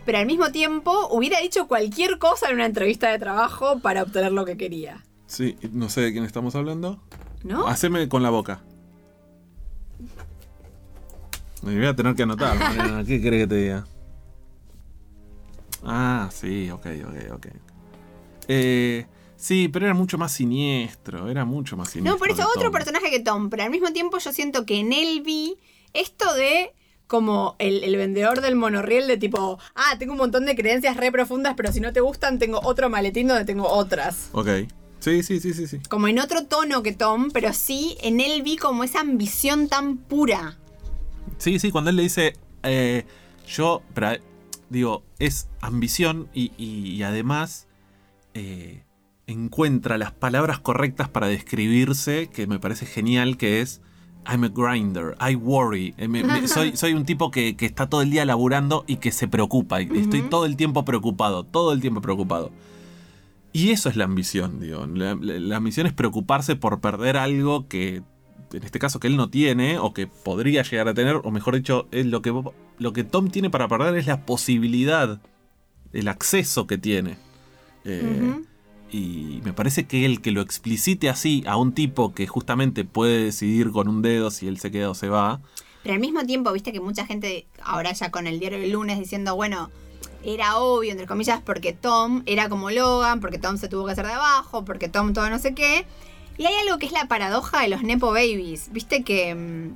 [0.08, 4.32] pero al mismo tiempo hubiera dicho cualquier cosa en una entrevista de trabajo para obtener
[4.32, 5.03] lo que quería.
[5.26, 7.03] Sí, no sé de quién estamos hablando.
[7.43, 7.68] ¿No?
[7.68, 8.62] Haceme con la boca.
[11.62, 12.58] Me voy a tener que anotar.
[12.78, 13.86] Mariana, ¿Qué crees que te diga?
[15.84, 17.47] Ah, sí, ok, ok, ok.
[18.47, 19.05] Eh,
[19.36, 21.28] sí, pero era mucho más siniestro.
[21.30, 22.14] Era mucho más siniestro.
[22.14, 22.72] No, por eso que otro Tom.
[22.72, 25.58] personaje que Tom, pero al mismo tiempo yo siento que en él vi
[25.91, 26.74] esto de
[27.08, 31.12] como el, el vendedor del monorriel de tipo, ah, tengo un montón de creencias re
[31.12, 34.30] profundas, pero si no te gustan, tengo otro maletín donde tengo otras.
[34.34, 34.49] Ok.
[34.99, 35.80] Sí, sí, sí, sí, sí.
[35.89, 39.97] Como en otro tono que Tom, pero sí en él vi como esa ambición tan
[39.97, 40.58] pura.
[41.38, 42.34] Sí, sí, cuando él le dice,
[42.64, 43.05] eh,
[43.47, 44.22] yo, pero, eh,
[44.70, 47.68] digo, es ambición y, y- y además
[48.34, 48.84] eh,
[49.28, 53.82] encuentra las palabras correctas para describirse, que me parece genial, que es,
[54.26, 55.93] I'm a grinder, I worry.
[55.97, 58.97] Eh, me- me- soy, soy un tipo que, que está todo el día laburando y
[58.97, 59.80] que se preocupa.
[59.82, 62.51] Estoy todo el tiempo preocupado, todo el tiempo preocupado.
[63.53, 64.86] Y eso es la ambición, digo.
[64.88, 68.03] La, la- la ambición es preocuparse por perder algo que,
[68.53, 71.55] en este caso, que él no tiene, o que podría llegar a tener, o mejor
[71.55, 72.34] dicho, es lo que,
[72.80, 75.22] lo que Tom tiene para perder es la posibilidad,
[75.93, 77.18] el acceso que tiene.
[77.86, 78.34] Eh.
[78.91, 83.25] Y me parece que el que lo explicite así a un tipo que justamente puede
[83.25, 85.41] decidir con un dedo si él se queda o se va.
[85.83, 88.99] Pero al mismo tiempo, viste que mucha gente, ahora ya con el diario del lunes,
[88.99, 89.69] diciendo, bueno,
[90.23, 94.05] era obvio, entre comillas, porque Tom era como Logan, porque Tom se tuvo que hacer
[94.05, 95.85] de abajo, porque Tom todo no sé qué.
[96.38, 98.71] Y hay algo que es la paradoja de los Nepo Babies.
[98.71, 99.75] Viste que mm,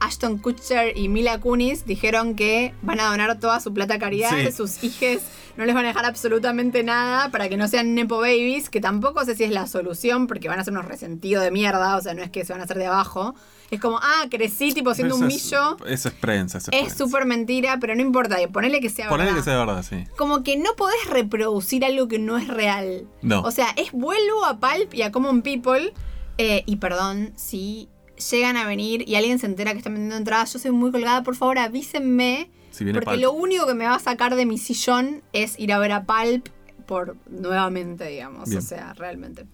[0.00, 4.30] Ashton Kutcher y Mila Kunis dijeron que van a donar toda su plata a caridad,
[4.30, 4.52] Sí.
[4.52, 5.22] sus hijes
[5.56, 9.24] no les van a dejar absolutamente nada para que no sean Nepo Babies, que tampoco
[9.24, 12.14] sé si es la solución, porque van a ser unos resentidos de mierda, o sea,
[12.14, 13.34] no es que se van a hacer de abajo.
[13.72, 15.76] Es como, ah, crecí tipo siendo un Eso es- millo.
[15.86, 16.58] Eso es prensa.
[16.58, 19.44] eso Es súper mentira, pero no importa, ponele que sea Ponele verdad.
[19.44, 20.04] que sea verdad, sí.
[20.16, 23.08] Como que no podés reproducir algo que no es real.
[23.22, 23.40] No.
[23.42, 25.92] O sea, es vuelvo a Pulp y a Common People.
[26.40, 27.88] eh, y perdón, si
[28.30, 31.22] llegan a venir y alguien se entera que están vendiendo entradas, yo soy muy colgada,
[31.22, 32.50] por favor avísenme.
[32.70, 35.72] Si viene Porque lo único que me va a sacar de mi sillón es ir
[35.72, 36.48] a ver a Pulp
[36.86, 38.48] por nuevamente, digamos.
[38.48, 38.60] Bien.
[38.60, 39.46] O sea, realmente.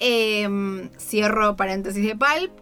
[0.00, 2.52] Eh, cierro paréntesis de Pulp.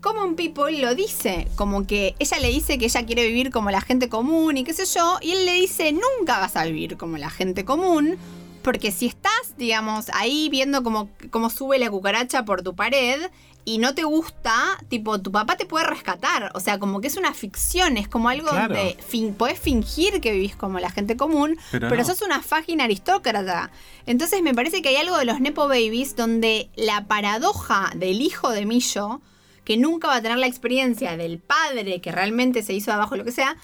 [0.00, 3.80] Common People lo dice, como que ella le dice que ella quiere vivir como la
[3.80, 7.16] gente común y qué sé yo, y él le dice, nunca vas a vivir como
[7.16, 8.16] la gente común,
[8.62, 13.20] porque si estás, digamos, ahí viendo cómo, cómo sube la cucaracha por tu pared
[13.68, 16.52] y no te gusta, tipo, tu papá te puede rescatar.
[16.54, 18.74] O sea, como que es una ficción, es como algo Claro.
[18.74, 18.96] de.
[19.06, 22.06] Fin, podés fingir que vivís como la gente común, Pero pero, no.
[22.08, 23.72] sos una fágina aristócrata.
[24.06, 28.50] Entonces me parece que hay algo de los Nepo Babies donde la paradoja del hijo
[28.50, 29.20] de Millo,
[29.64, 33.16] que nunca va a tener la experiencia del padre que realmente se hizo de abajo,
[33.16, 33.56] lo que sea,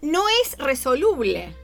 [0.00, 1.56] no es resoluble.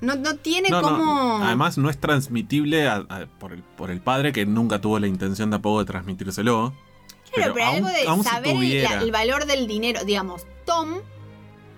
[0.00, 0.16] No.
[0.36, 0.88] Tiene No, no.
[0.88, 1.38] como.
[1.44, 5.06] Además, no es transmitible a- a- por, el, por el padre que nunca tuvo la
[5.06, 6.74] intención tampoco de transmitírselo.
[7.32, 8.56] Claro, pero, aún- algo de si saber
[9.02, 10.04] el- valor del dinero.
[10.04, 10.96] Digamos, Tom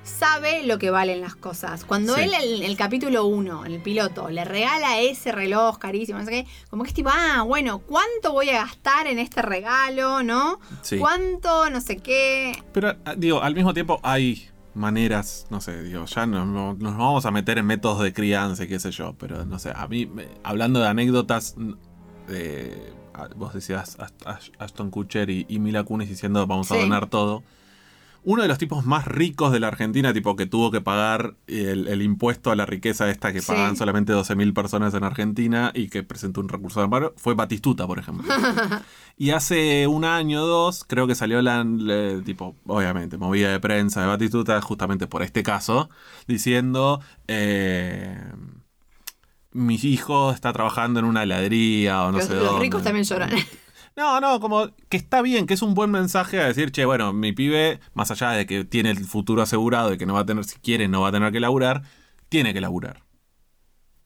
[0.05, 1.85] sabe lo que valen las cosas.
[1.85, 2.23] Cuando Sí.
[2.23, 6.31] él, en el capítulo 1, en el piloto, le regala ese reloj carísimo, no sé
[6.31, 10.61] qué, como que es tipo, ah, bueno, ¿cuánto voy a gastar en este regalo, no?
[10.83, 10.97] Sí.
[10.99, 12.63] ¿Cuánto, no sé qué?
[12.73, 14.49] Pero, ah, digo, al mismo tiempo hay
[14.79, 18.65] maneras, no sé, digo, ya no- no- nos vamos a meter en métodos de crianza
[18.65, 21.57] y qué sé yo, pero no sé, a mí, me- hablando de anécdotas,
[23.15, 23.97] ah, vos decías
[24.59, 27.43] Ashton Kutcher y, y Mila Kunis diciendo vamos a donar todo.
[28.31, 31.89] Uno de los tipos más ricos de la Argentina, tipo que tuvo que pagar el,
[31.89, 33.47] el impuesto a la riqueza esta que Sí.
[33.47, 37.87] pagan solamente 12.000 personas en Argentina y que presentó un recurso de amparo, fue Batistuta,
[37.87, 38.29] por ejemplo.
[39.17, 43.61] Y hace un año o dos, creo que salió la, le- tipo, obviamente, movida de
[43.61, 45.89] prensa de Batistuta, justamente por este caso,
[46.27, 48.17] diciendo, eh,
[49.53, 52.61] mi hijo está trabajando en una heladería o no los sé los dónde.
[52.61, 53.31] ricos también lloran.
[53.99, 57.13] No, no, como que está bien, que es un buen mensaje a decir, che, bueno,
[57.13, 60.25] mi pibe, más allá de que tiene el futuro asegurado y que no va a
[60.27, 61.83] tener, si quiere, no va a tener que laburar,
[62.29, 63.03] tiene que laburar.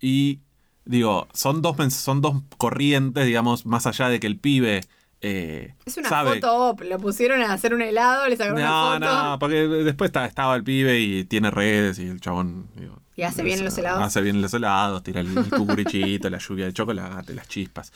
[0.01, 0.41] Y
[0.85, 4.81] digo, son dos, son dos corrientes, digamos, más allá de que el pibe
[5.21, 6.35] eh, Es una sabe.
[6.41, 9.23] foto op, lo pusieron a hacer un helado, le sacaron No, una foto.
[9.31, 12.67] no, porque después estaba el pibe y tiene redes y el chabón.
[12.77, 14.03] digo, Y hace bien los helados.
[14.03, 17.93] Hace bien los helados, tira el, el cucurichito, la lluvia de chocolate, las chispas.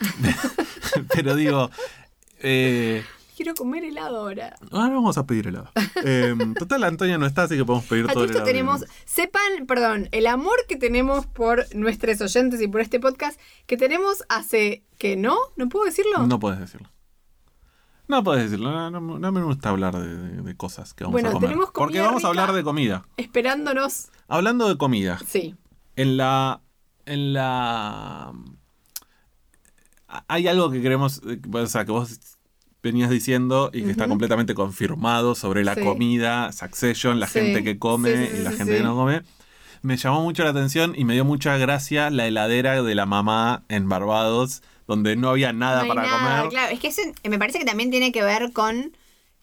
[1.14, 1.70] Pero digo,
[2.40, 3.04] eh,
[3.36, 4.54] Quiero comer helado ahora.
[4.70, 5.68] ahora vamos a pedir helado.
[6.04, 8.44] Eh, total, Antonia no está, así que podemos pedir A todo el helado.
[8.46, 13.76] tenemos, sepan, perdón, el amor que tenemos por nuestros oyentes y por este podcast, que
[13.76, 16.24] tenemos hace, que no, no puedo decirlo.
[16.28, 16.88] No puedes decirlo.
[18.06, 18.70] No puedes decirlo.
[18.70, 21.48] No, no- no me gusta hablar de, de- de cosas que vamos Bueno, a comer.
[21.48, 23.04] tenemos comida Porque vamos a hablar de comida.
[23.16, 25.18] Esperándonos, Hablando de comida.
[25.26, 25.56] sí.
[25.96, 26.60] En la.
[27.06, 28.32] En la.
[30.28, 31.20] Hay algo que queremos.
[31.26, 32.18] eh, O sea, que vos
[32.82, 35.80] venías diciendo y que está completamente confirmado sobre la Sí.
[35.82, 37.40] comida, Succession, la Sí.
[37.40, 39.22] gente que come Sí, y la gente que no come.
[39.82, 43.64] Me llamó mucho la atención y me dio mucha gracia la heladera de la mamá
[43.68, 46.50] en Barbados, donde no había nada no para nada, comer.
[46.50, 46.72] claro.
[46.72, 48.96] Es que eso me parece que también tiene que ver con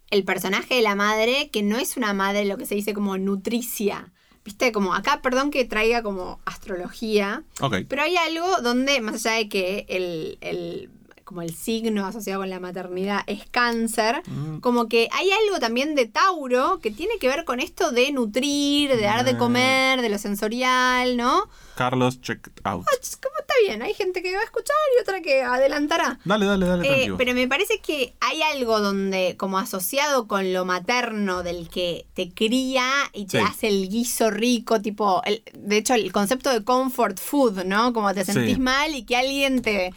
[0.09, 3.17] el personaje de la madre, que no es una madre lo que se dice como
[3.17, 4.11] nutricia.
[4.43, 7.75] Viste, como acá, perdón que traiga como astrología, Ok.
[7.87, 10.89] Pero hay algo donde, más allá de que el, el-
[11.31, 14.59] como el signo asociado con la maternidad es cáncer, Mm.
[14.59, 18.89] como que hay algo también de Tauro que tiene que ver con esto de nutrir,
[18.89, 19.37] de dar de Ah.
[19.37, 21.49] comer, de lo sensorial, ¿no?
[21.75, 22.85] Carlos, check out.
[22.85, 26.19] Como está bien, hay gente que va a escuchar y otra que adelantará.
[26.25, 30.65] Dale, dale, dale, Eh, pero me parece que hay algo donde, como asociado con lo
[30.65, 33.45] materno, del que te cría y te Sí.
[33.47, 37.93] hace el guiso rico, tipo, el- de hecho, el concepto de comfort food, ¿no?
[37.93, 38.33] Como te Sí.
[38.33, 39.93] sentís mal y que alguien te...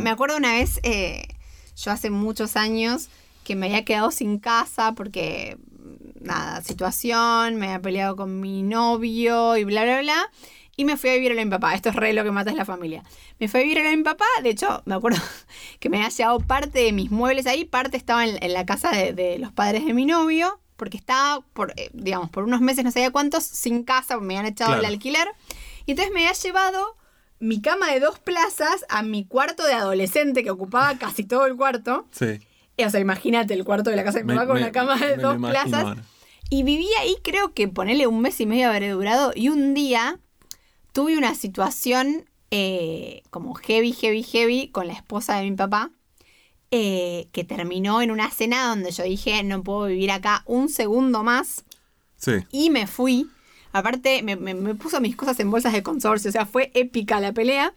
[0.00, 1.26] Me acuerdo una vez, eh,
[1.76, 3.08] yo hace muchos años,
[3.44, 5.56] que me había quedado sin casa porque,
[6.20, 10.30] nada, situación, me había peleado con mi novio y bla, bla, bla.
[10.78, 11.74] Y me fui a vivir a lo de mi papá.
[11.74, 13.02] Esto es re lo que mata es la familia.
[13.38, 14.26] Me fui a vivir a lo de mi papá.
[14.42, 15.22] De hecho, me acuerdo
[15.80, 17.64] que me había llevado parte de mis muebles ahí.
[17.64, 20.60] Parte estaba en, en la casa de, de los padres de mi novio.
[20.76, 24.18] Porque estaba, por, eh, digamos, por unos meses, no sabía cuántos, sin casa.
[24.18, 24.86] Me habían echado Claro.
[24.86, 25.26] el alquiler.
[25.86, 26.96] Y entonces me había llevado
[27.38, 31.56] mi cama de dos plazas a mi cuarto de adolescente que ocupaba casi todo el
[31.56, 32.06] cuarto.
[32.10, 32.40] sí.
[32.78, 34.62] Eh, O sea, imagínate el cuarto de la casa de mi Me- papá con me-
[34.62, 35.84] una cama de me dos plazas.
[35.84, 36.02] ahora.
[36.50, 39.32] Y viví ahí, creo que ponerle un mes y medio habré durado.
[39.34, 40.18] Y un día
[40.92, 45.90] tuve una situación eh, como heavy, heavy, heavy con la esposa de mi papá.
[46.70, 51.22] eh, que terminó en una cena donde yo dije, no puedo vivir acá un segundo
[51.22, 51.64] más.
[52.16, 52.32] Sí.
[52.50, 53.28] Y me fui.
[53.72, 54.36] Aparte, me,
[54.74, 56.28] puso mis cosas en bolsas de consorcio.
[56.28, 57.74] O sea, fue épica la pelea.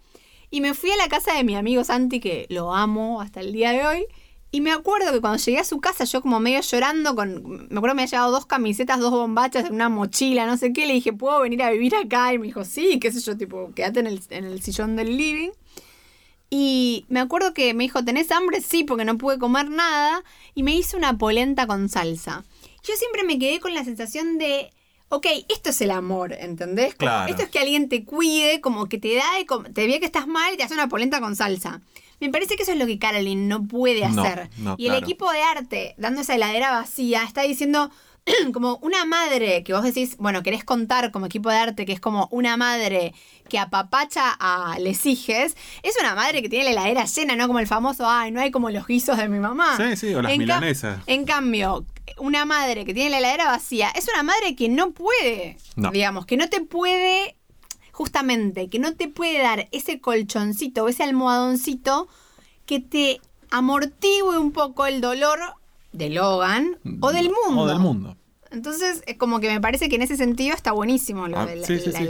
[0.52, 3.52] Y me fui a la casa de mi amigo Santi, que lo amo hasta el
[3.52, 4.06] día de hoy.
[4.52, 7.78] Y me acuerdo que cuando llegué a su casa, yo como medio llorando, con, me
[7.78, 10.88] acuerdo que me había llevado dos camisetas, dos bombachas, una mochila, no sé qué.
[10.88, 12.34] Le dije, ¿puedo venir a vivir acá?
[12.34, 15.18] Y me dijo, sí, qué sé yo, tipo, quédate en el, en el sillón del
[15.18, 15.52] living.
[16.50, 18.62] Y me acuerdo que me dijo, ¿tenés hambre?
[18.62, 20.24] Sí, porque no pude comer nada.
[20.56, 22.44] Y me hizo una polenta con salsa.
[22.84, 24.72] Yo siempre me quedé con la sensación de,
[25.10, 26.96] ok, esto es el amor, ¿entendés?
[26.96, 27.30] Como, Claro.
[27.30, 30.28] Esto es que alguien te cuide, como que te da, de te ve que estás
[30.28, 31.82] mal y te hace una polenta con salsa.
[32.20, 34.50] Me parece que eso es lo que Caroline no puede hacer.
[34.58, 35.06] no, y el claro.
[35.06, 37.90] equipo de arte, dando esa heladera vacía, está diciendo
[38.54, 42.02] como una madre que vos decís, bueno, querés contar como equipo de arte que es
[42.02, 43.14] como una madre
[43.48, 47.60] que apapacha a les hijes, es una madre que tiene la heladera llena, no como
[47.60, 49.78] el famoso, ay, no hay como los guisos de mi mamá.
[49.78, 51.02] Sí, sí, o las En ca- milanesas.
[51.08, 51.86] En cambio,
[52.18, 55.92] una madre que tiene la heladera vacía es una madre que no puede, No.
[55.92, 57.36] digamos, que no te puede,
[57.92, 62.08] justamente, que no te puede dar ese colchoncito o ese almohadoncito
[62.66, 63.22] que te
[63.52, 65.40] amortigue un poco el dolor
[65.92, 67.62] de Logan o del mundo.
[67.64, 68.16] O del mundo.
[68.52, 71.58] Entonces, es como que me parece que en ese sentido está buenísimo lo Ah, de
[71.58, 72.06] la, sí, sí, la sí.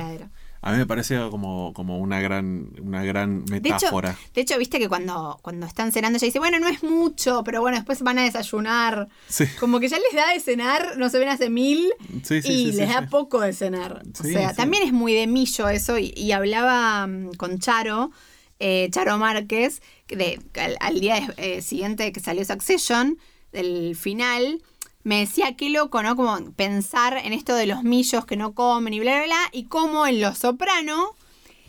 [0.62, 4.18] A mí me parece como, como una gran, una gran De hecho, metáfora.
[4.34, 7.62] de hecho, viste que cuando, cuando están cenando ella dice, bueno, no es mucho, pero
[7.62, 9.08] bueno, después van a desayunar.
[9.30, 9.46] Sí.
[9.60, 11.90] Como que ya les da de cenar, no se ven hace mil,
[12.24, 14.02] Sí, sí, y les da poco de cenar.
[14.20, 18.12] o sea, también es muy de millo eso, y, y hablaba mm, con Charo,
[18.60, 23.18] eh, Charo Márquez, que de, al, al día eh, siguiente que salió Succession,
[23.54, 24.62] del final,
[25.04, 26.16] me decía qué loco, ¿no?
[26.16, 29.66] Como pensar en esto de los millos que no comen y bla, bla, bla, y
[29.66, 31.16] cómo en Los Soprano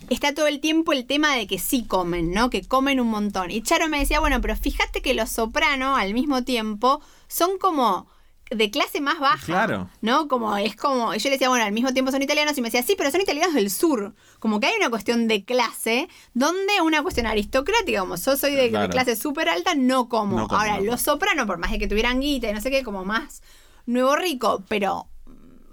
[0.09, 2.51] está todo el tiempo el tema de que sí comen, ¿no?
[2.51, 3.51] Que comen un montón.
[3.51, 8.09] Y Charo me decía, bueno, pero fíjate que los soprano al mismo tiempo son como
[8.51, 9.45] de clase más baja.
[9.45, 9.89] Claro.
[10.01, 10.29] ¿No?
[10.29, 11.15] Como es como.
[11.15, 12.57] Yo le decía, bueno, al mismo tiempo son italianos.
[12.59, 14.15] Y me decía, sí, pero son italianos del sur.
[14.39, 18.71] Como que hay una cuestión de clase, donde una cuestión aristocrática, como yo soy de,
[18.91, 20.37] clase súper alta, no como.
[20.37, 22.71] No como, Ahora, no los soprano, por más de que tuvieran guita y no sé
[22.71, 23.43] qué, como más
[23.87, 25.10] nuevo rico, pero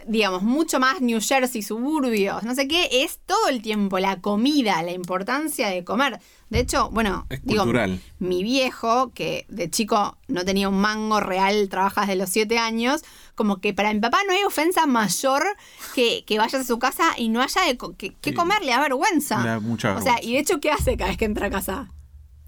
[0.07, 4.81] digamos, mucho más New Jersey, suburbios, no sé qué, es todo el tiempo la comida,
[4.83, 6.19] la importancia de comer.
[6.49, 7.99] De hecho, bueno, Es digo, cultural.
[8.19, 13.03] mi viejo, que de chico no tenía un mango real, trabaja desde los siete años,
[13.35, 15.43] como que para mi papá no hay ofensa mayor
[15.93, 18.35] que, que vayas a su casa y no haya de co- que, que Sí.
[18.35, 19.41] comer, le da vergüenza.
[19.43, 20.23] Le da mucha O sea, vergüenza.
[20.29, 21.89] y de hecho, ¿qué hace cada vez que entra a casa?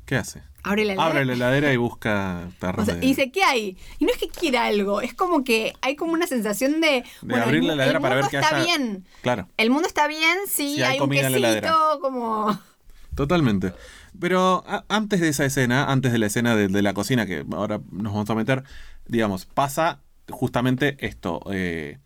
[0.10, 0.42] ¿Qué hace?
[0.64, 1.26] Abre la Abre heladera.
[1.26, 3.78] la heladera y busca O tarros sea, de, y dice, ¿qué hay?
[4.00, 6.88] Y no es que quiera algo, es como que hay como una sensación de...
[6.88, 8.66] de bueno, abrir el la heladera el para ver mundo que está haya.
[8.66, 9.06] bien.
[9.22, 12.60] Claro, El mundo está bien, sí, Sí, hay hay, un quesito, como...
[13.16, 13.74] totalmente.
[14.20, 17.46] Pero a- antes de esa escena, antes de la escena de, de la cocina, que
[17.54, 18.64] ahora nos vamos a meter,
[19.08, 21.42] digamos, pasa justamente esto.
[21.52, 22.00] Eh,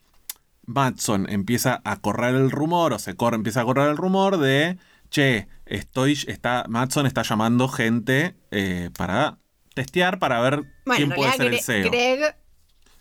[0.66, 4.78] Matson empieza a correr el rumor, o se corre, empieza a correr el rumor de,
[5.10, 5.48] che,
[5.78, 9.38] estoy, está, Matson está llamando gente eh, para
[9.74, 11.90] testear, para ver Bueno, quién puede ser el CEO.
[11.92, 12.36] Greg...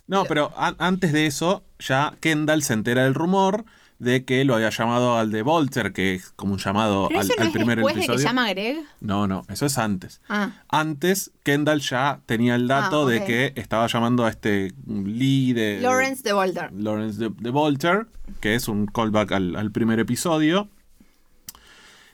[0.07, 3.63] No, pero an- antes de eso, ya Kendall se entera del rumor
[3.99, 7.25] de que lo había llamado al de Volter, que es como un llamado ¿Pero al,
[7.25, 8.17] eso no al es primer después de episodio.
[8.19, 8.83] que llama a Greg?
[8.99, 10.19] No, no, eso es antes.
[10.27, 13.25] Ah, Antes, Kendall ya tenía el dato Ah, de ok.
[13.25, 15.79] que estaba llamando a este Lee de.
[15.81, 16.73] Lawrence de Boulder.
[16.73, 18.07] Lawrence de, de Volter,
[18.41, 20.67] que es un callback al, al primer episodio.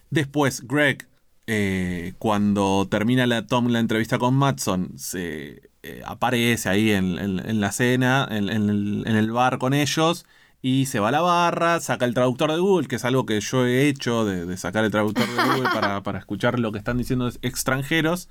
[0.09, 1.07] Después, Greg,
[1.47, 7.39] eh, cuando termina la, Tom la entrevista con Matson, se eh, aparece ahí en, en-
[7.47, 10.25] en la cena, en, el, en el bar con ellos,
[10.61, 13.39] y se va a la barra, saca el traductor de Google, que es algo que
[13.39, 16.79] yo he hecho, de, de sacar el traductor de Google para, para escuchar lo que
[16.79, 18.29] están diciendo extranjeros.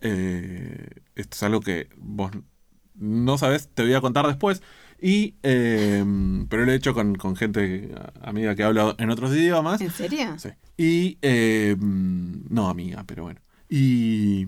[0.00, 2.30] Eh, esto es algo que vos
[2.94, 4.62] no sabes, te voy a contar después.
[5.00, 6.04] Y, eh,
[6.48, 9.80] pero lo he hecho con, con gente amiga que habla en otros idiomas.
[9.80, 10.36] ¿En serio?
[10.38, 10.50] Sí.
[10.76, 13.40] Y, eh, no amiga, pero bueno.
[13.68, 14.46] Y,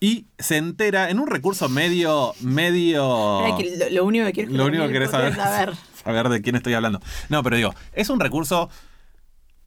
[0.00, 3.46] y se entera en un recurso medio, medio...
[3.46, 5.74] Era que lo, lo único que quiero Lo único que querés saber, ver.
[6.04, 7.00] saber de quién estoy hablando.
[7.28, 8.70] No, pero digo, es un recurso,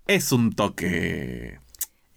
[0.08, 1.60] es un toque...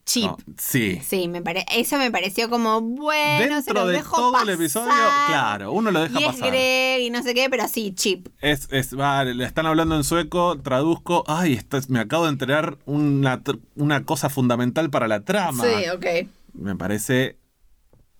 [0.08, 0.24] Chip.
[0.24, 1.02] no, sí.
[1.06, 1.66] Sí, me pare...
[1.70, 4.48] eso me pareció como, bueno, se Dentro lo de dejo todo pasar.
[4.48, 4.92] el episodio,
[5.26, 6.48] claro, uno lo deja y es pasar.
[6.50, 8.28] Greg y no sé qué, pero sí, chip.
[8.40, 11.24] Es, es, va, le están hablando en sueco, traduzco.
[11.26, 13.42] Ay, esto es- me acabo de enterar una,
[13.74, 15.62] una cosa fundamental para la trama.
[15.64, 16.06] Sí, ok.
[16.54, 17.36] Me parece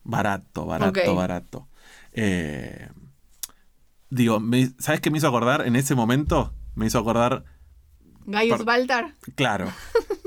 [0.04, 1.68] barato, barato, barato.
[2.12, 2.88] Eh,
[4.10, 6.52] digo, me- ¿sabes qué me hizo acordar en ese momento?
[6.74, 7.44] Me hizo acordar,
[8.30, 9.14] Gaius Baltar.
[9.34, 9.72] claro,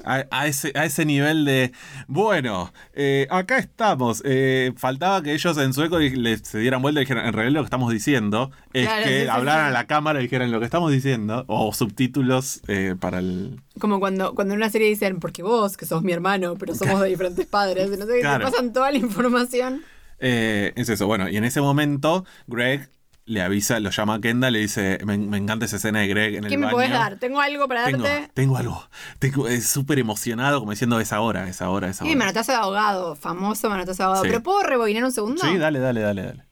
[0.03, 1.71] a, a ese, a ese nivel de,
[2.07, 4.23] bueno, eh, acá estamos.
[4.25, 7.61] Eh, faltaba que ellos en sueco les se dieran vuelta y dijeran, en realidad lo
[7.61, 9.69] que estamos diciendo es Claro, que sí, hablaran sí.
[9.69, 13.61] a la cámara y dijeran lo que estamos diciendo, o subtítulos eh, para el...
[13.79, 16.99] Como cuando, cuando en una serie dicen, porque vos, que sos mi hermano, pero somos
[17.01, 18.45] de diferentes padres, no sé qué, Claro.
[18.45, 19.83] te pasan toda la información.
[20.17, 22.89] Es eso, bueno, y en ese momento Greg
[23.25, 26.35] le avisa, lo llama a Kendall, le dice, me, me encanta esa escena de Greg
[26.35, 26.75] en el ¿Qué me baño.
[26.75, 27.17] puedes dar?
[27.19, 28.31] Tengo algo para Tengo, darte.
[28.33, 28.83] tengo algo.
[29.19, 32.15] Tengo, es súper emocionado, como diciendo, es ahora, es ahora, es Y ahora.
[32.17, 34.23] manotazo de abogado, famoso manotazo de abogado.
[34.25, 34.29] Sí.
[34.31, 35.41] Pero ¿puedo rebobinar un segundo?
[35.43, 36.43] Sí, dale, dale, dale, dale.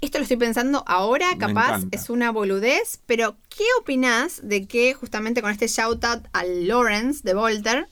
[0.00, 5.42] Esto lo estoy pensando ahora, capaz es una boludez, pero ¿qué opinás de que justamente
[5.42, 7.88] con este shout out al Lawrence de Volter,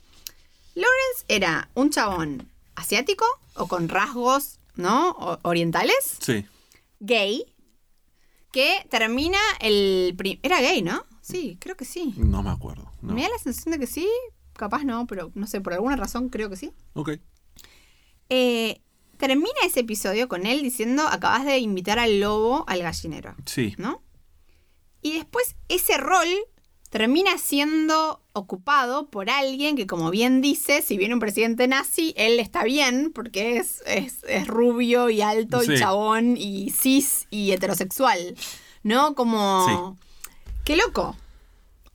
[0.74, 3.24] Lawrence era un chabón asiático
[3.54, 5.10] o con rasgos, ¿no?
[5.12, 6.44] O- orientales, Sí.
[7.00, 7.44] gay,
[8.56, 10.16] que termina el...
[10.42, 11.04] Era gay, ¿no?
[11.20, 12.14] Sí, creo que sí.
[12.16, 12.90] No me acuerdo.
[13.02, 13.12] No.
[13.12, 14.08] Me da la sensación de que sí,
[14.54, 16.72] capaz no, pero no sé, por alguna razón creo que sí.
[16.94, 17.10] Ok.
[18.30, 18.80] Eh,
[19.18, 23.74] termina ese episodio con él diciendo, acabas de invitar al lobo al gallinero, Sí.
[23.76, 24.02] ¿no?
[25.02, 26.26] Y después ese rol
[26.98, 32.40] termina siendo ocupado por alguien que, como bien dice, si viene un presidente nazi, él
[32.40, 38.34] está bien porque es, es, es rubio y alto y chabón y cis y heterosexual,
[38.82, 39.14] ¿no?
[39.14, 39.98] Como...
[40.64, 41.14] ¡Qué loco!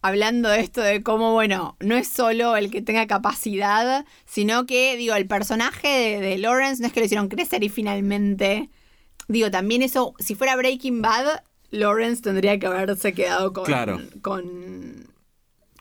[0.04, 4.96] Hablando de esto de cómo, bueno, no es solo el que tenga capacidad, sino que,
[4.98, 8.70] digo, el personaje de, de Lawrence no es que lo hicieron crecer y finalmente...
[9.28, 11.42] Digo, también eso, si fuera Breaking Bad,
[11.72, 14.00] Lawrence tendría que haberse quedado con, Claro.
[14.22, 15.08] con,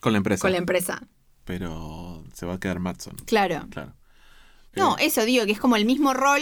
[0.01, 0.41] Con la empresa.
[0.43, 1.03] con la empresa.
[1.45, 3.17] Pero se va a quedar Matson.
[3.27, 3.67] Claro.
[3.71, 3.93] Claro.
[4.77, 6.41] No, Eh, eso digo, que es como el mismo rol,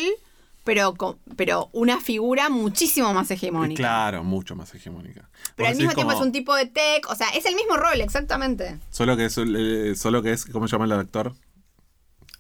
[0.65, 0.95] pero,
[1.37, 3.79] pero una figura muchísimo más hegemónica.
[3.81, 5.31] Claro, mucho más hegemónica.
[5.57, 7.77] Pero al mismo tiempo como- es un tipo de tech, o sea, es el mismo
[7.79, 8.79] rol, exactamente.
[8.91, 11.35] Solo que es, eh, solo que es, ¿cómo se llama el actor?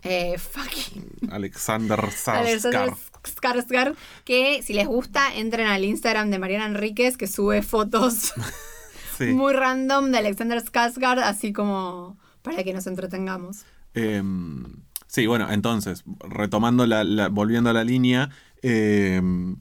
[0.02, 1.30] Eh, fucking.
[1.30, 2.93] Alexander Alexander
[3.34, 3.94] Skarsgård.
[4.24, 8.32] Que si les gusta, entren al Instagram de Mariana Enríquez, que sube fotos
[9.18, 9.26] Sí.
[9.32, 13.64] muy random de Alexander Skarsgård, así como para que nos entretengamos.
[13.94, 14.64] Em,
[15.09, 18.30] sí, bueno, entonces, retomando la, la- volviendo a la línea,
[18.62, 19.56] em,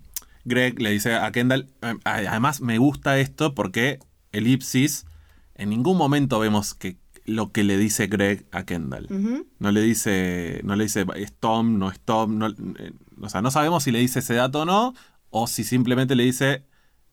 [0.46, 4.00] Greg le dice a Kendall, em, además me gusta esto porque
[4.32, 5.06] elipsis,
[5.56, 9.08] en ningún momento vemos que lo que le dice Greg a Kendall.
[9.60, 12.92] No le dice, no le dice es Tom, no es Tom, no- eh,
[13.22, 14.94] o sea, no sabemos si le dice ese dato o no,
[15.30, 16.66] o si simplemente le dice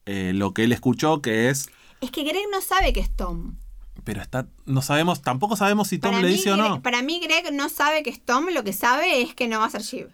[0.06, 1.68] eh, lo que él escuchó, que es,
[2.00, 3.56] Es que Greg no sabe que es Tom.
[4.04, 6.82] pero está, no sabemos, tampoco sabemos si Tom Para le mí, dice o no.
[6.82, 9.66] para mí, Greg no sabe que es Tom, lo que sabe es que no va
[9.66, 10.08] a ser Shiv.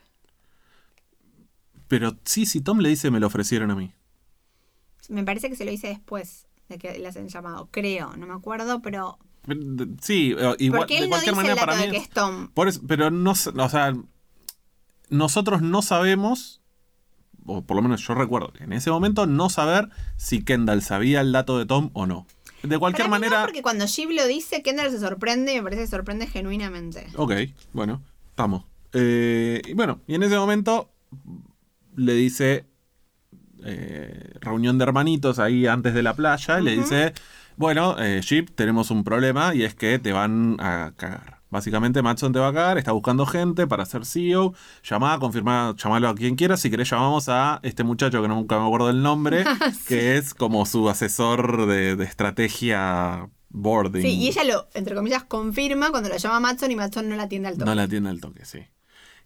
[1.88, 3.92] Pero sí, si Tom le dice me lo ofrecieron a mí.
[5.08, 7.68] Me parece que se lo hice después de que le hacen llamado.
[7.72, 9.18] Creo, no me acuerdo, pero.
[10.00, 11.86] Sí, igual, Porque él de no cualquier dice manera el dato para mí.
[11.86, 12.48] de que es Tom.
[12.54, 13.92] por eso- pero no, o sea,
[15.10, 16.60] nosotros no sabemos,
[17.46, 21.32] o por lo menos yo recuerdo, en ese momento no saber si Kendall sabía el
[21.32, 22.26] dato de Tom o no.
[22.62, 23.46] De cualquier Para mí no, manera.
[23.46, 27.06] porque cuando Shiv lo dice, Kendall se sorprende y me parece que se sorprende genuinamente.
[27.16, 27.32] Ok,
[27.72, 28.64] bueno, estamos.
[28.92, 30.90] Eh, y bueno, y en ese momento
[31.96, 32.66] le dice
[33.64, 37.14] eh, reunión de hermanitos ahí antes de la playa y le dice,
[37.56, 41.39] bueno, eh, Jeep, tenemos un problema y es que te van a cagar.
[41.50, 44.54] Básicamente Matson te va a cagar, está buscando gente para ser CEO.
[44.82, 46.60] Llamá, confirmá, llamalo a quien quieras.
[46.60, 49.44] Si querés, llamamos a este muchacho que nunca me acuerdo el nombre,
[49.88, 54.02] que es como su asesor de, de estrategia boarding.
[54.02, 57.24] Sí, y ella lo, entre comillas, confirma cuando la llama Matson y Matson no la
[57.24, 57.64] atiende al toque.
[57.66, 58.60] No la atiende al toque, sí.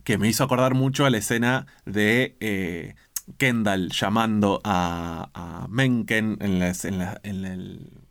[0.02, 2.94] Que me hizo acordar mucho a la escena de eh,
[3.38, 8.03] Kendall llamando a, a Mencken en, las- en la- en el,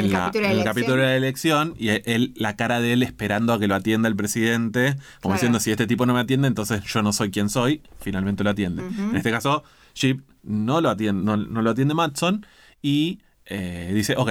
[0.00, 3.02] El la- capítulo de el capítulo de la elección y él, la cara de él
[3.02, 5.34] esperando a que lo atienda el presidente, como Claro.
[5.34, 8.50] diciendo, si este tipo no me atiende, entonces yo no soy quien soy, finalmente lo
[8.50, 8.82] atiende.
[8.86, 9.64] En este caso,
[9.94, 12.46] Chip no lo atiende, no, no lo atiende Matson
[12.82, 14.30] y eh, dice, ok,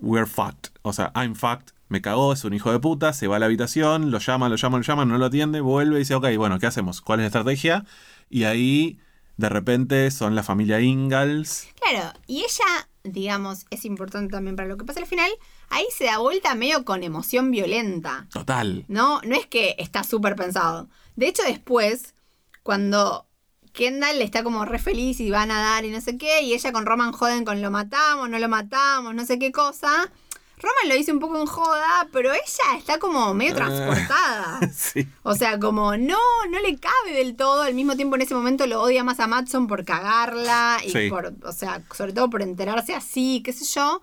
[0.00, 0.70] we're fucked.
[0.82, 3.46] O sea, I'm fucked, me cagó, es un hijo de puta, se va a la
[3.46, 6.58] habitación, lo llama, lo llama, lo llama, no lo atiende, vuelve y dice, ok, bueno,
[6.58, 7.00] ¿qué hacemos?
[7.00, 7.84] ¿Cuál es la estrategia?
[8.30, 8.98] Y ahí,
[9.36, 11.68] de repente, son la familia Ingalls.
[11.80, 15.30] Claro, y ella, digamos, es importante también para lo que pasa al final,
[15.68, 18.26] ahí se da vuelta medio con emoción violenta.
[18.32, 18.84] Total.
[18.88, 20.88] No, no es que está súper pensado.
[21.16, 22.14] De hecho, después,
[22.62, 23.26] cuando
[23.72, 26.72] Kendall está como re feliz y va a nadar y no sé qué, y ella
[26.72, 30.10] con Roman joden con lo matamos, no lo matamos, no sé qué cosa.
[30.58, 33.56] Roman lo dice un poco en joda, pero ella está como medio Ah.
[33.56, 34.60] transportada.
[34.74, 35.06] sí.
[35.22, 36.16] O sea, como no,
[36.50, 37.62] no le cabe del todo.
[37.62, 41.10] Al mismo tiempo, en ese momento lo odia más a Matson por cagarla y Sí.
[41.10, 44.02] por, o sea, sobre todo por enterarse así, qué sé yo.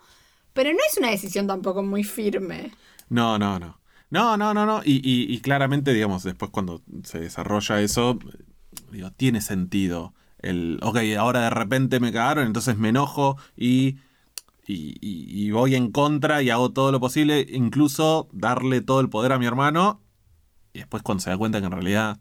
[0.52, 2.70] Pero no es una decisión tampoco muy firme.
[3.08, 3.80] No, no, no.
[4.10, 4.80] No, no, no, no.
[4.84, 8.16] Y, y- y claramente, digamos, después cuando se desarrolla eso,
[8.92, 10.14] digo, tiene sentido.
[10.38, 13.96] El, ok, ahora de repente me cagaron, entonces me enojo y,
[14.66, 19.08] y, y- y voy en contra y hago todo lo posible, incluso darle todo el
[19.10, 20.00] poder a mi hermano.
[20.72, 22.18] Y después cuando se da cuenta que en realidad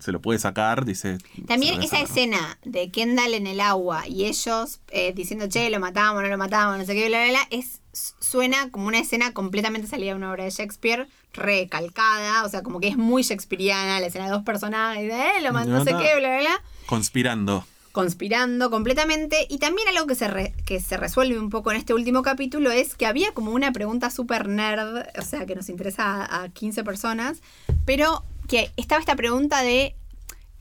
[0.00, 1.18] se lo puede sacar, dice.
[1.46, 2.04] También esa sacar.
[2.04, 6.38] escena de Kendall en el agua y ellos eh, diciendo, che, lo matamos, no lo
[6.38, 10.16] matamos, no sé qué, bla, bla, bla, es, suena como una escena completamente salida de
[10.16, 14.30] una obra de Shakespeare, recalcada, o sea, como que es muy shakespeariana, la escena de
[14.32, 17.66] dos personajes, de, eh, lo mató, no sé qué, bla, bla, bla, Conspirando.
[17.94, 19.46] Conspirando completamente.
[19.48, 22.72] Y también algo que se, re- que se resuelve un poco en este último capítulo
[22.72, 26.48] es que había como una pregunta súper nerd, o sea, que nos interesa a, a
[26.48, 27.38] 15 personas,
[27.84, 29.94] pero que estaba esta pregunta de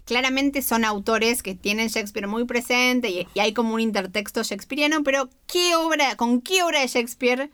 [0.05, 5.01] claramente son autores que tienen Shakespeare muy presente y, y hay como un intertexto shakespeariano,
[5.01, 7.49] pero ¿qué obra, con qué obra de Shakespeare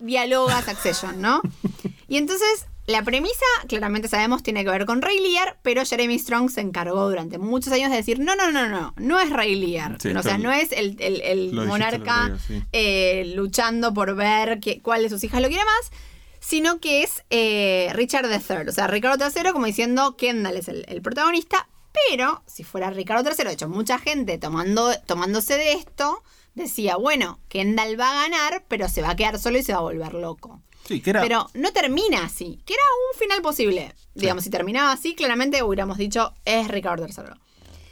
[0.00, 1.40] dialoga Succession, no?
[2.10, 6.50] Y entonces la premisa, claramente sabemos, tiene que ver con Ray Lear, pero Jeremy Strong
[6.50, 9.98] se encargó durante muchos años de decir, no, no, no, no, no es Ray Lear.
[10.00, 12.62] Sí, o sea, no es el, el- el monarca sí.
[12.72, 15.92] eh, luchando por ver que- cuál de sus hijas lo quiere más,
[16.40, 20.84] sino que es eh, Richard III, o sea, Ricardo III como diciendo Kendall es el,
[20.88, 21.68] el protagonista,
[22.08, 26.22] pero si fuera Ricardo III, de hecho mucha gente tomando, tomándose de esto
[26.54, 29.78] decía, bueno, Kendall va a ganar, pero se va a quedar solo y se va
[29.80, 30.62] a volver loco.
[30.88, 31.20] Sí, que era.
[31.20, 32.82] Pero no termina así, que era
[33.12, 33.94] un final posible.
[34.14, 37.38] Digamos, si terminaba así, claramente hubiéramos dicho es Ricardo III.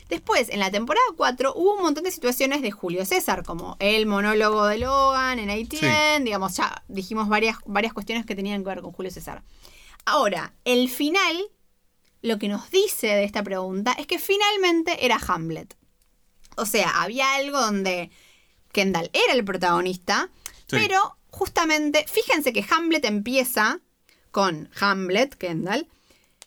[0.08, 4.06] Después, en la temporada 4, hubo un montón de situaciones de Julio César, como el
[4.06, 8.82] monólogo de Logan en ATN, digamos, ya dijimos varias, varias cuestiones que tenían que ver
[8.82, 9.42] con Julio César.
[10.04, 11.36] Ahora, el final,
[12.22, 15.76] lo que nos dice de esta pregunta es que finalmente era Hamlet.
[16.56, 18.10] O sea, había algo donde
[18.72, 20.30] Kendall era el protagonista,
[20.68, 20.76] Sí.
[20.76, 23.80] pero justamente, fíjense que Hamlet empieza
[24.30, 25.86] con Hamlet, Kendall,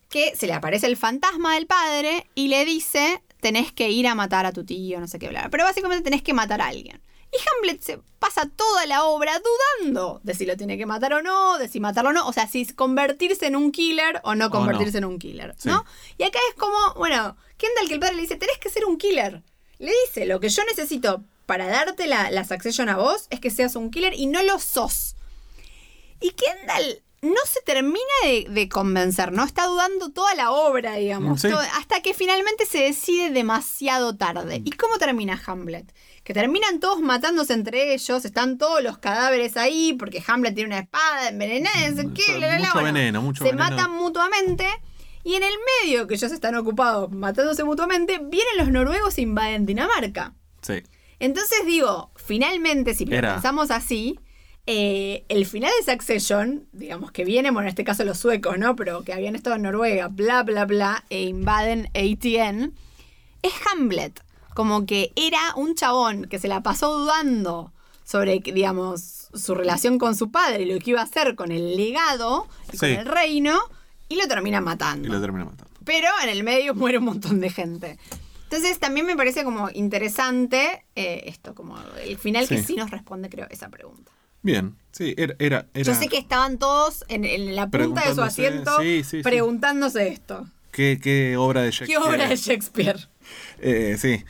[0.10, 4.16] que se le aparece el fantasma del padre y le dice, tenés que ir a
[4.16, 5.50] matar a tu tío, no sé qué, bla, bla.
[5.52, 7.00] pero básicamente tenés que matar a alguien.
[7.32, 9.40] Y Hamlet se pasa toda la obra
[9.84, 12.34] dudando de si lo tiene que matar o no, de si matarlo o no, o
[12.34, 15.08] sea, si convertirse en un killer o no convertirse no.
[15.08, 15.70] en un killer, Sí.
[15.70, 15.86] ¿no?
[16.18, 18.98] Y acá es como, bueno, Kendall que el padre le dice, tenés que ser un
[18.98, 19.44] killer.
[19.78, 23.50] Le dice, lo que yo necesito para darte la, la succession a vos es que
[23.50, 25.16] seas un killer y no lo sos.
[26.22, 29.44] Y Kendall no se termina de, de convencer, ¿no?
[29.44, 31.42] Está dudando toda la obra, digamos.
[31.42, 31.50] Sí.
[31.50, 34.62] todo- hasta que finalmente se decide demasiado tarde.
[34.64, 35.92] ¿Y cómo termina Hamlet?
[36.24, 40.80] Que terminan todos matándose entre ellos, están todos los cadáveres ahí, porque Hamlet tiene una
[40.80, 42.68] espada envenenada, no sé qué, bla, bla, bla.
[42.68, 43.70] Mucho Bueno, veneno, mucho Se veneno.
[43.72, 44.68] matan mutuamente.
[45.24, 45.54] Y en el
[45.84, 50.34] medio que ellos están ocupados matándose mutuamente, vienen los noruegos e invaden Dinamarca.
[50.62, 50.84] Sí.
[51.20, 53.34] Entonces digo, finalmente, si Era.
[53.34, 54.20] pensamos así,
[54.66, 58.76] eh, el final de Succession, digamos que viene, bueno, en este caso los suecos, ¿no?
[58.76, 62.74] Pero que habían estado en Noruega, bla, bla, bla, e invaden ATN,
[63.42, 64.24] es Hamlet.
[64.54, 67.72] Como que era un chabón que se la pasó dudando
[68.04, 71.76] sobre, digamos, su relación con su padre y lo que iba a hacer con el
[71.78, 73.60] legado y con el reino,
[74.08, 75.72] y lo termina matando Y lo termina matando.
[75.86, 77.98] pero en el medio muere un montón de gente.
[78.52, 82.64] Entonces también me parece como interesante eh, esto, como el final que Sí.
[82.64, 84.12] sí nos responde, creo, esa pregunta.
[84.42, 84.76] Bien.
[84.92, 85.36] Sí, era.
[85.38, 89.04] era, era- Yo sé que estaban todos en, en la punta de su asiento sí,
[89.04, 89.22] sí, sí.
[89.22, 90.48] preguntándose esto.
[90.72, 92.04] ¿Qué, qué obra de ¿Qué Shakespeare?
[92.16, 93.00] obra de Shakespeare?
[93.62, 94.24] Eh, sí.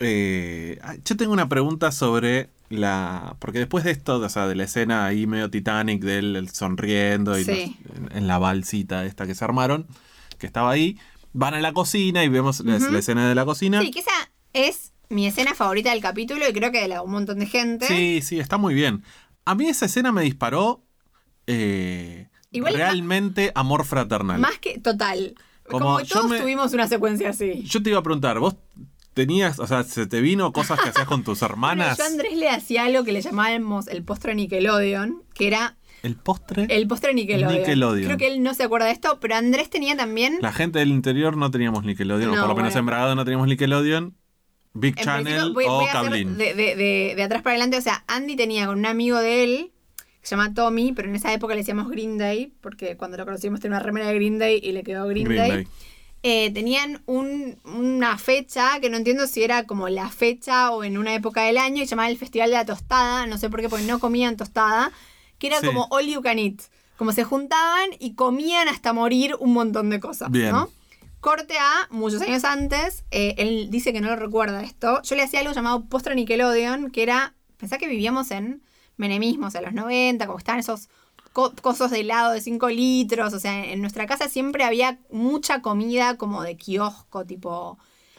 [0.00, 3.36] Eh, yo tengo una pregunta sobre la.
[3.38, 6.50] Porque después de esto, o sea, de la escena ahí medio Titanic de él él
[6.50, 7.76] sonriendo y Sí.
[7.84, 9.86] los- en, en la balsita esta que se armaron,
[10.38, 10.98] que estaba ahí,
[11.38, 12.90] van a la cocina y vemos la, Ujú.
[12.90, 13.80] la escena de la cocina.
[13.80, 14.10] Sí, que esa
[14.52, 17.86] es mi escena favorita del capítulo y creo que de la un montón de gente.
[17.86, 19.04] Sí, sí, está muy bien.
[19.44, 20.82] A mí esa escena me disparó
[21.46, 24.40] eh, Igual- realmente amor fraternal.
[24.40, 25.34] Más que total.
[25.68, 27.62] Como, Como todos me- tuvimos una secuencia así.
[27.64, 28.56] Yo te iba a preguntar, ¿vos
[29.14, 31.98] tenías, o sea, se te vino cosas que hacías con tus Bueno, hermanas?
[31.98, 36.16] yo a Andrés le hacía algo que le llamábamos el postre Nickelodeon, que era ¿El
[36.16, 36.66] postre?
[36.70, 37.58] El postre Nickelodeon.
[37.60, 38.04] Nickelodeon.
[38.06, 40.38] Creo que él no se acuerda de esto, pero Andrés tenía también.
[40.40, 42.78] La gente del interior no teníamos Nickelodeon, o por lo menos bueno.
[42.78, 44.14] en Bragado no teníamos Nickelodeon,
[44.74, 46.36] Big en Channel voy, o voy Cablin.
[46.38, 47.76] de, de- de- de atrás para adelante.
[47.76, 49.72] O sea, Andy tenía con un amigo de él,
[50.20, 53.24] que se llama Tommy, pero en esa época le decíamos Green Day, porque cuando lo
[53.24, 55.50] conocimos tenía una remera de Green Day y le quedó Green, Green Day.
[55.50, 55.66] Day.
[56.24, 60.98] Eh, tenían un- una fecha que no entiendo si era como la fecha o en
[60.98, 63.68] una época del año y llamaba el Festival de la Tostada, no sé por qué,
[63.68, 64.90] porque no comían tostada,
[65.38, 65.66] que era Sí.
[65.66, 66.60] como all you can eat.
[66.96, 70.50] Como se juntaban y comían hasta morir un montón de cosas, Bien.
[70.50, 70.68] ¿no?
[71.20, 75.00] Corte a muchos años antes, eh, él dice que no lo recuerda esto.
[75.02, 78.62] Yo le hacía algo llamado postre Nickelodeon, que era, pensá que vivíamos en
[78.96, 80.88] menemismo, o sea, los 90, como estaban esos
[81.32, 85.60] co- cosos de helado de 5 litros, o sea, en nuestra casa siempre había mucha
[85.62, 87.78] comida como de kiosco, tipo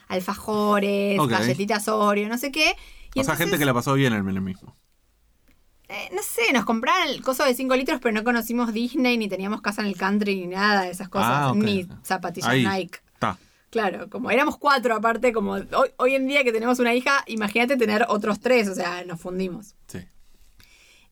[0.10, 2.76] alfajores, galletitas Oreo, no sé qué.
[3.14, 4.76] Y o sea, gente que la pasó bien en el mismo.
[5.90, 9.28] Eh, no sé, nos compraron el coso de 5 litros, pero no conocimos Disney, ni
[9.28, 12.66] teníamos casa en el country, ni nada de esas cosas, Ah, ni zapatillas Ahí.
[12.66, 13.00] Nike.
[13.72, 15.68] Claro, como éramos cuatro aparte, como hoy,
[15.98, 19.76] hoy en día que tenemos una hija, imagínate tener otros tres, o sea, nos fundimos.
[19.86, 20.00] Sí.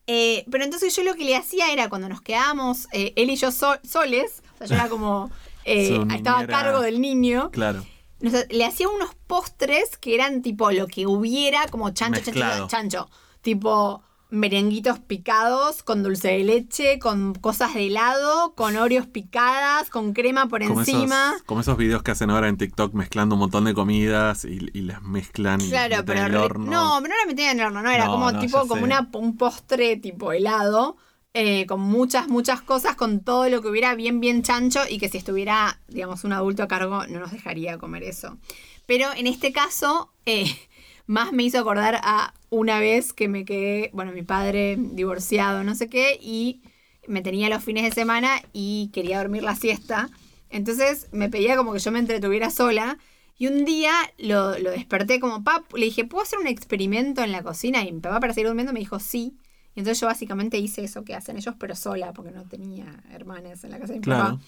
[0.06, 3.36] Eh, pero entonces yo lo que le hacía era cuando nos quedábamos, eh, él y
[3.36, 5.30] yo so- soles, o sea, yo era como,
[5.64, 7.84] eh, estaba a cargo del niño, Claro.
[8.20, 13.10] nos- le hacía unos postres que eran tipo lo que hubiera, como chancho, chancho, chancho,
[13.42, 20.12] tipo merenguitos picados con dulce de leche, con cosas de helado, con oreos picadas, con
[20.12, 21.30] crema por Como encima.
[21.36, 24.68] esos, como esos videos que hacen ahora en TikTok mezclando un montón de comidas y,
[24.72, 26.70] y las mezclan y Claro, pero en el horno.
[26.70, 28.84] no, pero no la metían en el horno, no, era No, como no, tipo como
[28.84, 30.96] una, un postre tipo helado,
[31.32, 35.08] eh, con muchas, muchas cosas, con todo lo que hubiera bien, bien chancho y que
[35.08, 38.36] si estuviera, digamos, un adulto a cargo no nos dejaría comer eso.
[38.86, 40.46] Pero en este caso, eh,
[41.08, 45.74] más me hizo acordar a una vez que me quedé, bueno, mi padre divorciado, no
[45.74, 46.60] sé qué, y
[47.08, 50.10] me tenía los fines de semana y quería dormir la siesta.
[50.50, 52.98] Entonces me pedía como que yo me entretuviera sola.
[53.38, 57.32] Y un día lo, lo desperté como pap, le dije, ¿puedo hacer un experimento en
[57.32, 57.82] la cocina?
[57.84, 59.38] Y mi papá para seguir durmiendo me dijo sí.
[59.74, 63.64] Y entonces yo básicamente hice eso que hacen ellos, pero sola, porque no tenía hermanas
[63.64, 64.38] en la casa de mi papá.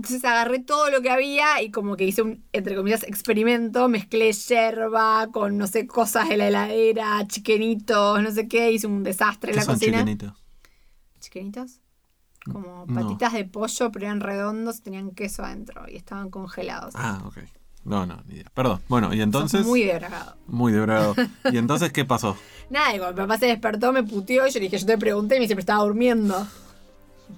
[0.00, 3.86] Entonces agarré todo lo que había y como que hice un, entre comillas, experimento.
[3.90, 8.72] Mezclé yerba con, no sé, cosas de la heladera, chiquenitos, no sé qué.
[8.72, 9.98] Hice un desastre en ¿Qué la son cocina.
[9.98, 10.32] chiquenitos?
[11.20, 11.80] ¿Chiquenitos?
[12.50, 12.94] Como No.
[12.94, 16.94] patitas de pollo, pero eran redondos y tenían queso adentro y estaban congelados.
[16.96, 17.36] Ah, ok.
[17.84, 18.50] No, no, ni idea.
[18.54, 18.80] Perdón.
[18.88, 19.66] Bueno, y Sos entonces.
[19.66, 20.36] muy debragado.
[20.46, 21.14] Muy de bravo.
[21.52, 22.38] ¿Y entonces qué pasó?
[22.70, 25.34] Nada, cuando mi papá se despertó, me puteó y yo le dije, yo te pregunté
[25.36, 26.46] y me dice, pero estaba durmiendo.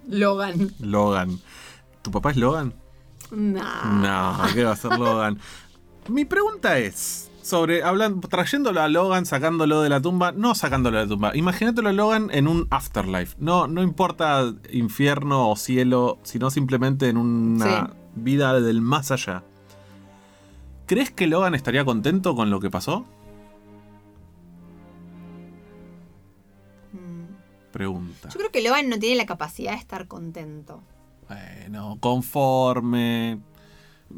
[0.09, 0.73] Logan.
[0.79, 1.41] Logan.
[2.03, 2.75] ¿Tu papá es Logan?
[3.31, 3.85] Nah.
[4.45, 5.39] No, ¿qué va a ser Logan?
[6.09, 7.29] Mi pregunta es.
[7.43, 11.37] Sobre, hablando, trayéndolo a Logan, sacándolo de la tumba, no sacándolo de la tumba.
[11.37, 13.35] Imagínatelo a Logan en un afterlife.
[13.39, 17.93] No, no importa infierno o cielo, sino simplemente en una Sí.
[18.15, 19.43] vida del más allá.
[20.87, 23.05] ¿Crees que Logan estaría contento con lo que pasó?
[26.93, 27.73] Mm.
[27.73, 28.29] Pregunta.
[28.29, 30.83] Yo creo que Logan no tiene la capacidad de estar contento.
[31.63, 33.39] Bueno, conforme.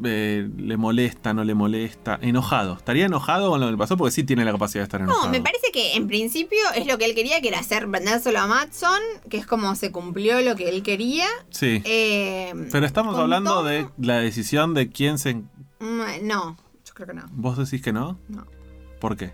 [0.03, 2.19] eh, le molesta, no le molesta.
[2.21, 2.73] Enojado.
[2.75, 3.95] ¿Estaría enojado con lo que pasó?
[3.95, 5.25] Porque sí tiene la capacidad de estar enojado.
[5.25, 8.39] No, me parece que en principio es lo que él quería, que era hacer vendérselo
[8.39, 11.27] a Matson, que es como se cumplió lo que él quería.
[11.49, 11.81] Sí.
[11.85, 15.35] Eh, Pero estamos hablando de la decisión de quién se.
[15.79, 17.23] Mm, No, yo creo que no.
[17.31, 18.19] ¿Vos decís que no?
[18.27, 18.45] No.
[18.99, 19.31] ¿Por qué?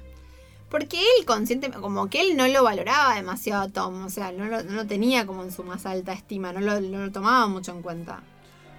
[0.72, 4.46] Porque él consciente, como que él no lo valoraba demasiado a Tom, o sea, no
[4.46, 7.46] lo, no lo tenía como en su más alta estima, no lo, no lo tomaba
[7.48, 8.24] mucho en cuenta.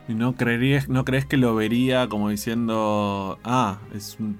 [0.08, 3.38] ¿Y no, creerías, no crees que lo vería como diciendo.
[3.44, 4.38] Ah, es un,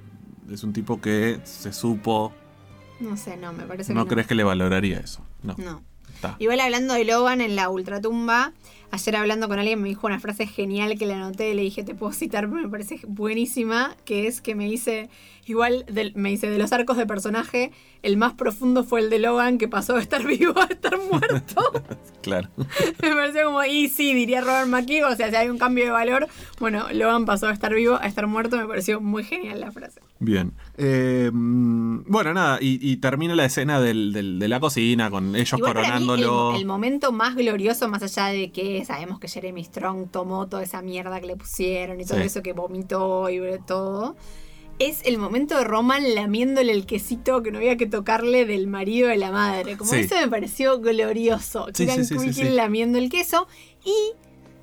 [0.51, 2.33] es un tipo que se supo.
[3.01, 5.23] No sé, no, me parece ¿No que crees que le valoraría eso?
[5.43, 5.55] No.
[5.59, 5.83] no.
[6.15, 6.37] Está.
[6.39, 8.53] Igual hablando de Logan en la ultratumba,
[8.93, 11.83] ayer hablando con alguien me dijo una frase genial que le anoté y le dije,
[11.83, 15.09] te puedo citar, porque me parece buenísima, que es que me dice,
[15.47, 17.73] igual me dice, de los arcos de personaje,
[18.03, 21.63] el más profundo fue el de Logan, que pasó de estar vivo a estar muerto.
[22.23, 22.49] Claro.
[23.03, 25.91] me pareció como, y sí, diría Robert McKee, o sea, si hay un cambio de
[25.91, 26.29] valor,
[26.61, 30.01] bueno, Logan pasó de estar vivo a estar muerto, me pareció muy genial la frase.
[30.25, 30.53] Bien.
[30.77, 35.35] Eh, mm, bueno, nada, y, y termina la escena del- del- de la cocina con
[35.35, 36.51] ellos Igual para mí, coronándolo.
[36.55, 40.63] el, el momento más glorioso, más allá de que sabemos que Jeremy Strong tomó toda
[40.63, 42.25] esa mierda que le pusieron y todo Sí.
[42.27, 44.15] eso que vomitó y todo,
[44.79, 49.09] es el momento de Roman lamiéndole el quesito que no había que tocarle del marido
[49.09, 49.77] de la madre.
[49.77, 50.01] Como Sí.
[50.01, 51.67] eso me pareció glorioso.
[51.75, 52.45] Sí, sí.
[52.45, 53.47] lamiendo el queso.
[53.85, 53.93] Y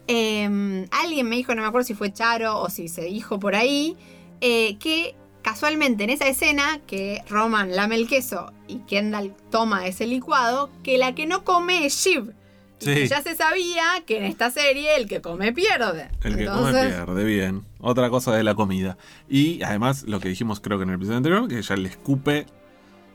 [0.08, 3.56] eh, alguien me dijo, no me acuerdo si fue Charo o si se dijo por
[3.56, 3.96] ahí,
[4.42, 5.16] eh, que
[5.50, 11.00] casualmente en esa escena que Roman lame el queso y Kendall toma ese licuado, que
[11.00, 12.34] la que no come es Shiv.
[12.78, 13.08] Sí.
[13.08, 16.10] ya se sabía que en esta serie el que come pierde.
[16.24, 17.66] El que come pierde, bien.
[17.80, 18.98] Otra cosa de la comida.
[19.28, 22.46] Y además, lo que dijimos creo que en el episodio anterior, que ella le escupe.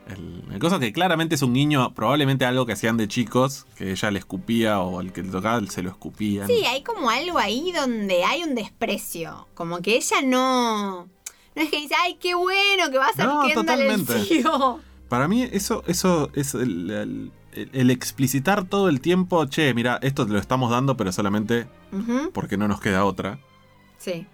[0.08, 3.92] El, el cosa que claramente es un guiño, probablemente algo que hacían de chicos, que
[3.92, 6.48] ella le escupía o al que le tocaba se lo escupían.
[6.48, 9.46] Sí, hay como algo ahí donde hay un desprecio.
[9.54, 11.08] Como que ella no.
[11.54, 14.14] No es que dice, ay, qué bueno que va a ser No, Kendall el totalmente.
[14.24, 14.80] tío.
[15.08, 19.98] Para mí, eso, eso es el, el- el- el explicitar todo el tiempo, che, mira,
[20.02, 21.66] esto te lo estamos dando, pero solamente
[22.32, 23.38] porque no nos queda otra.
[23.98, 24.26] Sí.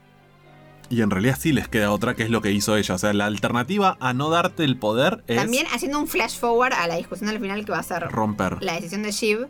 [0.88, 2.94] Y en realidad sí les queda otra, que es lo que hizo ella.
[2.94, 6.72] O sea, la alternativa a no darte el poder es También haciendo un flash forward
[6.72, 8.62] a la discusión al final que va a ser romper.
[8.62, 9.46] la decisión de Shiv,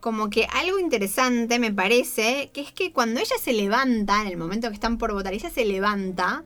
[0.00, 4.36] como que algo interesante me parece, que es que cuando ella se levanta, en el
[4.36, 6.44] momento que están por votar, ella se levanta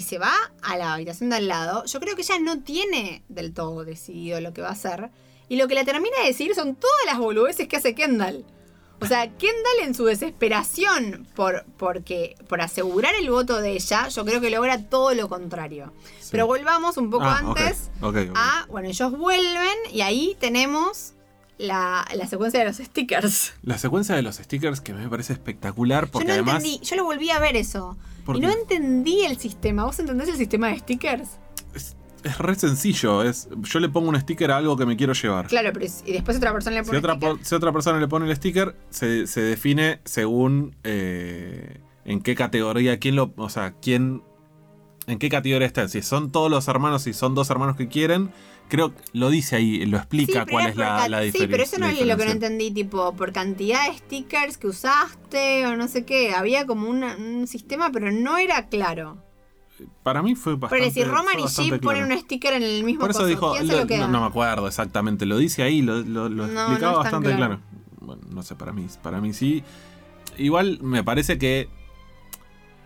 [0.00, 0.32] y se va
[0.62, 4.40] a la habitación de al lado, yo creo que ella no tiene del todo decidido
[4.40, 5.10] lo que va a hacer.
[5.50, 8.46] Y lo que le termina de decir son todas las boludeces que hace Kendall.
[9.02, 14.24] O sea, Kendall en su desesperación por, porque, por asegurar el voto de ella, yo
[14.24, 15.92] creo que logra todo lo contrario.
[16.20, 16.28] Sí.
[16.30, 17.90] Pero volvamos un poco Ah, antes
[18.34, 21.12] a, bueno, ellos vuelven y ahí tenemos
[21.58, 23.52] la, la secuencia de los stickers.
[23.62, 26.64] La secuencia de los stickers que me parece espectacular porque yo no además.
[26.64, 27.98] entendí, yo lo volví a ver eso.
[28.24, 29.84] ¿Por Y no entendí el sistema.
[29.84, 31.38] ¿Vos entendés el sistema de stickers?
[31.74, 33.22] Es, es re sencillo.
[33.22, 35.46] Es, yo le pongo un sticker a algo que me quiero llevar.
[35.46, 37.36] Claro, pero es- y después otra persona le Si pone otra, sticker.
[37.36, 42.34] po- si otra persona le pone el sticker, se, se define según eh, en qué
[42.34, 43.32] categoría, quién lo.
[43.36, 44.22] O sea, quién.
[45.06, 45.88] En qué categoría está.
[45.88, 48.30] Si son todos los hermanos, si son dos hermanos que quieren.
[48.70, 51.48] Creo que lo dice ahí, lo Sí, explica cuál es la, la Sí, diferencia.
[51.50, 55.66] pero eso no es lo que no entendí, tipo, por cantidad de stickers que usaste
[55.66, 56.32] o no sé qué.
[56.32, 59.18] Había como una- un sistema, pero no era claro.
[60.02, 60.84] Para mí fue bastante.
[60.84, 62.14] Pero si Roman y Jeep ponen claro.
[62.14, 64.00] un sticker en el mismo Por eso coso, dijo, ¿quién se lo- lo queda?
[64.00, 67.34] no, no me acuerdo exactamente, lo dice ahí, lo, lo- lo No, explicaba no bastante
[67.34, 67.60] claro.
[67.60, 67.60] claro.
[68.00, 69.62] Bueno, no sé, para mí, para mí sí.
[70.38, 71.68] Igual me parece que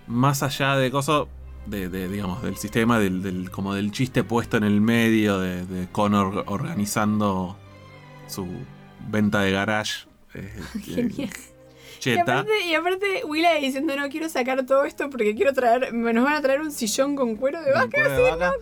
[0.07, 1.25] más allá de cosas,
[1.67, 5.65] de, de, digamos, del sistema, del, del- como del chiste puesto en el medio, de,
[5.67, 7.57] de Connor organizando
[8.27, 8.47] su
[9.09, 10.07] venta de garage.
[10.35, 10.53] eh,
[10.85, 11.31] Genial.
[11.97, 12.23] Y cheta.
[12.41, 16.35] aparte, y aparte, Willa diciendo, no quiero sacar todo esto porque quiero traer, nos van
[16.35, 17.89] a traer un sillón con cuero de vaca.
[17.91, 18.53] Cuero de vaca.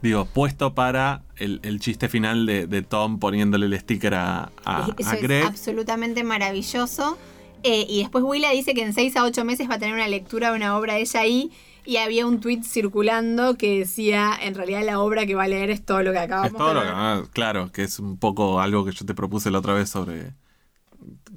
[0.00, 4.88] Digo, puesto para el, el chiste final de, de Tom poniéndole el sticker a, a,
[4.98, 5.44] Eso a es Greg.
[5.44, 7.18] absolutamente maravilloso.
[7.62, 10.08] Eh, y después Willa dice que en 6 a 8 meses va a tener una
[10.08, 11.52] lectura de una obra de ella ahí.
[11.52, 11.52] Y
[11.96, 15.84] había un tweet circulando que decía, en realidad la obra que va a leer es
[15.84, 16.88] todo lo que acabamos Es todo de lo ver".
[16.90, 16.94] que.
[16.96, 20.32] ah, claro, que es un poco algo que yo te propuse la otra vez sobre.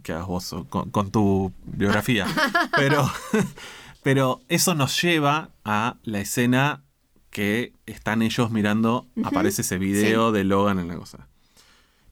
[0.04, 2.28] que hagas vos con, con tu biografía.
[2.78, 3.10] pero,
[4.04, 6.84] pero eso nos lleva a la escena
[7.32, 9.08] que están ellos mirando.
[9.24, 11.28] Aparece ese video de Logan en la cosa.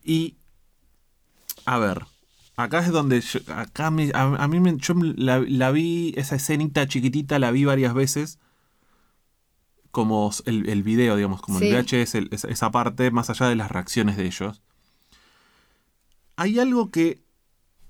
[0.03, 0.35] Y.
[1.65, 2.05] A ver.
[2.55, 3.21] Acá es donde.
[3.21, 7.51] yo- acá me- a, a mí me, yo la, la vi, esa escenita chiquitita, la
[7.51, 8.39] vi varias veces
[9.91, 11.67] como el, el video, digamos, como Sí.
[11.67, 14.61] el VHS, el- esa, parte, más allá de las reacciones de ellos.
[16.35, 17.23] Hay algo que.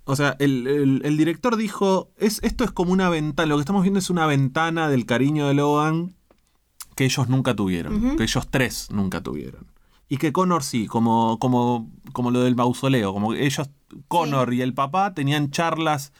[0.05, 0.67] O sea, el,
[1.03, 2.11] el- director dijo.
[2.17, 3.47] Es, esto es como una ventana.
[3.47, 6.15] Lo que estamos viendo es una ventana del cariño de Logan
[6.95, 8.17] que ellos nunca tuvieron.
[8.17, 9.67] Que ellos tres nunca tuvieron.
[10.09, 13.13] Y que Connor sí, como, como, como lo del mausoleo.
[13.13, 13.69] Como que ellos,
[14.07, 16.13] Connor y el papá, tenían charlas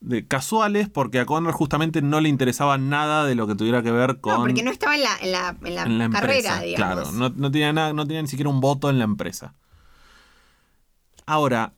[0.00, 3.90] de, casuales porque a Connor justamente no le interesaba nada de lo que tuviera que
[3.90, 6.36] ver con No, porque no estaba en la, en la, en la en la carrera,
[6.36, 6.60] empresa.
[6.62, 7.10] digamos.
[7.10, 9.54] Claro, no, no tenía nada, no tenía ni siquiera un voto en la empresa.
[11.26, 11.74] Ahora,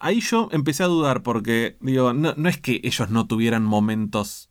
[0.00, 4.50] ahí yo empecé a dudar porque, digo, no, no es que ellos no tuvieran momentos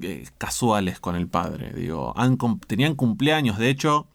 [0.00, 4.08] eh, casuales con el padre, digo, han tenían cumpleaños, de hecho,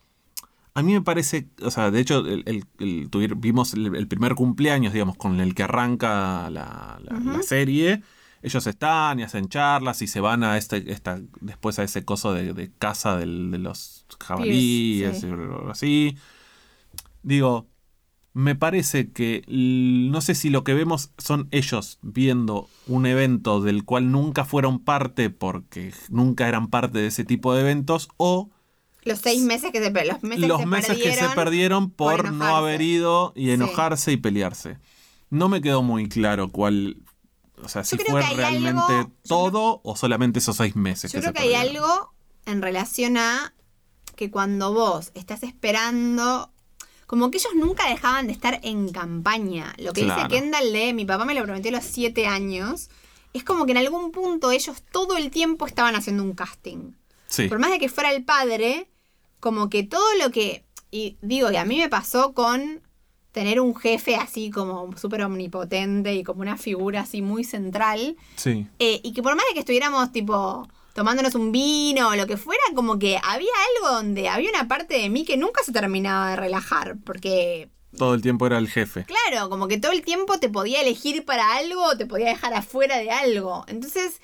[0.78, 2.44] a mí me parece, o sea, de hecho, el,
[2.80, 8.04] el- vimos el, el primer cumpleaños, digamos, con el que arranca la, la- serie.
[8.44, 12.32] Ellos están y hacen charlas y se van a este, esta, después a ese coso
[12.34, 15.28] de, de casa del- de los jabalíes sí.
[15.28, 16.18] y así.
[17.24, 17.68] Digo,
[18.34, 23.84] me parece que no sé si lo que vemos son ellos viendo un evento del
[23.84, 28.52] cual nunca fueron parte porque nunca eran parte de ese tipo de eventos o
[29.08, 31.16] Los seis meses que se, los meses los que se meses perdieron.
[31.24, 33.52] que se perdieron por, por no haber ido y Sí.
[33.52, 34.78] enojarse y pelearse.
[35.30, 36.98] No me quedó muy claro cuál,
[37.64, 41.12] o sea, si fue realmente algo- todo o solamente esos seis meses.
[41.12, 42.14] Yo que creo se que hay algo
[42.46, 43.54] en relación a
[44.16, 46.52] que cuando vos estás esperando,
[47.06, 49.74] como que ellos nunca dejaban de estar en campaña.
[49.78, 50.24] Lo que Claro.
[50.28, 52.90] dice Kendall de mi papá me lo prometió a los siete años,
[53.34, 56.94] es como que en algún punto ellos todo el tiempo estaban haciendo un casting.
[57.28, 58.90] Sí, Por más de que fuera el padre,
[59.40, 60.64] como que todo lo que...
[60.90, 62.82] Y digo que a mí me pasó con
[63.32, 68.16] tener un jefe así como súper omnipotente y como una figura así muy central.
[68.36, 68.66] sí.
[68.80, 72.38] Eh, y que por más de que estuviéramos tipo tomándonos un vino o lo que
[72.38, 76.32] fuera, como que había algo donde había una parte de mí que nunca se terminaba
[76.32, 79.06] de relajar, porque Todo el tiempo era el jefe.
[79.06, 82.56] claro, como que todo el tiempo te podía elegir para algo o te podía dejar
[82.56, 83.64] afuera de algo.
[83.68, 84.20] Entonces,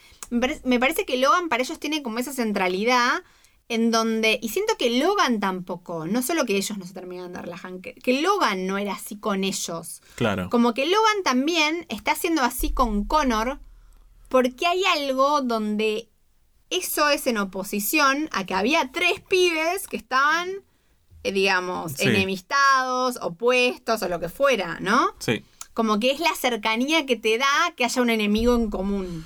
[0.63, 3.21] me parece que Logan para ellos tiene como esa centralidad
[3.73, 7.41] en donde, y siento que Logan tampoco, no solo que ellos no se terminaban de
[7.41, 10.01] relajar, que, que Logan no era así con ellos.
[10.15, 10.49] Claro.
[10.49, 13.59] Como que Logan también está haciendo así con Connor
[14.29, 16.09] porque hay algo donde
[16.69, 20.49] eso es en oposición a que había tres pibes que estaban,
[21.23, 22.05] eh, digamos, Sí.
[22.07, 25.13] enemistados, opuestos o lo que fuera, ¿no?
[25.19, 25.43] Sí.
[25.73, 29.25] Como que es la cercanía que te da que haya un enemigo en común.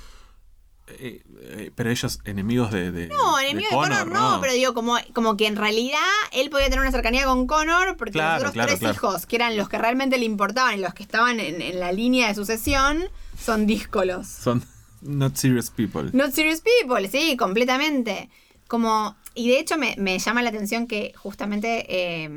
[0.98, 2.90] Eh, eh, pero ellos enemigos de.
[2.92, 5.98] de No, de enemigo de Connor, no, pero digo, como, como que en realidad
[6.32, 8.94] él podía tener una cercanía con Connor porque Claro, los otros claro, tres claro.
[8.94, 11.92] hijos, que eran los que realmente le importaban y los que estaban en, en la
[11.92, 13.04] línea de sucesión,
[13.38, 14.26] son díscolos.
[14.26, 14.64] Son
[15.02, 16.10] not serious people.
[16.12, 18.28] Not serious people, sí, completamente.
[18.66, 22.30] Como, y de hecho me, me llama la atención que justamente eh,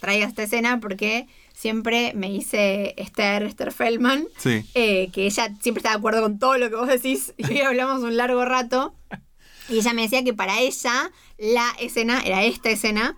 [0.00, 1.28] traiga esta escena porque
[1.60, 4.64] siempre me dice Esther, Esther Feldman, Sí.
[4.74, 7.60] eh, que ella siempre está de acuerdo con todo lo que vos decís y hoy
[7.60, 8.94] hablamos un largo rato.
[9.68, 13.16] Y ella me decía que para ella la escena era esta escena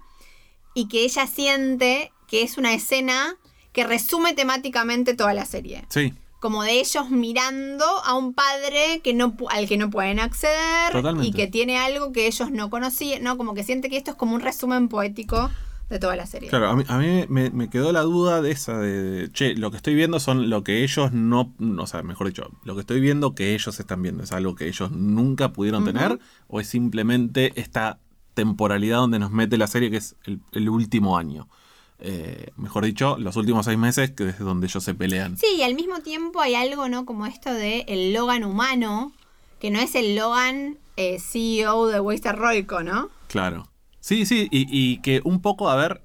[0.74, 3.36] y que ella siente que es una escena
[3.73, 9.14] que resume temáticamente toda la serie Sí, como de ellos mirando a un padre que
[9.14, 11.28] no al que no pueden acceder Totalmente.
[11.28, 13.36] y que tiene algo que ellos no conocían, ¿no?
[13.39, 15.51] Como que siente que esto es como un resumen poético
[15.93, 16.48] de toda la serie.
[16.48, 19.70] claro, a mí, a mí me, me quedó la duda de esa de, che, lo
[19.70, 23.01] que estoy viendo son lo que ellos no, o sea, mejor dicho, lo que estoy
[23.01, 27.52] viendo que ellos están viendo, ¿es algo que ellos nunca pudieron tener o es simplemente
[27.60, 27.98] esta
[28.35, 31.48] temporalidad donde nos mete la serie que es el, el último año?
[32.05, 35.36] Eh, mejor dicho, los últimos seis meses que es donde ellos se pelean.
[35.36, 37.05] Sí, y al mismo tiempo hay algo, ¿no?
[37.05, 39.12] Como esto de el Logan humano,
[39.60, 43.10] que no es el Logan eh, CEO de Waster Roico, ¿no?
[43.28, 43.69] Claro.
[44.03, 46.03] Sí, sí, y, y que un poco, a ver,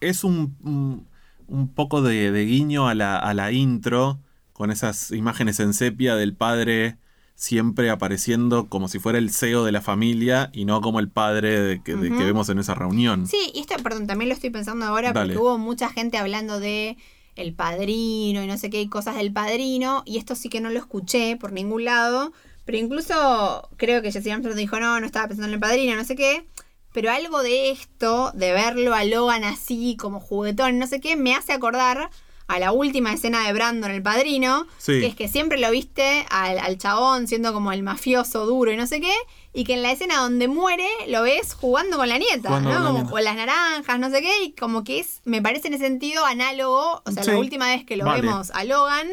[0.00, 1.06] es un, un,
[1.48, 4.20] un poco de, de guiño a la, a la intro,
[4.52, 6.96] con esas imágenes en sepia del padre
[7.34, 11.60] siempre apareciendo como si fuera el CEO de la familia y no como el padre
[11.60, 13.26] de que, de que vemos en esa reunión.
[13.28, 15.34] Sí, y esto, perdón, también lo estoy pensando ahora Dale.
[15.34, 16.96] porque hubo mucha gente hablando de
[17.36, 20.70] el padrino y no sé qué, y cosas del padrino, y esto sí que no
[20.70, 22.32] lo escuché por ningún lado,
[22.64, 26.04] pero incluso creo que Jesse Armstrong dijo, no, no estaba pensando en el padrino, no
[26.04, 26.44] sé qué,
[26.92, 31.34] pero algo de esto, de verlo a Logan así, como juguetón, no sé qué, me
[31.34, 32.10] hace acordar
[32.46, 35.00] a la última escena de Brandon, el padrino, Sí.
[35.00, 38.76] que es que siempre lo viste al, al chabón siendo como el mafioso duro y
[38.78, 39.12] no sé qué,
[39.52, 42.76] y que en la escena donde muere lo ves jugando con la nieta, Jugando ¿no?
[42.76, 45.68] con la Como con las naranjas, no sé qué, y como que es, me parece
[45.68, 47.32] en ese sentido análogo, o sea, Sí.
[47.32, 48.22] la última vez que lo Vale.
[48.22, 49.08] vemos a Logan,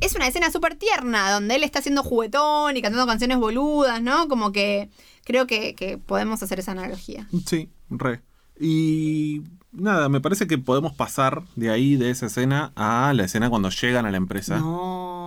[0.00, 4.28] es una escena súper tierna, donde él está haciendo juguetón y cantando canciones boludas, ¿no?
[4.28, 4.90] Como que
[5.24, 7.26] creo que, que podemos hacer esa analogía.
[7.46, 8.20] Sí, re.
[8.60, 9.42] Y
[9.72, 13.70] nada, me parece que podemos pasar de ahí, de esa escena, a la escena cuando
[13.70, 14.58] llegan a la empresa.
[14.58, 15.17] No,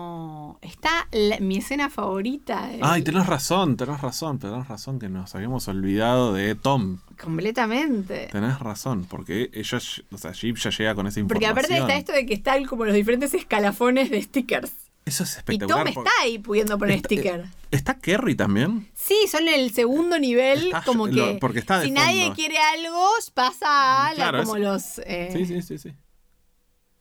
[0.61, 2.69] está la- mi escena favorita.
[2.81, 6.99] Ay, tenés razón, tenés razón, tenés razón que nos habíamos olvidado de Tom.
[7.21, 8.27] Completamente.
[8.31, 11.51] Tenés razón, porque ellos, o sea, Jeep ya llega con esa Porque información.
[11.51, 14.71] aparte está esto de que están como los diferentes escalafones de stickers.
[15.03, 15.85] Eso es Y espectacular.
[15.85, 17.45] Tom porque- está ahí pudiendo poner Está- sticker.
[17.71, 18.87] ¿Está Kerry también?
[18.93, 22.57] Sí, son el segundo nivel, Está- como lo- que porque está de si nadie quiere
[22.57, 24.99] algo, pasa a la- Claro, como es- los...
[25.05, 25.93] eh, Sí, sí, sí, sí.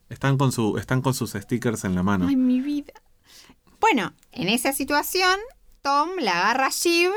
[0.09, 2.27] Están con, su, están con sus stickers en la mano.
[2.29, 2.93] Ay, mi vida.
[3.81, 5.39] Bueno, en esa situación,
[5.83, 7.11] Tom la agarra a Shiv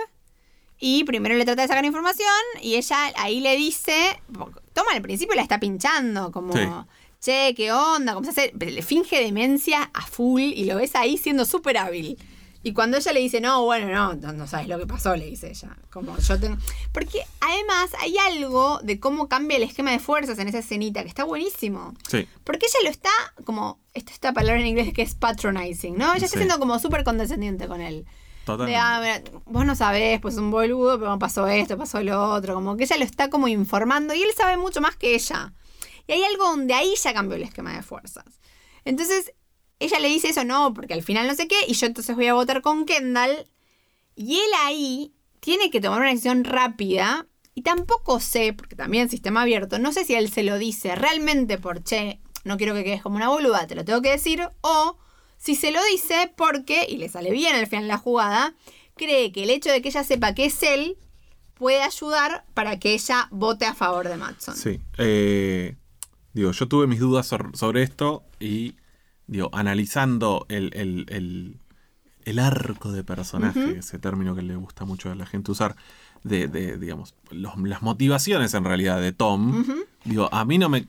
[0.80, 2.27] y primero le trata de sacar información
[2.61, 4.19] y ella ahí le dice,
[4.73, 6.61] Tom al principio la está pinchando, como, Sí.
[7.19, 8.14] che, ¿qué onda?
[8.14, 12.18] Como se hace, le finge demencia a full y lo ves ahí siendo súper hábil.
[12.65, 15.26] Y cuando ella le dice, no, bueno, no, no, no sabes lo que pasó, le
[15.26, 15.76] dice ella.
[15.91, 16.57] Como yo tengo.
[16.94, 21.10] Porque además hay algo de cómo cambia el esquema de fuerzas en esa escenita, que
[21.10, 21.94] está buenísimo.
[22.10, 23.10] Sí, Porque ella lo está
[23.44, 26.06] como, esta, esta palabra en inglés que es patronizing, ¿no?
[26.15, 26.38] Ella está Sí.
[26.38, 28.06] siendo como súper condescendiente con él.
[28.06, 28.77] De, totalmente.
[28.81, 32.53] ah, mira, vos no sabés, pues es un boludo, pero pasó esto, pasó lo otro.
[32.53, 35.53] Como que ella lo está como informando y él sabe mucho más que ella.
[36.07, 38.26] Y hay algo donde ahí ya cambió el esquema de fuerzas.
[38.85, 39.34] Entonces,
[39.85, 42.27] ella le dice eso, no, porque al final no sé qué, y yo entonces voy
[42.27, 43.47] a votar con Kendall.
[44.15, 47.27] Y él ahí tiene que tomar una decisión rápida.
[47.55, 51.60] Y tampoco sé, porque también sistema abierto, no sé si él se lo dice realmente
[51.60, 54.97] por, che, no quiero que quedes como una boluda, te lo tengo que decir, o
[55.38, 58.55] si se lo dice porque, y le sale bien al final la jugada,
[58.95, 60.97] cree que el hecho de que ella sepa que es él
[61.53, 64.55] puede ayudar para que ella vote a favor de Matson.
[64.55, 64.81] Sí.
[64.97, 65.76] eh,
[66.34, 68.73] digo, yo tuve mis dudas sobre esto y,
[69.27, 71.57] digo, analizando el, el- el-
[72.25, 75.75] el arco de personaje, ese término que le gusta mucho a la gente usar,
[76.23, 79.65] de, de, digamos, los- las motivaciones en realidad de Tom,
[80.05, 80.87] digo, a mí no me...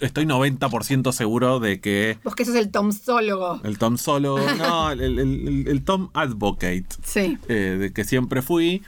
[0.00, 3.60] Estoy 90% seguro de que Vos que sos el tomsólogo.
[3.64, 7.36] el Tom solo, no, el, el- el- el Tom advocate, Sí.
[7.48, 8.82] eh, de que siempre fui,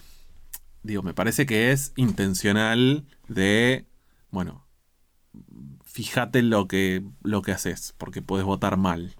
[0.83, 3.85] digo, me parece que es intencional de,
[4.31, 4.65] bueno,
[6.03, 9.15] fíjate lo que, lo que haces, porque puedes votar mal.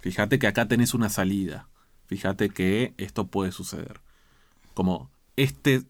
[0.00, 1.68] Fíjate que acá tenés una salida.
[2.06, 4.00] Fíjate que esto puede suceder.
[4.74, 5.82] Como este,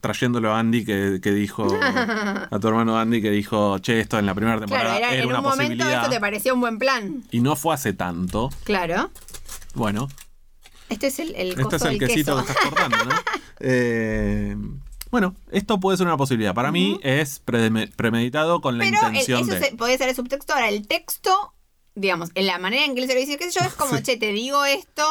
[0.00, 1.66] trayéndolo a Andy que, que dijo,
[2.50, 5.22] a tu hermano Andy que dijo, che, esto en la primera temporada Claro, era, era
[5.22, 6.00] en una un momento posibilidad.
[6.02, 7.22] esto te parecía un buen plan.
[7.30, 8.50] Y no fue hace tanto.
[8.64, 9.10] Claro.
[9.74, 10.08] Bueno,
[10.88, 12.44] Este es el, el Este es el quesito queso.
[12.46, 13.10] que estás cortando, ¿no?
[13.62, 14.56] Eh,
[15.10, 16.54] bueno, esto puede ser una posibilidad.
[16.54, 19.60] Para mí es preme- premeditado con la Pero el- intención eso de.
[19.60, 20.52] se- puede ser el subtexto.
[20.54, 21.52] Ahora, el texto,
[21.94, 23.98] digamos, en la manera en que él se lo dice, qué sé yo, es como,
[24.00, 25.04] che, te digo esto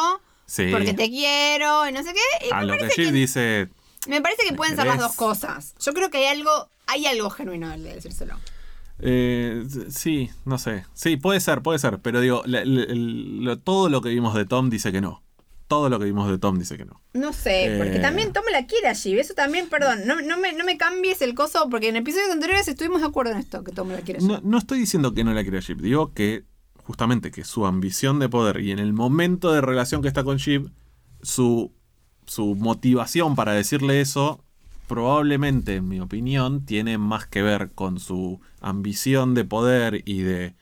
[0.46, 0.68] Sí.
[0.72, 2.46] porque te quiero y no sé qué.
[2.48, 3.68] Y A lo que Jill dice.
[4.08, 5.74] me parece que pueden ser las dos cosas.
[5.80, 8.34] Yo creo que hay algo, hay algo genuino en el de decírselo.
[9.02, 10.84] eh, sí, no sé.
[10.92, 12.00] Sí, puede ser, puede ser.
[12.00, 15.22] Pero digo, el- todo lo que vimos de Tom dice que no.
[15.70, 17.00] Todo lo que vimos de Tom dice que no.
[17.12, 18.00] No sé, porque Eh.
[18.00, 19.16] también Tom la quiere allí.
[19.16, 22.66] Eso también, perdón, no, no, me, no me cambies el coso, porque en episodios anteriores
[22.66, 24.26] estuvimos de acuerdo en esto, que Tom la quiere allí.
[24.26, 25.78] No, no estoy diciendo que no la quiera Jeep.
[25.80, 26.42] Digo que
[26.82, 30.38] justamente que su ambición de poder y en el momento de relación que está con
[30.38, 30.66] Jeep,
[31.22, 31.72] su,
[32.26, 34.42] su motivación para decirle eso,
[34.88, 40.56] probablemente, en mi opinión, tiene más que ver con su ambición de poder y de,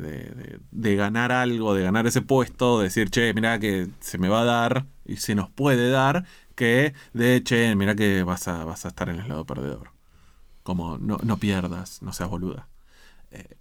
[0.00, 4.18] de, de- de ganar algo, de ganar ese puesto, de decir, che, mira que se
[4.18, 6.24] me va a dar y se nos puede dar,
[6.54, 9.90] que de, che, mira que vas a, vas a estar en el lado perdedor.
[10.62, 12.68] Como, no, no pierdas, no seas boluda.
[13.30, 13.56] Eh,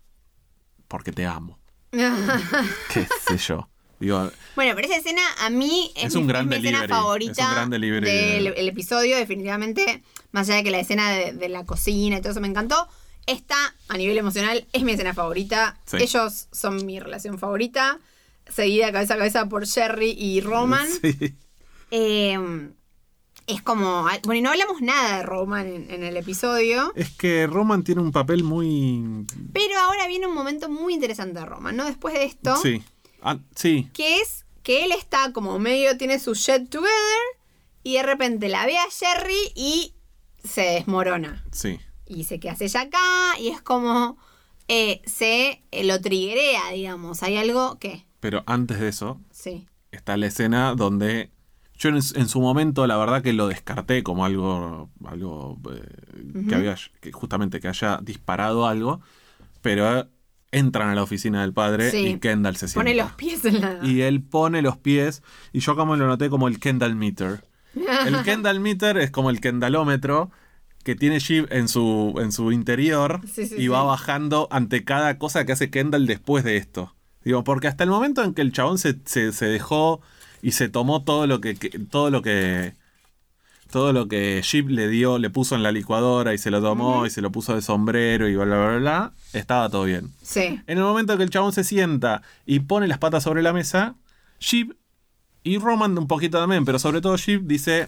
[0.87, 1.59] porque te amo.
[1.91, 3.69] Qué sé yo.
[3.99, 6.89] Digo, Bueno, pero esa escena a mí es, Es un mi, gran mi escena es
[6.89, 10.03] favorita un gran delivery del de- el episodio, definitivamente.
[10.31, 12.87] Más allá de que la escena de, de la cocina y todo eso me encantó.
[13.27, 15.77] Esta, a nivel emocional, es mi escena favorita.
[15.85, 15.97] Sí.
[15.99, 17.99] Ellos son mi relación favorita.
[18.47, 20.87] Seguida cabeza a cabeza por Sherry y Roman.
[21.01, 21.35] sí.
[21.91, 22.37] Eh,
[23.47, 24.03] es como.
[24.23, 26.91] Bueno, y no hablamos nada de Roman en, en el episodio.
[26.95, 29.25] Es que Roman tiene un papel muy.
[29.53, 31.85] Pero ahora viene un momento muy interesante de Roman, ¿no?
[31.85, 32.55] Después de esto.
[32.57, 32.81] Sí.
[33.21, 33.89] Ah, sí.
[33.93, 37.21] que es que él está como medio, tiene su jet together
[37.83, 39.93] y de repente la ve a Jerry y
[40.43, 41.43] se desmorona.
[41.51, 41.79] Sí.
[42.07, 44.17] Y dice que hace ella acá y es como
[44.67, 47.23] eh, se eh, lo triguea, digamos.
[47.23, 49.67] Hay algo que, Pero antes de eso, sí.
[49.91, 51.31] está la escena donde.
[51.77, 54.89] Yo en, en su momento, la verdad que lo descarté como algo.
[55.05, 56.75] algo eh, que había.
[57.01, 59.01] que justamente que haya disparado algo.
[59.61, 60.07] Pero
[60.51, 61.97] entran a la oficina del padre Sí.
[62.07, 62.79] y Kendall se sienta.
[62.79, 63.79] Pone los pies en la...
[63.83, 65.21] Y él pone los pies.
[65.51, 67.43] Y yo como lo noté como el Kendall meter.
[68.07, 70.31] El Kendall meter es como el Kendallómetro
[70.85, 73.87] que tiene Jeep en su, en su interior Sí, sí, y va sí.
[73.87, 76.93] bajando ante cada cosa que hace Kendall después de esto.
[77.25, 79.99] Digo, porque hasta el momento en que el chabón se, se- se dejó
[80.43, 82.73] y se tomó todo lo que, que- todo lo que
[83.71, 87.05] todo lo que Jeep le dio, le puso en la licuadora y se lo tomó
[87.07, 90.11] y se lo puso de sombrero y bla bla bla bla, estaba todo bien.
[90.21, 90.61] Sí.
[90.67, 93.95] En el momento que el chabón se sienta y pone las patas sobre la mesa,
[94.39, 94.71] Jeep
[95.43, 97.87] y Roman un poquito también, pero sobre todo Jeep dice: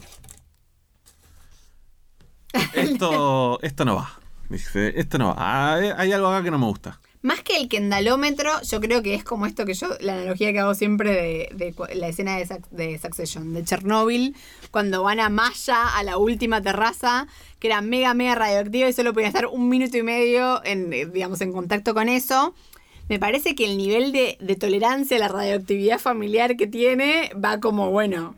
[2.73, 4.19] Esto, esto no va.
[4.49, 5.73] Dice: Esto no va.
[5.73, 6.99] Hay, hay algo acá que no me gusta.
[7.27, 10.59] Más que el kendalómetro, yo creo que es como esto que yo, la analogía que
[10.59, 14.35] hago siempre de, la escena de, de Succession, de Chernobyl,
[14.69, 17.27] cuando van a Maya, a la última terraza,
[17.59, 21.05] que era mega, mega radioactiva y solo podía estar un minuto y medio en, eh,
[21.07, 22.53] digamos, en contacto con eso.
[23.09, 27.59] Me parece que el nivel de, de tolerancia a la radioactividad familiar que tiene va
[27.59, 28.35] como, bueno,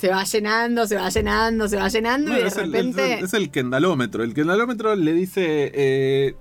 [0.00, 3.12] se va llenando, se va llenando, se va llenando y de es, el, repente...
[3.14, 4.22] es el- es el kendalómetro.
[4.24, 5.70] El kendalómetro le dice.
[5.74, 6.34] eh,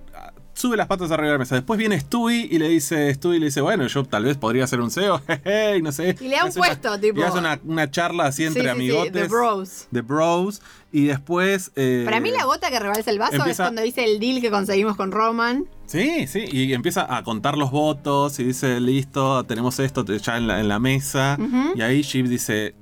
[0.54, 1.56] sube las patas arriba de la mesa.
[1.56, 4.82] Después viene Stewie y le dice, Stewie le dice, bueno, yo tal vez podría ser
[4.82, 6.18] un CEO, jeje, y no sé.
[6.20, 8.48] Y le da un Hace una- puesto, tipo- Y hace una, una charla así Sí,
[8.48, 9.14] entre sí, sí, amigotes.
[9.14, 9.88] de bros.
[9.92, 10.62] De bros.
[10.92, 11.72] Y después.
[11.78, 14.52] eh, Para mí la gota que rebalsa el vaso es cuando dice el deal que
[14.52, 15.66] conseguimos con Roman.
[15.86, 20.48] Sí, sí, y empieza a contar los votos y dice, listo, tenemos esto ya en
[20.48, 21.38] la, en la mesa.
[21.76, 22.76] Y ahí Jeep dice.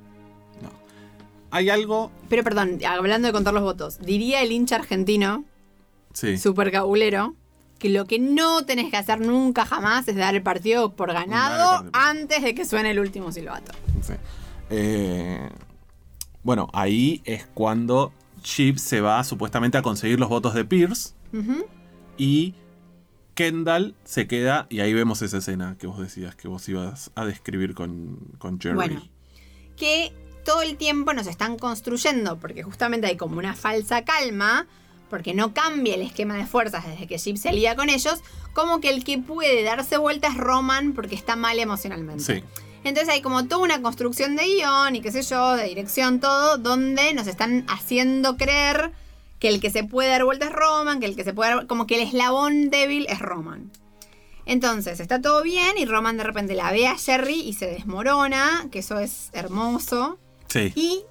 [1.50, 5.44] Hay algo, Pero perdón, hablando de contar los votos, diría el hincha argentino,
[6.12, 7.34] sí, super cabulero,
[7.78, 11.84] que lo que no tenés que hacer nunca jamás es dar el partido por ganado
[11.84, 11.90] partido.
[11.94, 13.72] antes de que suene el último silbato.
[14.02, 14.14] sí.
[14.70, 15.48] Eh,
[16.42, 18.12] bueno, ahí es cuando
[18.42, 21.14] Jeep se va supuestamente a conseguir los votos de Pierce
[22.16, 22.54] y
[23.34, 27.24] Kendall se queda, y ahí vemos esa escena que vos decías que vos ibas a
[27.24, 28.74] describir con, con Jerry.
[28.74, 29.08] Bueno.
[29.76, 30.12] Que
[30.48, 34.66] todo el tiempo nos están construyendo, porque justamente hay como una falsa calma,
[35.10, 38.22] porque no cambia el esquema de fuerzas desde que Jeep se alía con ellos,
[38.54, 42.24] como que el que puede darse vuelta es Roman porque está mal emocionalmente.
[42.24, 42.44] Sí.
[42.82, 46.56] Entonces hay como toda una construcción de guion y qué sé yo, de dirección, todo,
[46.56, 48.92] donde nos están haciendo creer
[49.40, 51.66] que el que se puede dar vuelta es Roman, que el que se puede dar,
[51.66, 53.70] como que el eslabón débil es Roman.
[54.46, 58.68] Entonces está todo bien y Roman de repente la ve a Jerry y se desmorona,
[58.72, 60.18] que eso es hermoso.
[60.74, 61.02] Y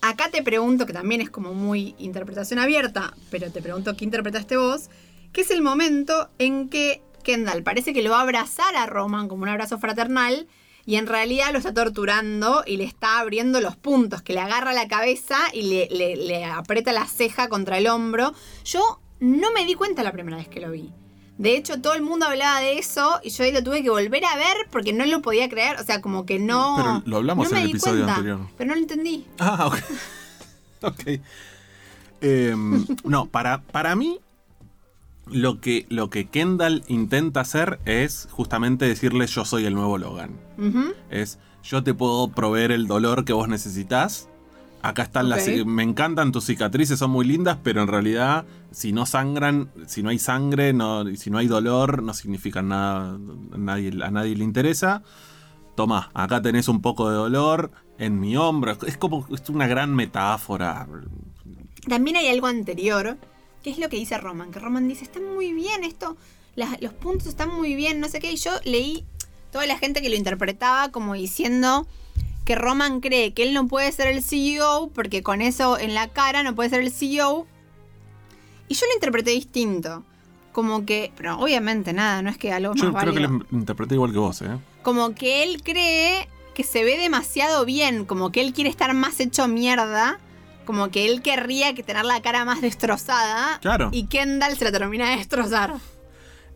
[0.00, 4.56] acá te pregunto, que también es como muy interpretación abierta, pero te pregunto qué interpretaste
[4.56, 4.88] vos,
[5.32, 9.28] que es el momento en que Kendall parece que lo va a abrazar a Roman
[9.28, 10.46] como un abrazo fraternal
[10.86, 14.72] y en realidad lo está torturando y le está abriendo los puntos, que le agarra
[14.72, 18.32] la cabeza y le, le- le aprieta la ceja contra el hombro.
[18.64, 20.90] Yo no me di cuenta la primera vez que lo vi.
[21.40, 24.22] De hecho, todo el mundo hablaba de eso y yo ahí lo tuve que volver
[24.26, 25.80] a ver porque no lo podía creer.
[25.80, 26.74] O sea, como que no.
[26.76, 28.40] Pero lo hablamos no me en el di episodio cuenta, anterior.
[28.58, 29.26] Pero no lo entendí.
[29.38, 29.76] Ah, ok.
[30.82, 31.20] ok.
[32.20, 34.20] Em, no, para, para mí,
[35.24, 40.38] lo que, lo que Kendall intenta hacer es justamente decirle yo soy el nuevo Logan.
[41.08, 44.28] Es yo te puedo proveer el dolor que vos necesitas.
[44.82, 45.46] Acá están las...
[45.66, 50.08] Me encantan tus cicatrices, son muy lindas, pero en realidad si no sangran, si no
[50.10, 53.18] hay sangre, no, si no hay dolor, no significa nada,
[53.52, 55.02] a nadie, a nadie le interesa.
[55.76, 58.76] Toma, acá tenés un poco de dolor en mi hombro.
[58.86, 60.86] Es como es una gran metáfora.
[61.88, 63.16] También hay algo anterior,
[63.62, 66.16] que es lo que dice Roman, que Roman dice, está muy bien esto,
[66.56, 69.04] las- los puntos están muy bien, no sé qué, y yo leí
[69.52, 71.86] toda la gente que lo interpretaba como diciendo
[72.50, 76.08] que Roman cree que él no puede ser el CEO porque con eso en la
[76.08, 77.46] cara no puede ser el CEO.
[78.66, 80.02] Y yo lo interpreté distinto.
[80.50, 83.94] Como que, pero obviamente nada, no es que algo Yo más creo que lo interpreté
[83.94, 84.58] igual que vos, ¿eh?
[84.82, 89.20] Como que él cree que se ve demasiado bien, como que él quiere estar más
[89.20, 90.18] hecho mierda,
[90.64, 93.60] como que él querría que tener la cara más destrozada.
[93.60, 93.90] Claro.
[93.92, 95.76] Y Kendall se la termina de destrozar.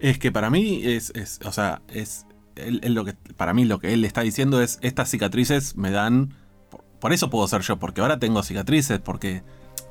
[0.01, 2.27] Es que para mí es, es o sea, es
[2.57, 5.91] él- él lo que para mí lo que él está diciendo es estas cicatrices me
[5.91, 6.35] dan
[6.71, 9.43] por, por eso puedo ser yo, porque ahora tengo cicatrices, porque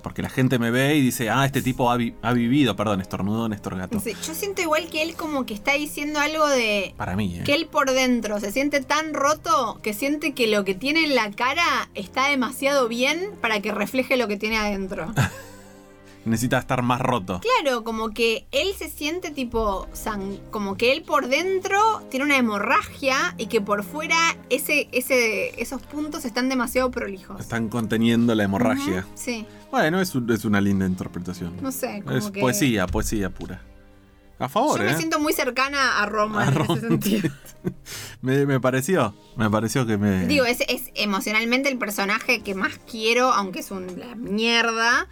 [0.02, 2.99] porque la gente me ve y dice, "Ah, este tipo ha, vi- ha vivido, perdón,
[2.99, 6.94] estornudo Néstor Gato." Sí, yo siento igual que él como que está diciendo algo de
[6.98, 7.44] Para mí, ¿eh?
[7.45, 11.15] que él por dentro se siente tan roto que siente que lo que tiene en
[11.15, 11.64] la cara
[11.95, 15.14] está demasiado bien para que refleje lo que tiene adentro.
[16.25, 17.41] Necesita estar más roto.
[17.41, 22.37] Claro, como que él se siente tipo, san- como que él por dentro tiene una
[22.37, 24.15] hemorragia y que por fuera
[24.49, 27.39] ese, ese, esos puntos están demasiado prolijos.
[27.41, 29.05] Están conteniendo la hemorragia.
[29.15, 31.53] Sí, Bueno, es, un- es una linda interpretación.
[31.61, 32.39] no sé, como es que...
[32.39, 33.61] poesía, poesía pura.
[34.39, 34.97] A favor, Yo me ¿eh?
[34.97, 37.29] siento muy cercana a Roman A en ese sentido.
[38.21, 40.25] Me, me pareció, me pareció que me...
[40.27, 45.07] Digo, es, es emocionalmente el personaje que más quiero, aunque es una mierda.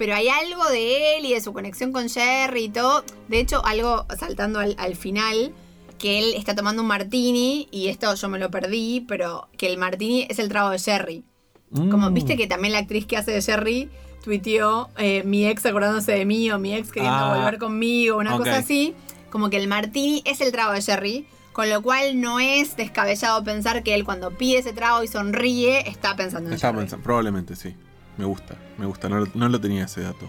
[0.00, 3.04] Pero hay algo de él y de su conexión con Jerry y todo.
[3.28, 5.52] De hecho, algo saltando al, al final,
[5.98, 9.76] que él está tomando un martini y esto yo me lo perdí, pero que el
[9.76, 11.22] martini es el trago de Jerry.
[11.70, 12.14] Como Mm.
[12.14, 13.90] viste que también la actriz que hace de Jerry
[14.24, 18.36] tuiteó eh, mi ex acordándose de mí o mi ex queriendo Ah, volver conmigo, una
[18.38, 18.94] cosa así.
[19.30, 23.44] Como que el martini es el trago de Jerry, con lo cual no es descabellado
[23.44, 26.76] pensar que él cuando pide ese trago y sonríe está pensando en Jerry.
[26.78, 27.74] pensando, probablemente sí.
[28.20, 30.28] Me gusta, me gusta, no, lo- no lo tenía ese dato.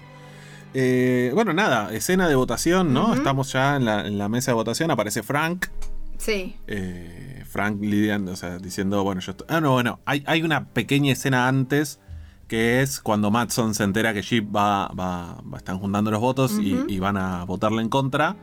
[0.73, 3.13] Eh, bueno, nada, escena de votación, ¿no?
[3.13, 5.65] Estamos ya en la, en la mesa de votación, aparece Frank.
[6.17, 6.55] Sí.
[6.67, 9.47] eh, Frank lidiando, o sea, diciendo, bueno, yo estoy...
[9.49, 11.99] Ah, no, bueno, hay, hay una pequeña escena antes
[12.47, 16.53] que es cuando Matson se entera que Jeep va, va, va- están juntando los votos
[16.59, 18.37] y- van a votarle en contra.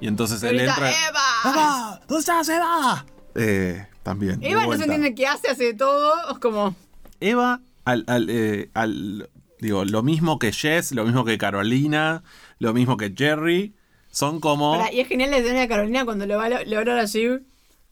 [0.00, 0.90] Y entonces él entra...
[0.90, 1.20] ¡Eva!
[1.52, 2.00] ¡Eva!
[2.06, 3.04] ¿Dónde estás, Eva?
[3.34, 4.38] Eh, también.
[4.42, 6.12] Eva no se entiende qué hace, hace todo.
[6.30, 6.76] Es como.
[7.20, 9.28] Eva, al, al, eh, al-
[9.60, 12.22] digo, lo mismo que Jess, lo mismo que Carolina,
[12.58, 13.74] lo mismo que Jerry,
[14.10, 14.72] son como...
[14.72, 17.42] Pará, y es genial la escena de Carolina cuando le va a va a Jeep.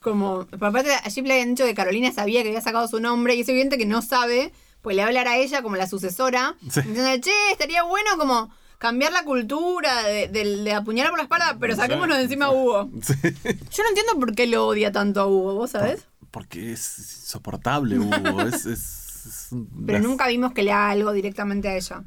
[0.01, 0.47] Como.
[0.53, 3.41] Aparte, a Jeep le habían dicho que Carolina sabía que había sacado su nombre y
[3.43, 6.57] es evidente que no sabe, pues le va a hablar a ella como la sucesora.
[6.63, 6.81] Sí.
[6.83, 11.57] Diciendo, che, estaría bueno como cambiar la cultura de, de- de apuñalar por la espalda,
[11.61, 12.91] pero saquémonos de encima a Hugo.
[13.01, 16.05] Sí, Yo no entiendo por qué lo odia tanto a Hugo, ¿vos sabés?
[16.33, 18.43] porque es insoportable, Hugo.
[18.43, 19.49] es, es- es
[19.87, 22.05] Pero las- nunca vimos que le haga algo directamente a ella.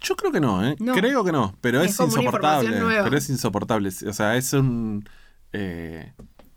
[0.00, 0.76] Yo creo que no, ¿eh?
[0.78, 0.94] No.
[0.94, 2.70] Creo que no, pero Es insoportable.
[2.80, 3.88] Pero es insoportable.
[4.06, 5.08] O sea, es un...
[5.52, 6.12] eh,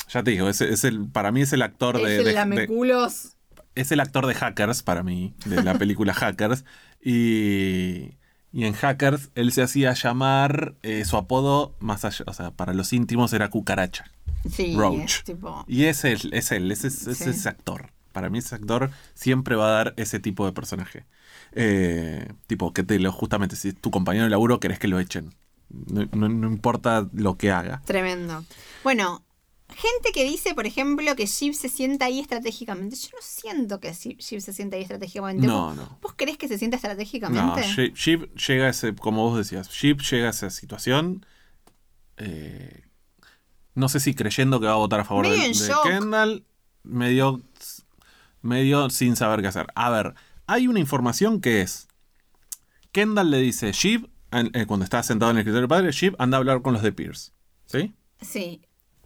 [0.09, 2.25] ya te digo, es, es el, para mí es el actor de, es de- el
[2.25, 3.35] de- lameculos.
[3.75, 6.65] es el actor de Hackers para mí, de la película Hackers.
[7.01, 8.17] Y,
[8.51, 12.73] y en Hackers él se hacía llamar eh, su apodo más allá, o sea, para
[12.73, 14.05] los íntimos era Cucaracha.
[14.51, 15.17] Sí, Roach.
[15.19, 15.65] es tipo.
[15.67, 17.29] Y es él, es él, es, es- es Sí.
[17.29, 17.91] ese actor.
[18.19, 21.05] Para mí ese actor siempre va a dar ese tipo de personaje.
[21.53, 24.99] Eh, tipo, que te lo, justamente, si es tu compañero de laburo, querés que lo
[24.99, 25.33] echen.
[25.69, 27.81] No, no- no importa lo que haga.
[27.85, 28.43] Tremendo.
[28.83, 29.23] Bueno,
[29.69, 32.97] gente que dice, por ejemplo, que Jeep se sienta ahí estratégicamente.
[32.97, 35.47] Yo no siento que Jeep Jeep se sienta ahí estratégicamente.
[35.47, 35.99] No, ¿Vos, no.
[36.01, 37.61] ¿Vos crees que se sienta No, estratégicamente?
[37.63, 41.25] Sheep, Sheep llega a ese, como vos decías, Sheep llega a esa situación.
[42.17, 42.83] eh,
[43.75, 45.73] no sé si creyendo que va a votar a favor de, de.
[45.83, 46.43] Kendall,
[46.83, 47.41] medio,
[48.41, 49.67] medio sin saber qué hacer.
[49.75, 50.13] A ver,
[50.47, 51.87] hay una información que es:
[52.91, 53.71] Kendall le dice,
[54.31, 56.73] en- eh, cuando está sentado en el escritorio del padre, Sheep anda a hablar con
[56.73, 57.31] los de Pierce.
[57.65, 57.93] ¿Sí?
[58.21, 58.61] sí.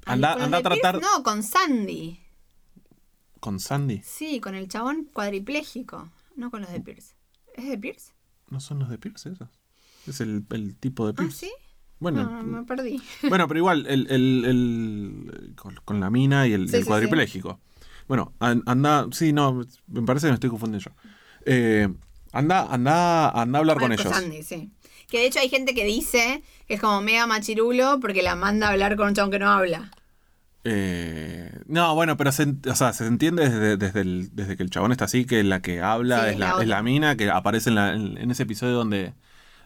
[0.06, 2.20] Anda- anda a tratar- Pierce, No, con Sandy.
[3.40, 4.02] ¿Con Sandy?
[4.04, 7.16] Sí, con el chabón cuadripléjico, no con los de Pierce.
[7.56, 8.12] ¿Es de Pierce?
[8.50, 9.50] ¿No son los de Pierce esos?
[10.08, 11.48] Es el, el tipo de Ah, Pierce.
[11.48, 11.52] sí.
[12.00, 13.02] Bueno, No, me perdí.
[13.30, 16.88] bueno, pero igual, el, el- el- con, con la mina y el, Sí, el sí,
[16.88, 17.60] cuadripléjico.
[18.08, 20.96] Bueno, an- anda, sí, no, me parece que me estoy confundiendo yo.
[21.46, 21.88] Eh,
[22.32, 24.46] anda, anda, anda a hablar con Bueno, ellos.
[24.46, 24.72] Sí.
[25.08, 28.68] Que de hecho hay gente que dice que es como mega machirulo porque la manda
[28.68, 29.92] a hablar con un chabón que no habla.
[30.66, 34.70] Eh, no, bueno, pero se, o sea, se entiende desde, desde, el- desde que el
[34.70, 37.30] chabón está así, que la que habla Sí, es, la, la es la mina que
[37.30, 39.14] aparece en, la- en- en ese episodio donde,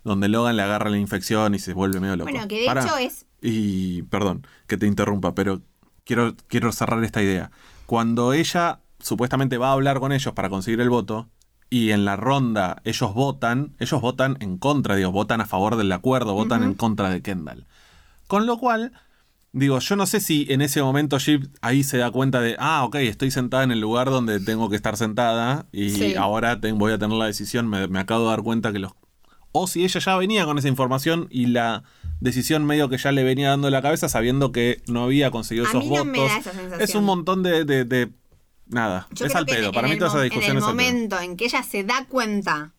[0.03, 2.31] donde Logan le agarra la infección y se vuelve medio loco.
[2.31, 2.83] Bueno, que de Pará.
[2.83, 3.25] hecho es.
[3.41, 5.61] Y perdón que te interrumpa, pero
[6.03, 7.51] quiero, quiero cerrar esta idea.
[7.87, 11.27] Cuando ella supuestamente va a hablar con ellos para conseguir el voto,
[11.69, 15.91] y en la ronda ellos votan, ellos votan en contra, digo, votan a favor del
[15.91, 17.65] acuerdo, votan en contra de Kendall.
[18.27, 18.93] Con lo cual,
[19.51, 22.83] digo, yo no sé si en ese momento Jeep ahí se da cuenta de, ah,
[22.85, 26.15] ok, estoy sentada en el lugar donde tengo que estar sentada y Sí.
[26.15, 28.91] ahora te- voy a tener la decisión, me, me acabo de dar cuenta que los...
[29.51, 31.83] O si ella ya venía con esa información y la
[32.19, 35.69] decisión medio que ya le venía dando la cabeza sabiendo que no había conseguido A
[35.69, 36.07] esos mí no votos.
[36.07, 36.81] me da esa sensación.
[36.81, 37.65] es un montón de...
[37.65, 38.09] de- de-
[38.67, 39.71] nada, Yo es al pedo.
[39.71, 42.73] Para mí toda esa discusión En el es momento en que ella se da cuenta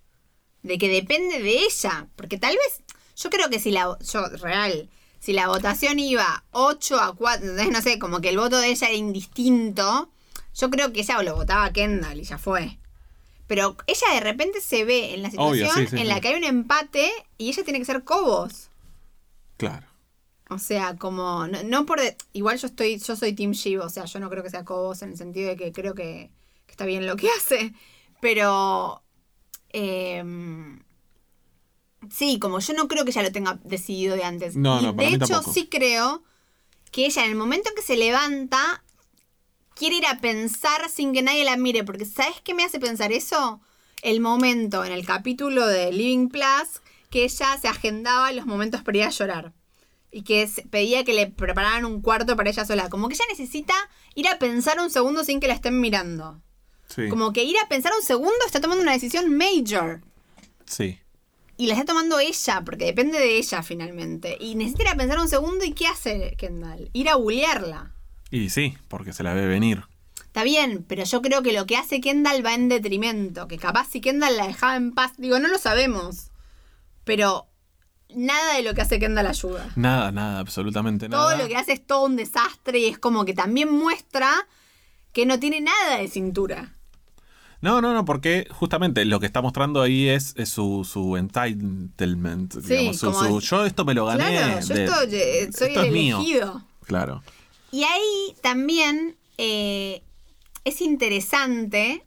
[0.63, 2.83] de que depende de ella, porque tal vez,
[3.17, 4.91] yo creo que si la, yo, real,
[5.21, 8.69] si la votación iba 8 a 4, entonces no sé, como que el voto de
[8.71, 10.11] ella era indistinto,
[10.55, 12.79] yo creo que ella lo votaba a Kendall y ya fue.
[13.47, 16.09] Pero ella de repente se ve en la Obvio, situación sí, sí, en sí.
[16.09, 18.68] la que hay un empate y ella tiene que ser Cobos.
[19.59, 19.87] Claro.
[20.51, 22.01] O sea, como, no, no por...
[22.01, 24.65] de- igual yo estoy, yo soy Team Shiv, o sea, yo no creo que sea
[24.65, 26.31] Cobos en el sentido de que creo que,
[26.67, 27.75] que está bien lo que hace,
[28.21, 29.03] pero...
[29.71, 30.81] em,
[32.11, 34.57] sí, como yo no creo que ella lo tenga decidido de antes.
[34.57, 35.53] No, Y no, para de mí hecho, tampoco.
[35.53, 36.23] sí creo
[36.93, 38.85] que ella en el momento en que se levanta,
[39.75, 43.13] quiere ir a pensar sin que nadie la mire, porque ¿sabes qué me hace pensar
[43.13, 43.61] eso?
[44.03, 48.99] El momento en el capítulo de Living Plus que ella se agendaba los momentos para
[48.99, 49.53] ir a llorar
[50.11, 52.89] y que pedía que le prepararan un cuarto para ella sola.
[52.89, 53.75] Como que ella necesita
[54.15, 56.41] ir a pensar un segundo sin que la estén mirando.
[56.89, 57.09] Sí.
[57.09, 60.01] Como que ir a pensar un segundo está tomando una decisión major.
[60.65, 60.99] Sí.
[61.57, 64.37] Y la está tomando ella, porque depende de ella finalmente.
[64.41, 66.89] Y necesita ir a pensar un segundo y ¿qué hace Kendall?
[66.93, 67.95] Ir a bullearla.
[68.31, 69.85] Y sí, porque se la ve venir.
[70.21, 73.49] Está bien, pero yo creo que lo que hace Kendall va en detrimento.
[73.49, 76.28] Que capaz si Kendall la dejaba en paz, digo, no lo sabemos.
[77.09, 77.47] Pero
[78.15, 79.67] nada de lo que hace Kendall ayuda.
[79.77, 81.23] Nada, nada, absolutamente nada.
[81.35, 84.31] Todo lo que hace es todo un desastre y es como que también muestra
[85.13, 86.75] que no tiene nada de cintura.
[87.61, 92.53] No, no, no, porque justamente lo que está mostrando ahí es, es su, su entitlement.
[92.53, 92.61] Sí,
[92.93, 94.27] digamos, su- yo esto me lo gané.
[94.37, 96.19] Claro, yo de- esto, eh, soy esto el es mío.
[96.21, 96.63] elegido.
[96.85, 97.23] Claro.
[97.73, 100.03] Y ahí también eh,
[100.65, 102.05] es interesante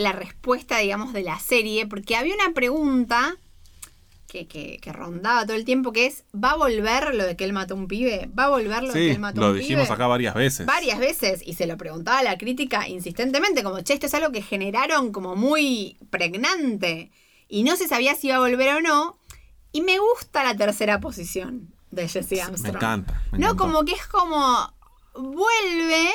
[0.00, 3.36] la respuesta, digamos, de la serie, porque había una pregunta
[4.26, 7.44] que, que- que rondaba todo el tiempo, que es, ¿va a volver lo de que
[7.44, 8.30] él mató a un pibe?
[8.38, 9.94] ¿Va a volver lo de que él mató a lo un dijimos pibe?
[9.94, 10.66] acá varias veces.
[10.66, 14.30] Varias veces, y se lo preguntaba a la crítica insistentemente, como, che, esto es algo
[14.30, 17.10] que generaron como muy pregnante,
[17.48, 19.18] y no se sabía si iba a volver o no,
[19.72, 22.76] y me gusta la tercera posición de Jesse Me Armstrong.
[22.76, 23.22] encanta.
[23.32, 23.64] me No, encantó.
[23.64, 24.72] como que es como
[25.14, 26.08] vuelve,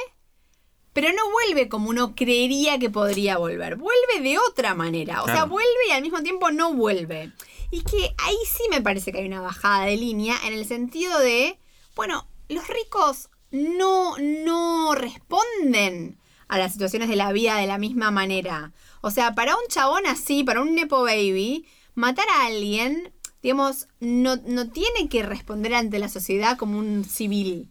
[0.96, 3.76] pero no vuelve como uno creería que podría volver.
[3.76, 5.24] Vuelve de otra manera.
[5.24, 7.34] O sea, vuelve y al mismo tiempo no vuelve.
[7.70, 11.20] Y que ahí sí me parece que hay una bajada de línea en el sentido
[11.20, 11.60] de,
[11.98, 16.18] bueno, los ricos no, no responden
[16.48, 18.72] a las situaciones de la vida de la misma manera.
[19.02, 23.12] O sea, para un chabón así, para un Nepo Baby, matar a alguien,
[23.44, 27.70] digamos, no, no tiene que responder ante la sociedad como un civil.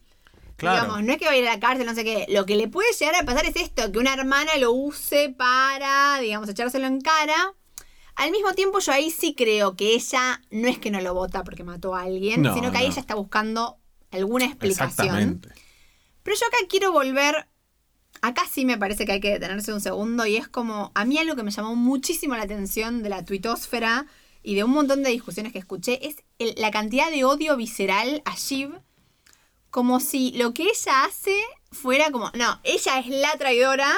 [0.57, 0.83] Claro.
[0.83, 2.27] Digamos, no es que va a ir a la cárcel, no sé qué.
[2.29, 6.19] Lo que le puede llegar a pasar es esto, que una hermana lo use para,
[6.21, 7.35] digamos, echárselo en cara.
[8.17, 11.43] Al mismo tiempo, yo ahí sí creo que ella no es que no lo vota
[11.43, 13.79] porque mató a alguien, No, sino que ahí ella está buscando
[14.13, 15.41] alguna explicación.
[16.23, 17.49] Pero yo acá quiero volver.
[18.23, 20.93] Acá sí me parece que hay que detenerse un segundo y es como.
[20.95, 24.07] A mí algo que me llamó muchísimo la atención de la tuitosfera
[24.45, 28.23] y de un montón de discusiones que escuché es el- la cantidad de odio visceral
[28.25, 28.79] a Shiv.
[29.75, 31.37] Como si lo que ella hace
[31.73, 32.31] fuera como.
[32.35, 33.91] No, ella es la traidora.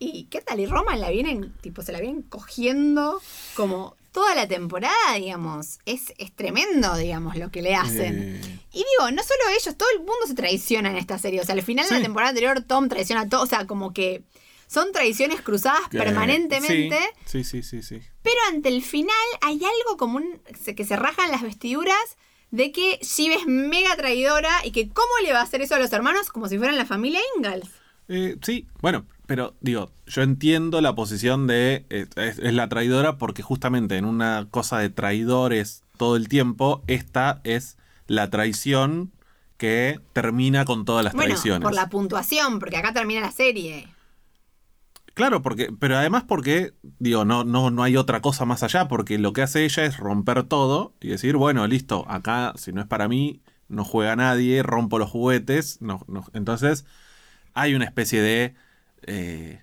[0.00, 3.22] Y qué tal, y Roman la vienen, tipo, se la vienen cogiendo
[3.54, 5.78] como toda la temporada, digamos.
[5.86, 8.40] Es, es tremendo, digamos, lo que le hacen.
[8.42, 11.40] Eh, Y digo, no solo ellos, todo el mundo se traiciona en esta serie.
[11.40, 13.42] O sea, al final de la temporada anterior, Tom traiciona a todo.
[13.42, 14.24] O sea, como que
[14.66, 16.98] son traiciones cruzadas permanentemente.
[17.24, 18.00] Sí, sí, sí, sí.
[18.00, 18.06] sí.
[18.24, 20.40] Pero ante el final hay algo como un,
[20.76, 22.16] que se rajan las vestiduras
[22.52, 25.78] de que Shiv es mega traidora y que cómo le va a hacer eso a
[25.80, 27.68] los hermanos como si fueran la familia Ingalls.
[28.08, 33.18] Eh, sí, bueno, pero digo, yo entiendo la posición de eh, es, es la traidora
[33.18, 37.76] porque justamente en una cosa de traidores todo el tiempo, esta es
[38.06, 39.12] la traición
[39.56, 41.62] que termina con todas las Bueno, traiciones.
[41.62, 43.88] por la puntuación, porque acá termina la serie.
[45.14, 49.18] Claro, porque, pero además porque, digo, no, no, no hay otra cosa más allá, porque
[49.18, 52.86] lo que hace ella es romper todo y decir, bueno, listo, acá si no es
[52.86, 55.82] para mí, no juega nadie, rompo los juguetes.
[55.82, 56.24] No, no.
[56.32, 56.84] Entonces,
[57.54, 58.54] hay una especie de,
[59.06, 59.62] eh,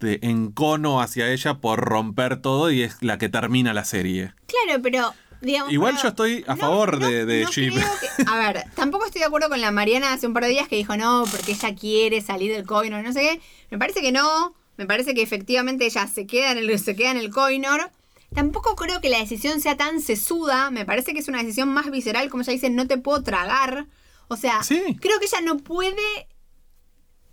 [0.00, 4.32] de encono hacia ella por romper todo y es la que termina la serie.
[4.46, 5.12] Claro, pero
[5.42, 5.72] digamos.
[5.72, 7.74] Igual yo estoy a no- favor no- de, de no Jim.
[7.74, 10.50] creo que- a ver, tampoco estoy de acuerdo con la Mariana hace un par de
[10.50, 13.40] días que dijo no, porque ella quiere salir del coinor, no sé qué.
[13.70, 14.54] Me parece que no.
[14.76, 17.90] Me parece que efectivamente ella se queda en el, se queda en el coinor.
[18.34, 20.70] Tampoco creo que la decisión sea tan sesuda.
[20.70, 23.86] Me parece que es una decisión más visceral, como ella dice, no te puedo tragar.
[24.28, 24.80] O sea, Sí.
[25.00, 26.28] creo que ella no puede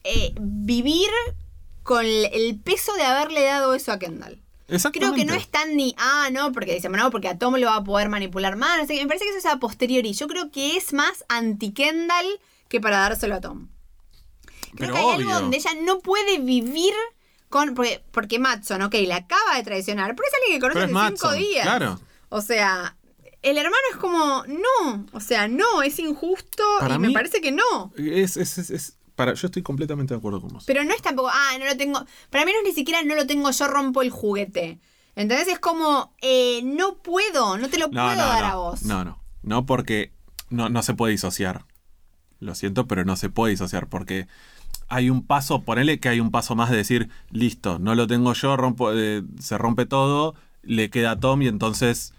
[0.03, 1.10] eh, vivir
[1.84, 4.41] con el- peso de haberle dado eso a Kendall.
[4.94, 7.68] Creo que no es tan ni, ah, no, porque dice, no, porque a Tom lo
[7.68, 8.88] va a poder manipular más.
[8.88, 10.14] me parece que eso es a posteriori.
[10.14, 12.26] Yo creo que es más anti-Kendall
[12.68, 13.70] que para dárselo a Tom.
[14.76, 15.16] Creo Pero que hay obvio.
[15.28, 16.94] algo donde ella no puede vivir
[17.49, 17.73] con.
[17.76, 21.34] Porque, porque Matson, ok, la acaba de traicionar, pero es alguien que conoce hace cinco
[21.34, 21.63] días.
[21.65, 21.99] claro.
[22.30, 22.95] O sea,
[23.41, 27.51] el hermano es como, no, o sea, no, es injusto Para y me parece que
[27.51, 27.91] no.
[27.97, 30.63] Es, es- es- es- para, yo estoy completamente de acuerdo con vos.
[30.65, 32.05] Pero no es tampoco, ah, no lo tengo.
[32.30, 34.80] Para mí no es ni siquiera no lo tengo, yo rompo el juguete.
[35.15, 38.47] Entonces es como, eh, no puedo, no te lo No, puedo no, dar no.
[38.47, 38.84] a vos.
[38.84, 39.21] No, no.
[39.41, 40.13] No porque
[40.49, 41.65] no, no se puede disociar.
[42.39, 44.27] Lo siento, pero no se puede disociar porque
[44.90, 48.34] hay un paso, ponele que hay un paso más de decir, listo, no lo tengo
[48.34, 52.14] yo, rompo, eh, se rompe todo, le queda a Tom y entonces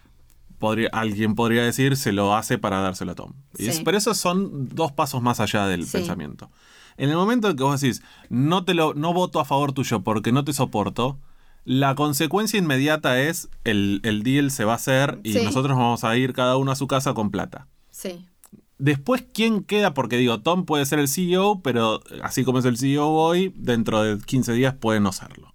[0.59, 3.33] podría, alguien podría decir, se lo hace para dárselo a Tom.
[3.59, 5.93] Y es- pero esos son dos pasos más allá del Sí.
[5.93, 6.51] pensamiento.
[6.97, 10.01] En el momento en que vos decís, no, te lo, no voto a favor tuyo
[10.03, 11.19] porque no te soporto,
[11.65, 15.43] la consecuencia inmediata es el, el deal se va a hacer y Sí.
[15.45, 17.67] nosotros vamos a ir cada uno a su casa con plata.
[17.91, 18.27] Sí.
[18.81, 19.93] Después, ¿quién queda?
[19.94, 24.02] Porque digo, Tom puede ser el CEO, pero así como es el CEO hoy, dentro
[24.02, 25.55] de 15 días puede no serlo.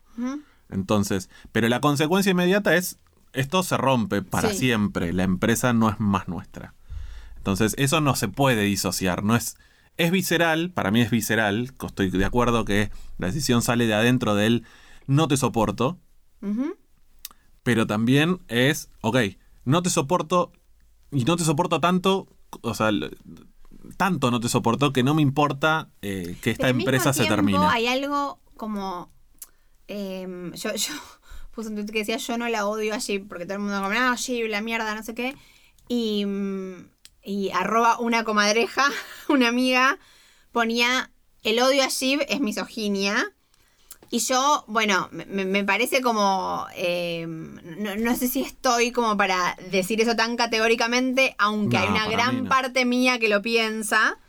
[0.70, 3.00] Entonces, pero la consecuencia inmediata es,
[3.34, 4.60] esto se rompe para Sí.
[4.60, 6.74] siempre, la empresa no es más nuestra.
[7.38, 9.58] Entonces, eso no se puede disociar, no es...
[9.98, 14.36] Es visceral, para mí es visceral, estoy de acuerdo que la decisión sale de adentro
[14.36, 14.64] de él,
[15.08, 15.98] no te soporto,
[17.64, 19.18] pero también es, ok,
[19.64, 20.52] no te soporto
[21.12, 22.28] y no te soporto tanto,
[22.62, 22.92] o sea,
[23.98, 27.66] tanto no te soporto que no me importa eh, que esta empresa se termine.
[27.70, 29.12] Hay algo como.
[29.88, 30.94] em, yo, yo
[31.52, 33.82] puse un tweet que decía: Yo no la odio a Jeep, porque todo el mundo
[33.82, 35.36] como, no, Jeep, la mierda, no sé qué.
[35.88, 36.90] Y, mm,
[37.24, 38.86] y arroba una comadreja,
[39.30, 40.00] una amiga,
[40.52, 41.12] ponía:
[41.44, 43.35] El odio a Jeep es misoginia.
[44.12, 46.66] Y yo, bueno, me, me parece como.
[46.76, 51.90] em, no, no sé si estoy como para decir eso tan categóricamente, aunque No, hay
[51.90, 52.50] una gran no.
[52.50, 54.20] parte mía que lo piensa.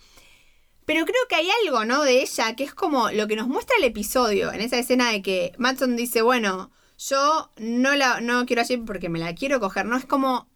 [0.87, 2.03] Pero creo que hay algo, ¿no?
[2.05, 5.21] De ella, que es como lo que nos muestra el episodio, en esa escena de
[5.21, 9.85] que Matson dice, bueno, yo no la no quiero allí porque me la quiero coger,
[9.85, 9.97] ¿no?
[9.97, 10.49] Es como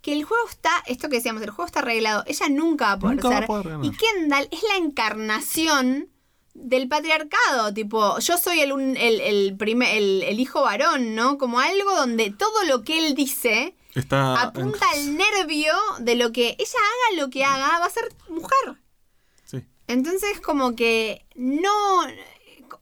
[0.00, 2.98] que el juego está, esto que decíamos, el juego está arreglado, ella nunca va a
[2.98, 3.46] poder Nunca va a ser.
[3.48, 6.08] poder y Kendall es la encarnación
[6.54, 11.36] del patriarcado, tipo, yo soy el, un- el, el, primer- el, el hijo varón, ¿no?
[11.36, 16.56] Como algo donde todo lo que él dice Está apunta al nervio de lo que
[16.58, 18.76] ella haga lo que haga, va a ser mujer.
[19.44, 19.62] Sí.
[19.88, 21.70] Entonces, como que no.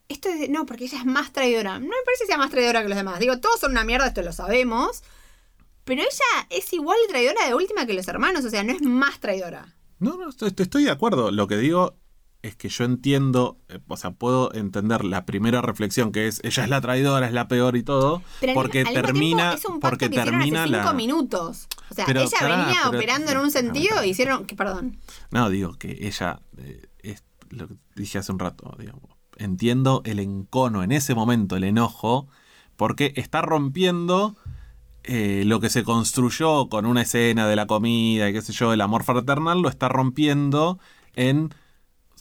[0.09, 1.79] Esto es no, porque ella es más traidora.
[1.79, 3.19] No me parece que sea más traidora que los demás.
[3.19, 5.03] Digo, todos son una mierda, esto lo sabemos.
[5.85, 8.83] Pero ella es igual de traidora de última que los hermanos, o sea, no es
[8.83, 9.75] más traidora.
[9.99, 11.31] No, no, estoy, estoy de acuerdo.
[11.31, 11.97] Lo que digo
[12.43, 16.65] es que yo entiendo, eh, o sea, puedo entender la primera reflexión que es ella
[16.65, 20.11] es la traidora, es la peor y todo, Pero porque al termina, es un porque
[20.11, 20.93] que termina hace cinco la.
[20.93, 21.69] minutos.
[21.91, 24.07] O sea, Pero, ella venía pero- operando en un no, sentido pará.
[24.07, 24.45] y hicieron.
[24.47, 24.97] que- Perdón.
[25.31, 29.03] No, digo que ella, eh, es lo que dije hace un rato, digamos,
[29.37, 32.27] entiendo el encono en ese momento, el enojo,
[32.77, 34.37] porque está rompiendo
[35.05, 38.73] eh, lo que se construyó con una escena de la comida y qué sé yo,
[38.73, 40.79] el amor fraternal, lo está rompiendo
[41.15, 41.53] en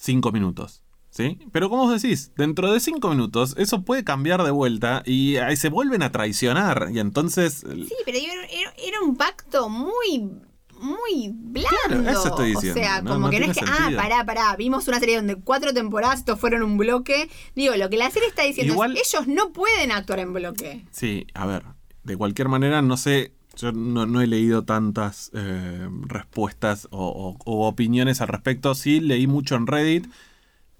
[0.01, 0.83] cinco minutos.
[1.09, 1.37] ¿Sí?
[1.51, 5.57] Pero como vos decís, dentro de cinco minutos eso puede cambiar de vuelta y ahí
[5.57, 6.87] se vuelven a traicionar.
[6.93, 10.31] Y entonces Sí, pero era, un pacto muy.
[10.79, 11.69] Muy blando.
[12.01, 14.25] Claro, eso estoy diciendo, O sea, no- como no que no es que, ah, pará,
[14.25, 17.29] pará, vimos una serie donde cuatro temporadas estos fueron un bloque.
[17.55, 20.83] Digo, lo que la serie está diciendo Igual- es, ellos no pueden actuar en bloque.
[20.89, 21.65] Sí, a ver,
[22.03, 27.37] de cualquier manera, no sé, yo no, no he leído tantas eh, respuestas o, o-
[27.45, 28.75] o opiniones al respecto.
[28.75, 30.07] Sí, leí mucho en Reddit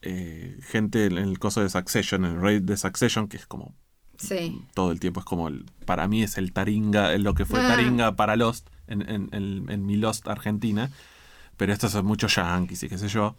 [0.03, 3.75] eh, gente en el coso de Succession, el raid de Succession, que es como
[4.17, 4.61] Sí.
[4.73, 7.67] todo el tiempo, es como, el- para mí es el Taringa, lo que fue Ah.
[7.67, 10.89] Taringa para Lost, en, en- en- en mi Lost Argentina,
[11.57, 13.35] pero estos son muchos yankees y qué sé yo.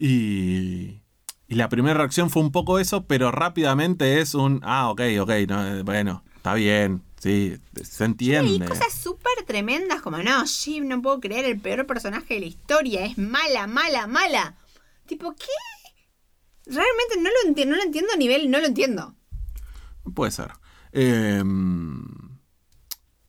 [0.00, 1.00] Y,
[1.48, 5.30] y la primera reacción fue un poco eso, pero rápidamente es un, ah, ok, ok,
[5.48, 8.64] no, eh, bueno, está bien, sí, se Y entiende.
[8.66, 13.04] cosas súper tremendas como, no, Shiv, no puedo creer, el peor personaje de la historia,
[13.04, 14.54] es mala, mala, mala.
[15.06, 15.46] Tipo, ¿qué?
[16.66, 19.14] Realmente no lo entiendo, no lo entiendo a nivel, no lo entiendo.
[20.14, 20.52] Puede ser.
[20.92, 21.42] Eh,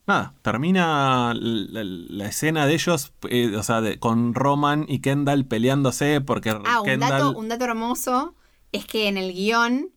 [0.08, 5.46] nada, termina la, la escena de ellos, eh, o sea, de- con Roman y Kendall
[5.46, 8.36] peleándose porque Ah, un dato, un dato hermoso
[8.72, 9.90] es que en el guion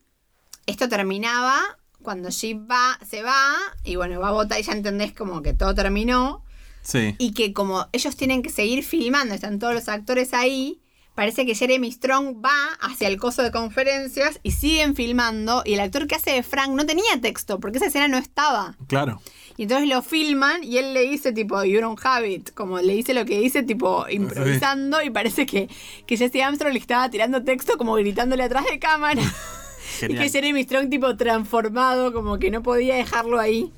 [0.66, 1.60] esto terminaba
[2.02, 5.54] cuando Shiv va, se va y bueno, va a votar y ya entendés como que
[5.54, 6.44] todo terminó
[6.82, 10.80] Sí, y que como ellos tienen que seguir filmando, están todos los actores ahí,
[11.14, 15.80] parece que Jeremy Strong va hacia el coso de conferencias y siguen filmando y el
[15.80, 18.76] actor que hace de Frank no tenía texto porque esa escena no estaba.
[18.88, 19.20] claro.
[19.58, 22.94] Y entonces lo filman y él le dice tipo, you don't have it, como le
[22.94, 25.68] dice lo que dice tipo improvisando y parece que,
[26.06, 29.22] que Jesse Armstrong le estaba tirando texto como gritándole atrás de cámara.
[29.92, 30.24] y Genial.
[30.24, 33.70] que Jeremy Strong tipo transformado, como que no podía dejarlo ahí.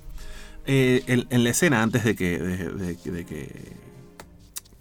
[0.66, 3.72] Eh, en, en la escena, antes de que, de, de- de que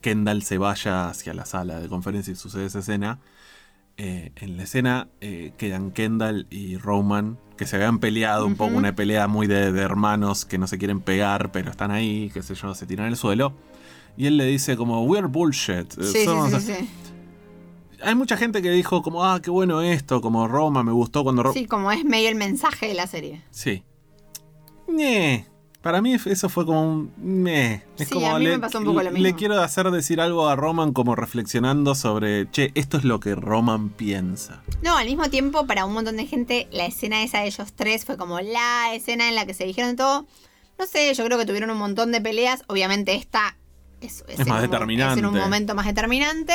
[0.01, 3.19] Kendall se vaya hacia la sala de conferencia y sucede esa escena,
[3.97, 8.75] eh, en la escena eh, quedan Kendall y Roman, que se habían peleado un poco,
[8.75, 12.41] una pelea muy de, de hermanos que no se quieren pegar, pero están ahí, qué
[12.41, 13.53] sé yo, se tiran al suelo.
[14.17, 15.91] Y él le dice como, we're bullshit.
[15.93, 16.89] Sí, sí, somos- sí, sí.
[18.03, 21.43] Hay mucha gente que dijo como, ah, qué bueno esto, como Roma, me gustó cuando...
[21.43, 23.41] Ro- Sí, como es medio el mensaje de la serie.
[23.51, 23.83] Sí.
[25.81, 27.45] Para mí eso fue como un...
[27.47, 29.21] Es Sí, como a mí le, me pasó un poco lo mismo.
[29.21, 33.35] Le quiero hacer decir algo a Roman como reflexionando sobre, che, esto es lo que
[33.35, 34.63] Roman piensa.
[34.81, 38.05] No, al mismo tiempo, para un montón de gente, la escena esa de ellos tres
[38.05, 40.25] fue como la escena en la que se dijeron todo.
[40.79, 42.63] No sé, yo creo que tuvieron un montón de peleas.
[42.67, 43.57] Obviamente esta
[43.99, 45.13] es, Es más un- determinante.
[45.15, 46.53] Es en un momento más determinante.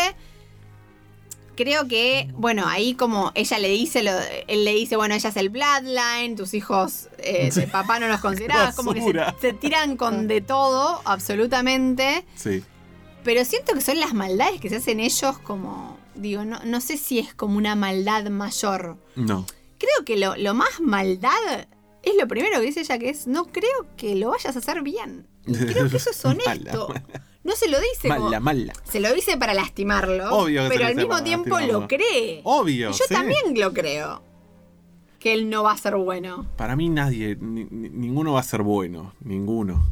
[1.58, 4.12] Creo que, bueno, ahí como ella le dice, lo,
[4.46, 8.20] él le dice, bueno, ella es el Bloodline, tus hijos eh, de papá no los
[8.20, 9.02] considerás, como que
[9.40, 12.24] se, tiran con de todo, absolutamente.
[12.36, 12.62] Sí.
[13.24, 16.96] Pero siento que son las maldades que se hacen ellos como, digo, no, no sé
[16.96, 18.96] si es como una maldad mayor.
[19.16, 19.44] No.
[19.78, 21.66] Creo que lo, lo más maldad
[22.04, 24.82] es lo primero que dice ella, que es, no creo que lo vayas a hacer
[24.82, 25.26] bien.
[25.44, 26.86] Y creo que eso es honesto.
[26.94, 28.26] Mala, No se lo dice como...
[28.26, 28.72] Mala, mala.
[28.84, 31.80] Se lo dice para lastimarlo, Obvio que pero al mismo tiempo lastimarlo.
[31.80, 32.40] lo cree.
[32.44, 32.90] Obvio.
[32.90, 33.14] Y yo sí.
[33.14, 34.22] también lo creo.
[35.18, 36.46] Que él no va a ser bueno.
[36.56, 39.14] Para mí nadie, ni- ni- ninguno va a ser bueno.
[39.20, 39.90] Ninguno.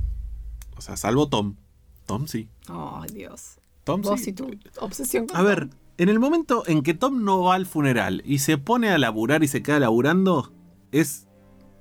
[0.76, 1.56] O sea, salvo Tom.
[2.04, 2.48] Tom sí.
[2.68, 3.56] Oh, Dios.
[3.82, 4.30] Tom Vos sí.
[4.30, 4.50] y tu
[4.80, 5.68] obsesión con A ver,
[5.98, 9.42] en el momento en que Tom no va al funeral y se pone a laburar
[9.42, 10.52] y se queda laburando,
[10.92, 11.26] es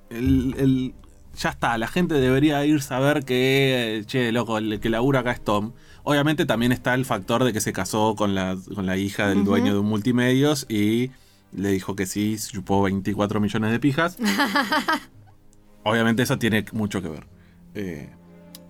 [0.10, 0.96] el, el-
[1.36, 5.32] ya está, la gente debería ir a saber que, che, loco, el que labura acá
[5.32, 5.74] es Tom.
[6.04, 9.44] Obviamente también está el factor de que se casó con la, con la hija del
[9.44, 11.12] dueño de un multimedios y
[11.52, 14.18] le dijo que sí, chupó 24 millones de pijas.
[15.84, 17.28] Obviamente eso tiene mucho que ver.
[17.74, 18.10] Eh,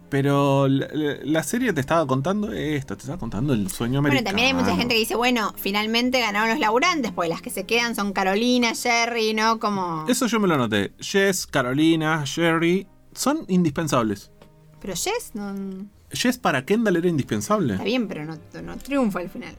[0.09, 4.29] pero la, serie te estaba contando esto, te estaba contando el sueño Bueno, americano.
[4.29, 7.65] también hay mucha gente que dice, bueno, finalmente ganaron los laburantes, porque las que se
[7.65, 9.59] quedan son Carolina, Jerry, ¿no?
[9.59, 10.05] Como...
[10.07, 10.93] Eso yo me lo noté.
[10.99, 14.31] Jess, Carolina, Sherry son indispensables.
[14.79, 15.87] Pero Jess no...
[16.11, 17.73] Jess para Kendall era indispensable.
[17.73, 19.57] Está bien, pero no, no triunfa al final.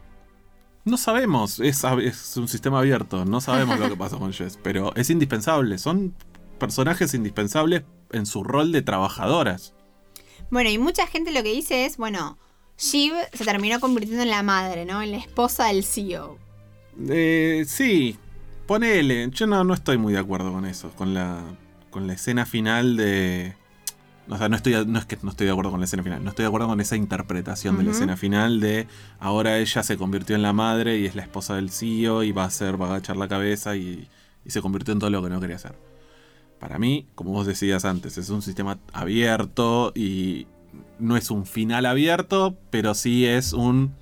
[0.85, 4.95] No sabemos, es, es un sistema abierto, no sabemos lo que pasó con Jess, pero
[4.95, 5.79] es indispensable.
[5.79, 6.15] Son
[6.61, 7.83] personajes indispensables
[8.13, 9.75] en su rol de trabajadoras.
[10.51, 12.39] Bueno, y mucha gente lo que dice es, bueno,
[12.79, 15.03] Shiv se terminó convirtiendo en la madre, ¿no?
[15.03, 16.39] En la esposa del CEO.
[17.09, 18.17] Eh, sí,
[18.67, 19.29] ponele.
[19.31, 21.43] Yo no, no estoy muy de acuerdo con eso, con la,
[21.91, 23.55] con la escena final de...
[24.29, 26.25] O sea, no, estoy, no es que no estoy de acuerdo con la escena final,
[26.25, 28.89] no estoy de acuerdo con esa interpretación de la escena final de
[29.21, 32.43] ahora ella se convirtió en la madre y es la esposa del CEO y va
[32.43, 34.09] a hacer, va a agachar la cabeza y,
[34.45, 35.77] y se convirtió en todo lo que no quería hacer.
[36.61, 40.47] Para mí, como vos decías antes, es un sistema abierto y
[40.99, 43.95] no es un final abierto, pero sí es un...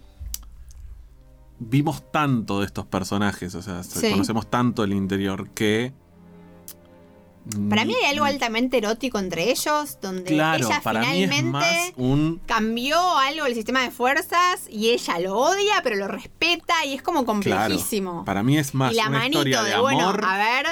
[1.59, 4.11] Vimos tanto de estos personajes, o sea, Sí.
[4.11, 5.93] conocemos tanto el interior que...
[7.69, 11.51] Para mí hay algo altamente erótico entre ellos, donde Claro, ella para mí es finalmente
[11.51, 12.41] más un...
[12.47, 17.03] cambió algo del sistema de fuerzas y ella lo odia, pero lo respeta y es
[17.03, 17.33] como Claro,
[17.67, 18.25] complejísimo.
[18.25, 19.93] para mí es más y la una manito historia de, de, amor.
[19.93, 20.67] bueno, a ver,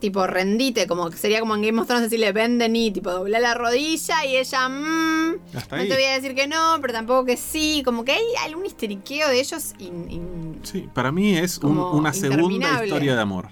[0.00, 3.10] tipo, rendite, como que sería como en Game of Thrones decirle, ven de ni, tipo,
[3.10, 5.88] dobla la rodilla y ella, mmm, Hasta no ahí.
[5.88, 9.28] te voy a decir que no, pero tampoco que sí, como que hay algún histeriqueo
[9.28, 13.48] de ellos in- in- Sí, para mí es un- una segunda historia de amor.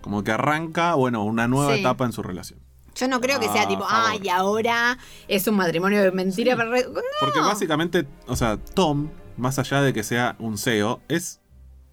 [0.00, 1.80] Como que arranca, bueno, una nueva Sí.
[1.80, 2.60] etapa en su relación.
[2.94, 4.20] Yo no creo que sea Ah, tipo, favor.
[4.28, 4.98] ah, ahora
[5.28, 6.52] es un matrimonio de mentira.
[6.52, 6.56] Sí.
[6.56, 6.86] para re-".
[7.20, 11.39] Porque básicamente, o sea, Tom, más allá de que sea un CEO, es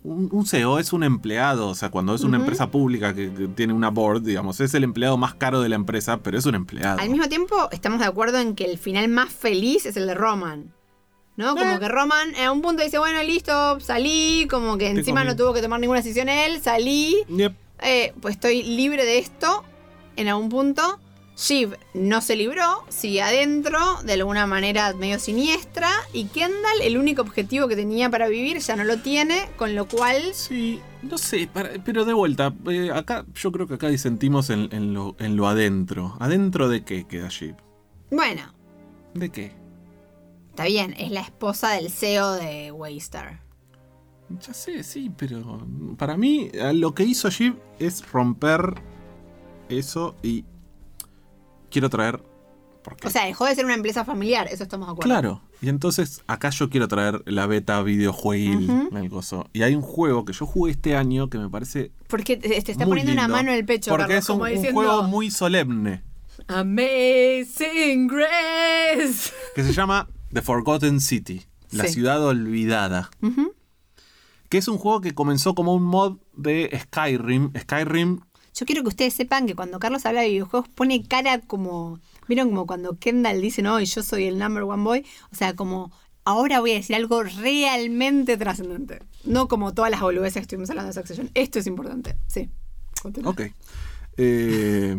[0.04, 3.48] un, un CEO es un empleado, o sea, cuando es una empresa pública que, que
[3.50, 6.56] tiene una board, digamos, es el empleado más caro de la empresa, pero es un
[6.56, 7.00] empleado.
[7.00, 10.14] Al mismo tiempo, estamos de acuerdo en que el final más feliz es el de
[10.16, 10.74] Roman.
[11.36, 11.56] ¿No?
[11.56, 11.80] Como Eh.
[11.80, 15.62] que Roman a un punto dice, bueno, listo, salí, como que encima no tuvo que
[15.62, 17.54] tomar ninguna decisión él, salí, Yep.
[17.84, 19.64] eh, pues estoy libre de esto
[20.16, 21.00] en algún punto.
[21.38, 27.22] Shiv no se libró, sigue adentro, de alguna manera medio siniestra, y Kendall, el único
[27.22, 30.34] objetivo que tenía para vivir, ya no lo tiene, con lo cual...
[30.34, 34.70] Sí, no sé, para- pero de vuelta, eh, acá yo creo que acá disentimos en,
[34.72, 36.18] en lo, en lo adentro.
[36.20, 37.56] ¿Adentro de qué queda Jeep?
[38.10, 38.42] Bueno,
[39.14, 39.52] ¿De qué?
[40.50, 43.42] está bien, es la esposa del CEO de Waystar.
[44.42, 45.66] Ya sé, sí, pero
[45.98, 48.74] para mí lo que hizo Jeep es romper
[49.70, 50.44] eso y
[51.72, 52.22] quiero traer...
[52.84, 55.10] Porque, O sea, dejó de ser una empresa familiar, eso estamos de acuerdo.
[55.10, 58.98] claro, y entonces acá yo quiero traer la beta videojueguil, Ujú.
[58.98, 59.50] el gozo.
[59.52, 62.86] Y hay un juego que yo jugué este año que me parece Porque te, está
[62.86, 66.04] poniendo una mano en el pecho, Porque Carlos, es un, juego muy solemne.
[66.48, 69.34] Amazing Grace.
[69.56, 71.94] que se llama The Forgotten City, la Sí.
[71.96, 73.10] ciudad olvidada.
[74.50, 77.52] Que es un juego que comenzó como un mod de Skyrim.
[77.60, 78.22] Skyrim,
[78.58, 82.00] Yo quiero que ustedes sepan que cuando Carlos habla de videojuegos pone cara como.
[82.28, 85.06] ¿Vieron como cuando Kendall dice, no, y yo soy el number one boy?
[85.32, 85.92] O sea, como.
[86.26, 89.00] Ahora voy a decir algo realmente trascendente.
[89.24, 91.30] No como todas las boludeces que estuvimos hablando de Succession.
[91.36, 92.18] Esto es importante.
[92.28, 92.50] Sí.
[93.02, 93.32] Continúa.
[93.32, 93.42] ok.
[94.18, 94.96] Eh,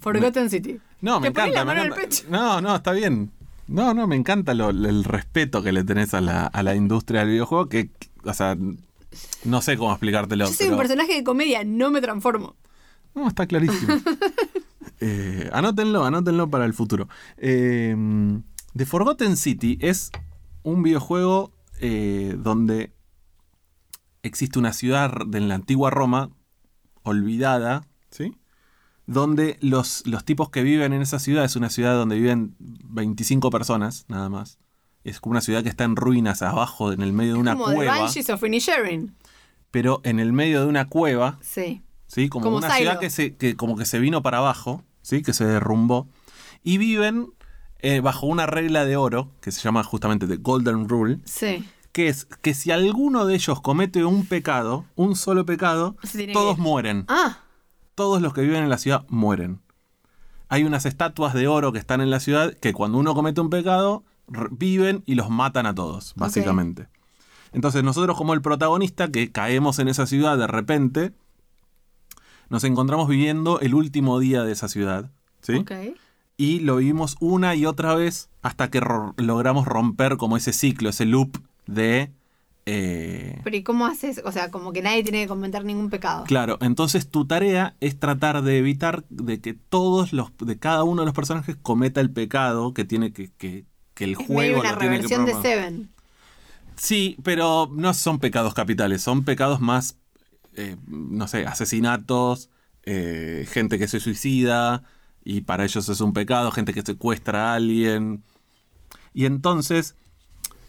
[0.00, 0.80] Forgotten City.
[1.00, 1.64] no, me encanta.
[1.64, 2.08] me encanta.
[2.28, 3.30] No, no, está bien.
[3.68, 7.20] No, no, me encanta lo- el respeto que le tenés a la, a la industria
[7.20, 7.68] del videojuego.
[7.68, 7.90] Que,
[8.24, 8.56] o sea,
[9.44, 10.46] no sé cómo explicártelo.
[10.46, 12.56] Yo soy un personaje de comedia, no me transformo.
[13.14, 13.94] No, está clarísimo.
[14.98, 17.06] Eh, anótenlo, anótenlo para el futuro.
[17.36, 17.94] Eh,
[18.74, 20.10] The Forgotten City es
[20.62, 22.94] un videojuego eh, donde
[24.22, 26.30] existe una ciudad de la antigua Roma
[27.02, 28.36] olvidada, ¿sí?
[29.06, 33.50] Donde los, los tipos que viven en esa ciudad es una ciudad donde viven 25
[33.50, 34.58] personas, nada más.
[35.08, 37.66] Es como una ciudad que está en ruinas abajo, en el medio de una como
[37.74, 38.08] cueva.
[38.46, 39.14] Inisherin.
[39.70, 41.82] Pero en el medio de una cueva Sí.
[42.06, 42.28] ¿sí?
[42.28, 45.22] Como, Como una ciudad que, se, que como que se vino para abajo, ¿sí?
[45.22, 46.08] Que se derrumbó.
[46.62, 47.28] Y viven
[47.78, 51.68] eh, bajo una regla de oro, que se llama justamente The Golden Rule, Sí.
[51.92, 55.96] que es que si alguno de ellos comete un pecado, un solo pecado,
[56.32, 57.04] todos mueren.
[57.08, 57.40] Ah,
[57.94, 59.60] Todos los que viven en la ciudad mueren.
[60.48, 63.50] Hay unas estatuas de oro que están en la ciudad que cuando uno comete un
[63.50, 64.04] pecado,
[64.50, 66.88] viven y los matan a todos, básicamente.
[67.52, 71.12] Entonces nosotros como el protagonista que caemos en esa ciudad de repente,
[72.48, 75.10] nos encontramos viviendo el último día de esa ciudad.
[75.42, 75.54] ¿sí?
[75.54, 75.72] ok.
[76.36, 80.90] Y lo vivimos una y otra vez hasta que ro- logramos romper como ese ciclo,
[80.90, 82.12] ese loop de...
[82.66, 84.20] eh, Pero ¿y cómo haces?
[84.24, 86.24] O sea, como que nadie tiene que cometer ningún pecado.
[86.24, 91.02] Claro, entonces tu tarea es tratar de evitar de que todos los, de cada uno
[91.02, 93.64] de los personajes cometa el pecado que tiene que, que,
[93.96, 95.42] que el Es juego medio una lo tiene que reversión de.
[95.42, 95.88] Seven.
[96.76, 99.96] Sí, pero no son pecados capitales, son pecados más,
[100.54, 102.50] eh, no sé, asesinatos,
[102.84, 104.84] eh, gente que se suicida
[105.24, 108.22] y para ellos es un pecado, gente que secuestra a alguien.
[109.14, 109.96] Y entonces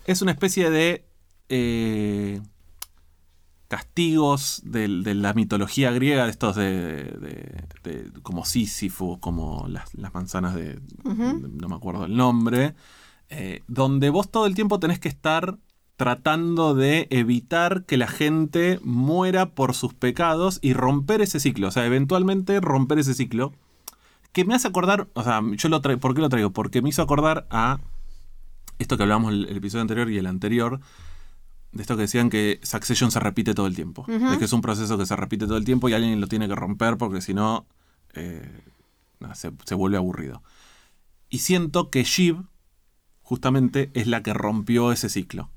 [0.06, 1.06] es una especie de
[1.50, 2.42] eh,
[3.68, 10.14] castigos de, la mitología griega, de estos de, de- de- como Sísifo, como las, las
[10.14, 12.76] manzanas de, no me acuerdo el nombre,
[13.30, 15.58] eh, donde vos todo el tiempo tenés que estar
[15.96, 21.72] tratando de evitar que la gente muera por sus pecados y romper ese ciclo, o
[21.72, 23.54] sea, eventualmente romper ese ciclo,
[24.32, 26.52] que me hace acordar, o sea, yo lo traigo, ¿por qué lo traigo?
[26.52, 27.80] Porque me hizo acordar a
[28.78, 30.80] esto que hablábamos el, el episodio anterior y el anterior,
[31.72, 34.62] de esto que decían que Succession se repite todo el tiempo, de que es un
[34.62, 37.34] proceso que se repite todo el tiempo y alguien lo tiene que romper porque si
[37.34, 37.66] no,
[38.14, 38.64] eh,
[39.20, 40.42] no, se, se vuelve aburrido.
[41.30, 42.44] Y siento que Shiv,
[43.28, 45.50] justamente, es la que rompió ese ciclo.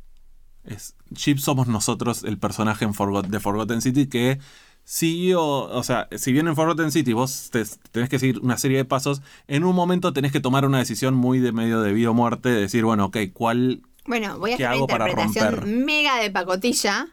[0.65, 4.41] Es, Shiv somos nosotros, el personaje en Forgot- de Forgotten City, que
[4.85, 8.79] siguió, o sea, si bien en Forgotten City vos te- tenés que seguir una serie
[8.79, 12.11] de pasos, en un momento tenés que tomar una decisión muy de medio de vida
[12.11, 16.17] o muerte, de decir, bueno, ok, ¿cuál Bueno, voy a ¿Qué hacer una interpretación mega
[16.21, 17.07] de pacotilla,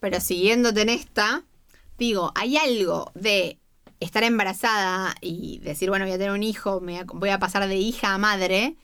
[0.00, 1.44] pero siguiéndote en esta,
[1.98, 3.58] digo, hay algo de
[4.00, 7.76] estar embarazada y decir, bueno, voy a tener un hijo, me voy a pasar de
[7.76, 8.76] hija a madre,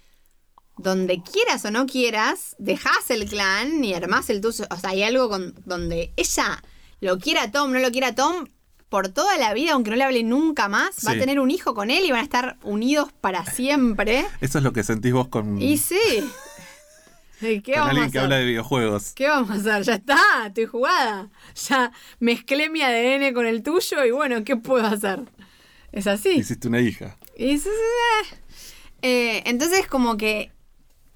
[0.83, 4.67] donde quieras o no quieras, dejas el clan y armás el tuyo.
[4.71, 6.63] O sea, hay algo con, donde ella
[7.01, 8.47] lo quiera a Tom, no lo quiera a Tom,
[8.89, 11.75] por toda la vida, aunque no le hable nunca más, va a tener un hijo
[11.75, 14.27] con él y van a estar unidos para siempre.
[14.41, 15.97] Eso es lo que sentís vos con, Y sí.
[17.41, 18.21] ¿Y ¿Qué con vamos a alguien que hacer?
[18.25, 19.13] habla de videojuegos.
[19.15, 19.83] ¿Qué vamos a hacer?
[19.85, 21.31] Ya está, estoy jugada.
[21.69, 25.21] Ya mezclé mi ADN con el tuyo y bueno, ¿qué puedo hacer?
[25.93, 26.31] Es así.
[26.31, 27.17] Hiciste una hija.
[27.37, 28.37] Y sí, sí, sí.
[29.03, 30.51] Eh, entonces como que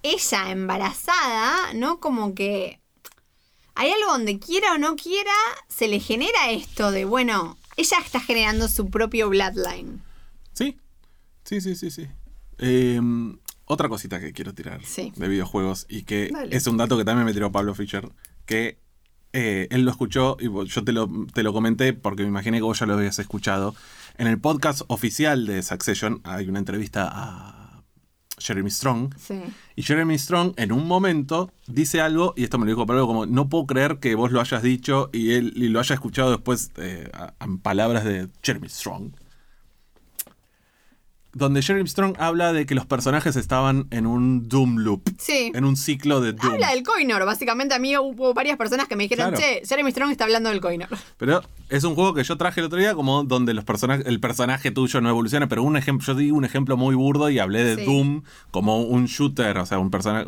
[0.05, 1.99] ella embarazada, ¿no?
[1.99, 2.79] Como que
[3.75, 5.33] hay algo donde quiera o no quiera,
[5.69, 10.01] se le genera esto de, bueno, ella está generando su propio bloodline.
[10.53, 10.79] Sí,
[11.45, 12.07] sí, sí, sí, sí.
[12.59, 13.01] Eh,
[13.65, 15.13] otra cosita que quiero tirar Sí.
[15.17, 16.55] de videojuegos y que Dale.
[16.57, 18.09] es un dato que también me tiró Pablo Fischer,
[18.47, 18.79] que
[19.33, 22.63] eh, él lo escuchó y yo te lo, te lo comenté porque me imaginé que
[22.63, 23.75] vos ya lo habías escuchado.
[24.19, 27.64] En el podcast oficial de Succession hay una entrevista a
[28.45, 29.15] Jeremy Strong.
[29.19, 29.41] Sí.
[29.77, 33.27] Y Jeremy Strong en un momento dice algo, y esto me lo dijo Pablo, como
[33.27, 36.71] no puedo creer que vos lo hayas dicho y él y lo haya escuchado después
[36.77, 39.11] eh, a- en palabras de Jeremy Strong.
[41.35, 45.51] Donde Jeremy Strong habla de que los personajes estaban en un Doom loop, Sí.
[45.55, 46.55] en un ciclo de Doom.
[46.55, 49.43] Habla del Coinor, básicamente a mí hubo varias personas que me dijeron, Claro.
[49.45, 50.89] che, Jeremy Strong está hablando del Coinor.
[51.19, 54.21] Pero es un juego que yo traje el otro día como donde los personajes, el
[54.21, 57.65] personaje tuyo no evoluciona, pero un ejemplo, yo di un ejemplo muy burdo y hablé
[57.65, 57.85] de Sí.
[57.85, 60.27] Doom como un shooter, o sea, un personaje,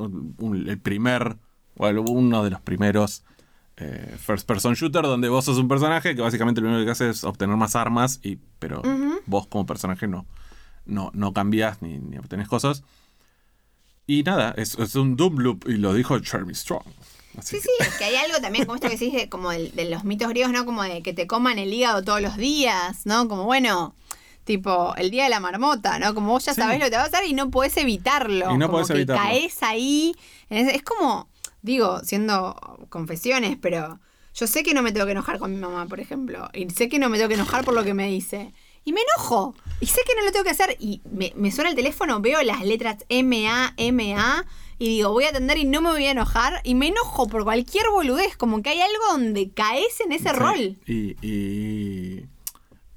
[0.66, 1.36] el primer,
[1.76, 3.22] o uno de los primeros
[3.78, 7.10] eh, first person shooter donde vos sos un personaje que básicamente lo único que hace
[7.10, 8.80] es obtener más armas, y, pero
[9.26, 10.24] vos como personaje no,
[10.86, 12.82] no, no cambias ni, ni obtenés cosas.
[14.06, 16.82] Y nada, es, es un Doom loop y lo dijo Jeremy Strong.
[17.38, 19.74] Así Sí, sí, es que hay algo también, como esto que se dice, como el-
[19.74, 20.64] de los mitos griegos, ¿no?
[20.64, 23.28] Como de que te coman el hígado todos los días, ¿no?
[23.28, 23.94] Como, bueno,
[24.44, 26.14] tipo, el día de la marmota, ¿no?
[26.14, 26.60] Como vos ya Sí.
[26.60, 28.52] sabés lo que te va a pasar y no podés evitarlo.
[28.52, 29.22] Y no como podés que evitarlo.
[29.22, 30.14] caes ahí.
[30.48, 31.28] Es como,
[31.62, 32.54] digo, siendo
[32.90, 33.98] confesiones, pero
[34.34, 36.48] yo sé que no me tengo que enojar con mi mamá, por ejemplo.
[36.54, 38.54] Y sé que no me tengo que enojar por lo que me dice.
[38.86, 39.54] Y me enojo.
[39.80, 40.76] Y sé que no lo tengo que hacer.
[40.80, 44.46] Y me, me suena el teléfono, veo las letras M, A, M, A.
[44.78, 46.60] Y digo, voy a atender y no me voy a enojar.
[46.64, 48.36] Y me enojo por cualquier boludez.
[48.36, 50.76] Como que hay algo donde caes en ese Sí, rol.
[50.86, 52.26] Y, y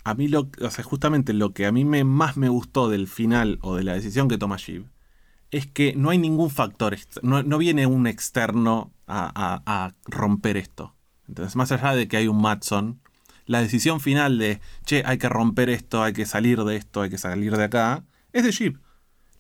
[0.04, 3.08] a mí lo, o sea, justamente lo que a mí me, más me gustó del
[3.08, 4.86] final o de la decisión que toma Shiv
[5.52, 10.58] es que no hay ningún factor, no, no viene un externo a, a- a romper
[10.58, 10.94] esto.
[11.28, 13.02] Entonces, más allá de que hay un Matson,
[13.50, 17.10] la decisión final de, che, hay que romper esto, hay que salir de esto, hay
[17.10, 18.80] que salir de acá, es de Shiv.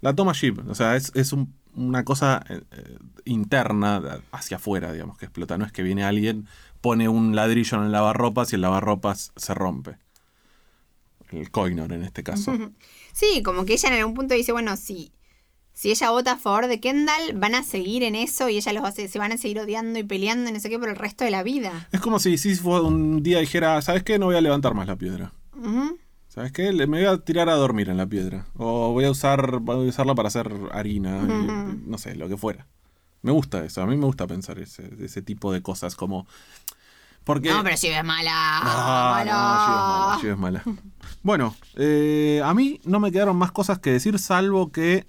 [0.02, 0.68] La toma Shiv.
[0.68, 5.58] O sea, es, es un- una cosa eh, eh, interna hacia afuera, digamos, que explota.
[5.60, 6.48] No es que viene alguien,
[6.82, 9.98] pone un ladrillo en el lavarropas y el lavarropas se rompe.
[11.32, 12.58] El coinor en este caso.
[13.14, 15.12] Sí, como que ella en algún punto dice, bueno, si,
[15.80, 18.84] si ella vota a favor de Kendall, van a seguir en eso y ella los
[18.84, 20.98] va a se van a seguir odiando y peleando y no sé qué por el
[20.98, 21.88] resto de la vida.
[21.94, 24.20] Es como si Sísifo un día dijera, ¿sabes qué?
[24.20, 25.32] No voy a levantar más la piedra.
[25.56, 25.98] Ujú.
[26.28, 26.74] ¿Sabes qué?
[26.74, 28.46] Le- Me voy a tirar a dormir en la piedra.
[28.58, 31.22] O voy a usar voy a usarla para hacer harina.
[31.24, 32.68] y- no sé, lo que fuera.
[33.22, 33.82] Me gusta eso.
[33.82, 36.28] A mí me gusta pensar ese, ese tipo de cosas como...
[37.24, 37.50] Porque...
[37.52, 38.60] No, pero si es mala.
[38.64, 40.64] No, Shiva es mala, Shiva es mala.
[41.24, 45.06] Bueno, eh, a mí no me quedaron más cosas que decir, salvo que,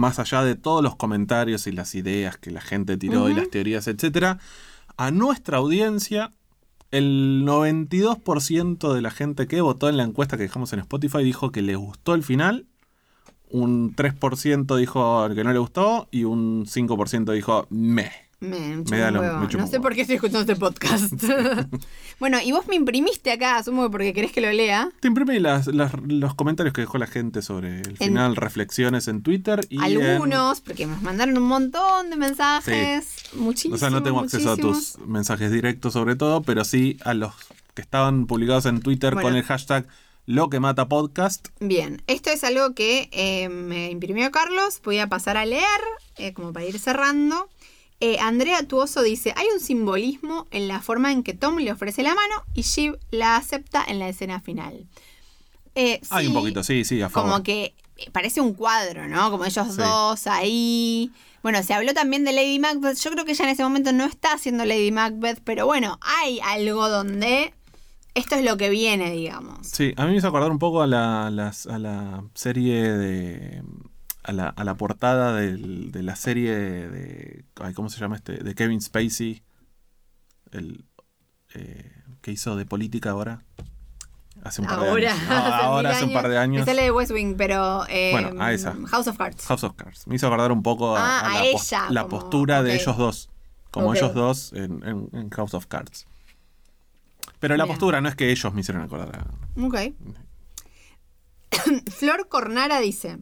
[0.00, 3.50] más allá de todos los comentarios y las ideas que la gente tiró y las
[3.50, 4.38] teorías, etcétera,
[4.96, 6.32] a nuestra audiencia,
[6.90, 11.52] el 92% de la gente que votó en la encuesta que dejamos en Spotify dijo
[11.52, 12.66] que le gustó el final.
[13.50, 18.29] Un 3% dijo que no le gustó y un 5% dijo meh.
[18.40, 21.12] Me, Me da lo- me no sé por qué estoy escuchando este podcast.
[22.20, 24.90] bueno, y vos me imprimiste acá, asumo que porque querés que lo lea.
[25.00, 29.22] Te imprimí las- las- los comentarios que dejó la gente sobre el final, reflexiones en
[29.22, 33.14] Twitter y en- Algunos, porque me mandaron un montón de mensajes.
[33.34, 33.76] Muchísimos.
[33.76, 34.92] o sea, no tengo acceso a muchísimos.
[34.94, 37.34] tus mensajes directos sobre todo, pero sí a los
[37.74, 39.28] que estaban publicados en Twitter Bueno.
[39.28, 39.86] con el hashtag
[40.26, 41.48] lo que mata podcast.
[41.60, 44.80] Bien, esto es algo que eh, me imprimió Carlos.
[44.84, 45.64] Voy a pasar a leer,
[46.16, 47.48] eh, como para ir cerrando.
[48.00, 52.02] Eh, Andrea Tuoso dice: Hay un simbolismo en la forma en que Tom le ofrece
[52.02, 54.86] la mano y Shiv la acepta en la escena final.
[55.74, 57.30] Eh, Hay sí, un poquito, sí, sí, a favor.
[57.30, 57.74] Como que
[58.12, 59.30] parece un cuadro, ¿no?
[59.30, 59.76] Como ellos Sí.
[59.82, 61.12] dos ahí.
[61.42, 62.98] Bueno, se habló también de Lady Macbeth.
[62.98, 66.40] Yo creo que ella en ese momento no está haciendo Lady Macbeth, pero bueno, hay
[66.40, 67.54] algo donde
[68.14, 69.66] esto es lo que viene, digamos.
[69.66, 73.62] Sí, a mí me hizo acordar un poco a la, las- a la serie de.
[74.22, 77.44] A la, a la portada del- de la serie de.
[77.60, 78.34] ay, ¿Cómo se llama este?
[78.38, 79.42] De Kevin Spacey.
[80.52, 80.84] El.
[81.54, 83.42] eh, que hizo de política ahora.
[84.44, 85.28] hace un par Ahora, de años.
[85.28, 86.66] No, hace ahora hace un par de años.
[86.66, 87.86] Sale de West Wing, pero.
[87.88, 88.74] eh, Bueno, a esa.
[88.88, 89.46] House of Cards.
[89.46, 90.06] House of Cards.
[90.06, 92.96] Me hizo acordar un poco a, Ah, a a la, ella, como- postura de ellos
[92.98, 93.30] dos.
[93.70, 96.06] Como ellos dos en, en- en House of Cards.
[97.38, 99.16] Pero la postura no es que ellos me hicieron acordar.
[99.16, 99.76] a- Ok.
[101.90, 103.18] Flor Cornara dice: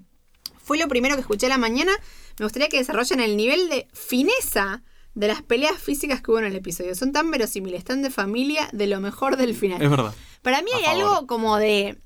[0.69, 1.90] Fue lo primero que escuché a la mañana.
[2.39, 4.82] Me gustaría que desarrollen el nivel de fineza
[5.15, 6.95] de las peleas físicas que hubo en el episodio.
[6.95, 9.82] Son tan verosímiles, tan de familia, de lo mejor del final.
[9.82, 10.15] Es verdad.
[10.43, 11.01] Para mí A hay favor.
[11.01, 11.99] algo como de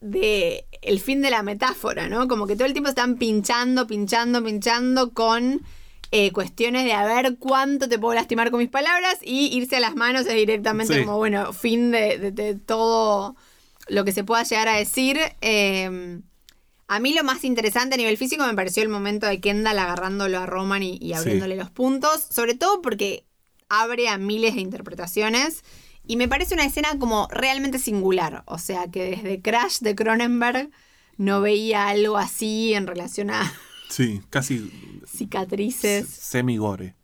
[0.00, 2.28] de el fin de la metáfora, ¿no?
[2.28, 5.62] Como que todo el tiempo están pinchando, pinchando, pinchando con
[6.10, 9.80] eh, cuestiones de a ver cuánto te puedo lastimar con mis palabras y irse a
[9.80, 11.00] las manos es directamente Sí.
[11.04, 13.34] como, bueno, fin de, de- de todo
[13.88, 15.18] lo que se pueda llegar a decir.
[15.40, 16.20] Eh,
[16.88, 20.38] a mí lo más interesante a nivel físico me pareció el momento de Kendall agarrándolo
[20.38, 23.24] a Roman y, y abriéndole los puntos, sobre todo porque
[23.68, 25.64] abre a miles de interpretaciones
[26.06, 30.70] y me parece una escena como realmente singular, o sea que desde Crash de Cronenberg
[31.16, 33.52] no veía algo así en relación a
[33.88, 34.70] Sí, casi
[35.06, 36.06] cicatrices.
[36.08, 36.94] semi-gore.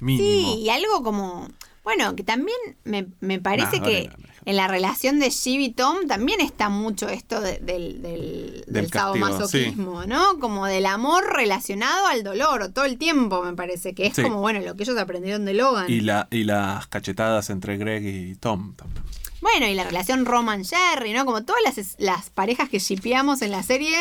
[0.00, 0.54] Mínimo.
[0.54, 1.48] Sí, y algo como,
[1.84, 4.29] bueno, que también me, me parece Nah, que vale, vale.
[4.44, 8.88] En la relación de Shiv y Tom también está mucho esto de- del, del, Del
[8.88, 10.38] del sadomasoquismo, ¿no?
[10.40, 14.22] Como del amor relacionado al dolor, todo el tiempo me parece, que es Sí.
[14.22, 15.86] como, bueno, lo que ellos aprendieron de Logan.
[15.90, 19.02] Y, la, y las cachetadas entre Greg y Tom también.
[19.40, 21.24] Bueno, y la relación Roman-Jerry, ¿no?
[21.24, 23.96] Como todas las, las parejas que shipeamos en la serie,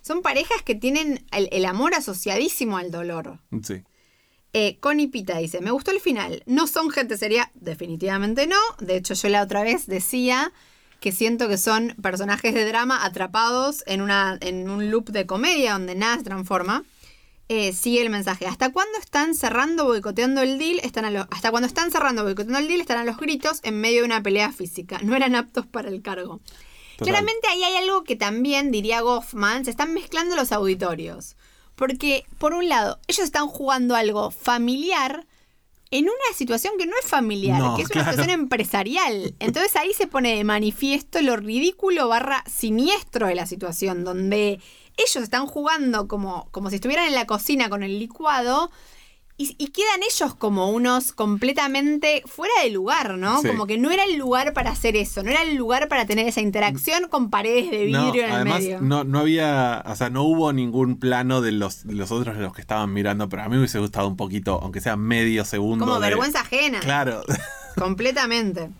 [0.00, 3.38] son parejas que tienen el, el amor asociadísimo al dolor.
[3.62, 3.82] Sí.
[4.60, 6.42] Eh, Connie Pita dice, me gustó el final.
[6.46, 8.56] No son gente seria, definitivamente no.
[8.80, 10.52] De hecho, yo la otra vez decía
[10.98, 15.74] que siento que son personajes de drama atrapados en, una, en un loop de comedia
[15.74, 16.82] donde nada se transforma.
[17.48, 18.46] Eh, sigue el mensaje.
[18.48, 20.80] ¿Hasta cuándo están cerrando, boicoteando el deal?
[20.82, 23.80] Están a lo- hasta cuando están cerrando, boicoteando el deal, están a los gritos en
[23.80, 24.98] medio de una pelea física.
[25.04, 26.40] No eran aptos para el cargo.
[26.96, 27.12] Total.
[27.12, 31.36] Claramente ahí hay algo que también, diría Goffman, se están mezclando los auditorios.
[31.78, 35.26] Porque, por un lado, ellos están jugando algo familiar
[35.90, 38.10] en una situación que no es familiar, No, que es una claro.
[38.10, 39.34] situación empresarial.
[39.38, 44.60] Entonces ahí se pone de manifiesto lo ridículo barra siniestro de la situación, donde
[44.96, 48.70] ellos están jugando como, como si estuvieran en la cocina con el licuado.
[49.40, 53.40] Y, y quedan ellos como unos completamente fuera de lugar, ¿no?
[53.40, 53.46] Sí.
[53.46, 56.26] Como que no era el lugar para hacer eso, no era el lugar para tener
[56.26, 58.80] esa interacción con paredes de vidrio No, en el además medio.
[58.80, 62.42] no, no había, o sea, no hubo ningún plano de los, de los otros de
[62.42, 65.44] los que estaban mirando, pero a mí me hubiese gustado un poquito, aunque sea medio
[65.44, 65.84] segundo.
[65.86, 66.80] como de- vergüenza ajena.
[66.80, 67.22] Claro.
[67.76, 68.70] Completamente.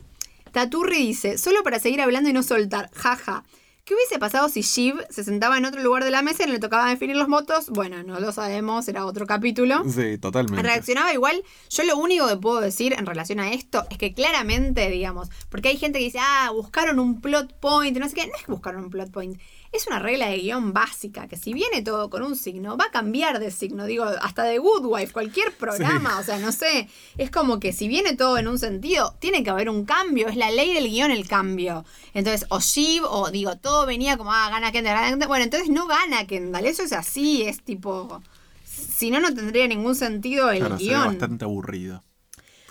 [0.53, 3.45] Taturri dice, solo para seguir hablando y no soltar, jaja.
[3.89, 6.53] ¿Qué hubiese pasado si Shiv se sentaba en otro lugar de la mesa y no
[6.53, 7.71] le tocaba definir los votos?
[7.71, 9.83] Bueno, no lo sabemos, era otro capítulo.
[9.89, 10.61] sí, totalmente.
[10.61, 11.43] Reaccionaba igual.
[11.71, 15.69] Yo lo único que puedo decir en relación a esto es que claramente, digamos, porque
[15.69, 18.27] hay gente que dice, ah, buscaron un plot point, no sé qué.
[18.27, 19.41] No es que buscaron un plot point.
[19.71, 22.91] Es una regla de guion básica, que si viene todo con un signo, va a
[22.91, 23.85] cambiar de signo.
[23.85, 26.89] Digo, hasta de Good Wife, cualquier programa, o sea, no sé.
[27.19, 30.29] Es como que si viene todo en un sentido, tiene que haber un cambio.
[30.29, 31.85] Es la ley del guion el cambio.
[32.15, 35.29] Entonces, o Shiv, o digo, todo venía como, ah, gana Kendall, gana Kendall.
[35.29, 36.65] Bueno, entonces no gana Kendall.
[36.67, 38.23] Eso es así, es tipo.
[38.65, 41.07] Si no, no tendría ningún sentido el Claro, guion.
[41.09, 42.03] bastante aburrido.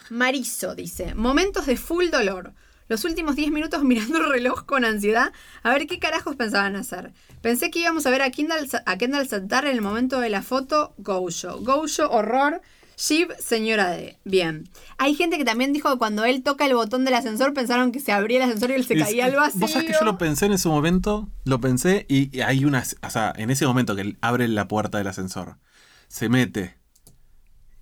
[0.10, 2.54] Marizo dice, momentos de full dolor.
[2.90, 5.32] Los últimos 10 minutos mirando el reloj con ansiedad
[5.64, 7.14] a ver qué carajos pensaban hacer.
[7.42, 10.42] Pensé que íbamos a ver a Kendall, a Kendall saltar en el momento de la
[10.42, 11.60] foto Gojo.
[11.62, 12.62] Gojo, horror.
[13.00, 14.18] Shiv, señora D.
[14.24, 14.68] Bien.
[14.98, 18.00] Hay gente que también dijo que cuando él toca el botón del ascensor pensaron que
[18.00, 19.60] se abría el ascensor y él se Es- caía al vacío.
[19.60, 22.84] Vos sabés que yo lo pensé en ese momento, lo pensé y, y hay una,
[23.04, 25.58] o sea, en ese momento que él abre la puerta del ascensor,
[26.08, 26.76] se mete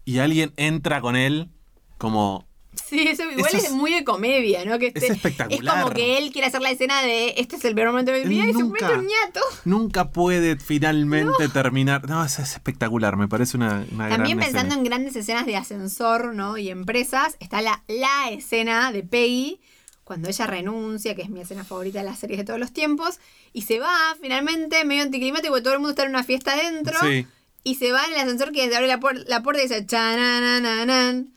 [0.03, 1.49] y alguien entra con él
[1.97, 2.45] como
[2.87, 4.77] Sí, eso igual Eso es, es- muy de comedia, ¿no?
[4.79, 5.77] Que es este- espectacular.
[5.77, 8.23] Es como que él quiere hacer la escena de este es el peor momento de
[8.25, 9.39] mi vida y se mete un ñato.
[9.65, 12.07] nunca puede finalmente terminar.
[12.09, 14.75] No, es, es espectacular, me parece una, una También gran pensando escena.
[14.75, 16.57] en grandes escenas de ascensor, ¿no?
[16.57, 19.59] Y empresas, está la, la escena de Peggy,
[20.03, 23.19] cuando ella renuncia, que es mi escena favorita de las series de todos los tiempos,
[23.53, 26.99] y se va finalmente, medio anticlimático, porque todo el mundo está en una fiesta adentro,
[27.01, 27.25] Sí.
[27.63, 29.83] y se va en el ascensor que se abre la, puer- la puerta y dice
[29.85, 31.34] chananananan, chananananan.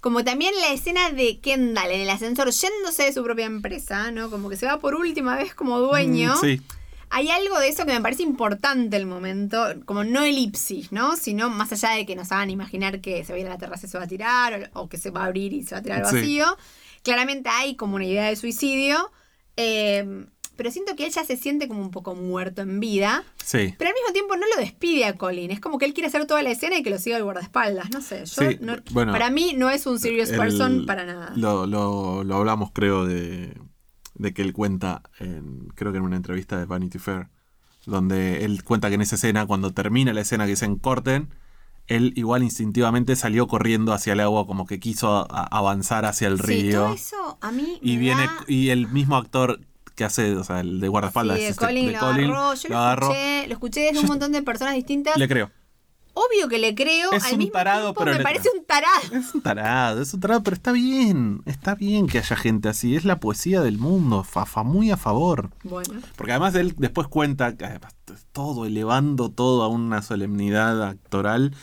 [0.00, 4.30] Como también la escena de Kendall en el ascensor yéndose de su propia empresa, ¿no?
[4.30, 6.34] Como que se va por última vez como dueño.
[6.36, 6.60] Mm, Sí,
[7.12, 11.16] Hay algo de eso que me parece importante el momento, como no elipsis, ¿no?
[11.16, 13.58] Sino más allá de que nos hagan imaginar que se va a ir a la
[13.58, 15.74] terraza y se va a tirar, o, o que se va a abrir y se
[15.74, 16.16] va a tirar al Sí.
[16.16, 16.56] vacío.
[17.02, 19.10] Claramente hay como una idea de suicidio,
[19.56, 20.24] eh,
[20.60, 23.74] pero siento que él ya se siente como un poco muerto en vida, sí.
[23.78, 25.50] pero al mismo tiempo no lo despide a Colin.
[25.50, 27.88] Es como que él quiere hacer toda la escena y que lo siga el guardaespaldas,
[27.90, 28.26] no sé.
[28.26, 31.32] Yo Sí, no- bueno, para mí no es un serious El- person para nada.
[31.34, 33.56] Lo, lo, lo hablamos, creo, de
[34.16, 37.28] de que él cuenta, en, creo que en una entrevista de Vanity Fair,
[37.86, 41.30] donde él cuenta que en esa escena, cuando termina la escena que dicen corten,
[41.86, 46.46] él igual instintivamente salió corriendo hacia el agua, como que quiso avanzar hacia el Sí,
[46.46, 46.82] río.
[46.84, 49.60] todo eso a mí y me viene da- y el mismo actor
[50.00, 52.54] que hace, o sea, el de guardaespaldas, Sí, de este- Colin de lo Colin, agarró.
[52.54, 53.06] Yo lo, agarró.
[53.12, 55.18] escuché, lo escuché desde Yo un montón de personas distintas.
[55.18, 55.50] Le creo.
[56.14, 57.12] Obvio que le creo.
[57.12, 59.00] Es al un mismo tarado, tiempo pero me parece un tarado.
[59.12, 61.42] Es un tarado, es un tarado, pero está bien.
[61.44, 62.96] Está bien que haya gente así.
[62.96, 64.24] Es la poesía del mundo.
[64.24, 65.50] Fafa, muy a favor.
[65.62, 66.00] Bueno.
[66.16, 67.94] Porque además él después cuenta, además,
[68.32, 71.54] todo elevando todo a una solemnidad actoral.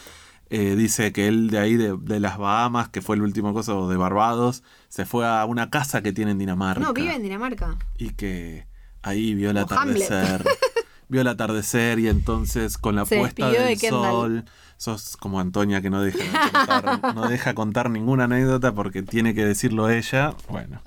[0.50, 3.76] Eh, dice que él de ahí, de, de las Bahamas, que fue el último cosa,
[3.76, 6.82] o de Barbados, se fue a una casa que tiene en Dinamarca.
[6.82, 7.78] No, vive en Dinamarca.
[7.98, 8.66] Y que
[9.02, 10.46] ahí vio el atardecer.
[11.10, 14.46] vio el atardecer y entonces con la Se puesta de del sol.
[14.78, 16.20] Sos como Antonia que no deja,
[16.52, 20.36] contar, no deja contar ninguna anécdota porque tiene que decirlo ella.
[20.50, 20.82] Bueno,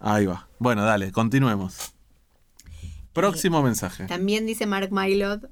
[0.00, 0.48] ahí va.
[0.58, 1.92] Bueno, dale, continuemos.
[3.12, 4.06] Próximo mensaje.
[4.06, 5.44] También dice Mark Mylod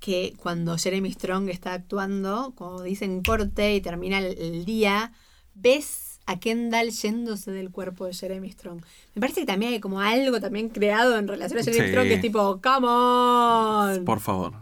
[0.00, 5.12] que cuando Jeremy Strong está actuando, como dicen corte y termina el, el día,
[5.54, 8.82] ves a Kendall yéndose del cuerpo de Jeremy Strong.
[9.14, 11.90] Me parece que también hay como algo también creado en relación a Jeremy Sí.
[11.92, 14.04] Strong que es tipo, come on.
[14.04, 14.54] Por favor.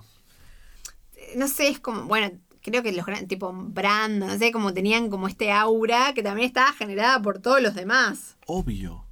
[1.37, 2.31] no sé, es como, bueno,
[2.63, 6.47] creo que los gran- tipo Brando, no sé, como tenían como este aura que también
[6.47, 8.37] estaba generada por todos los demás.
[8.47, 9.04] Obvio.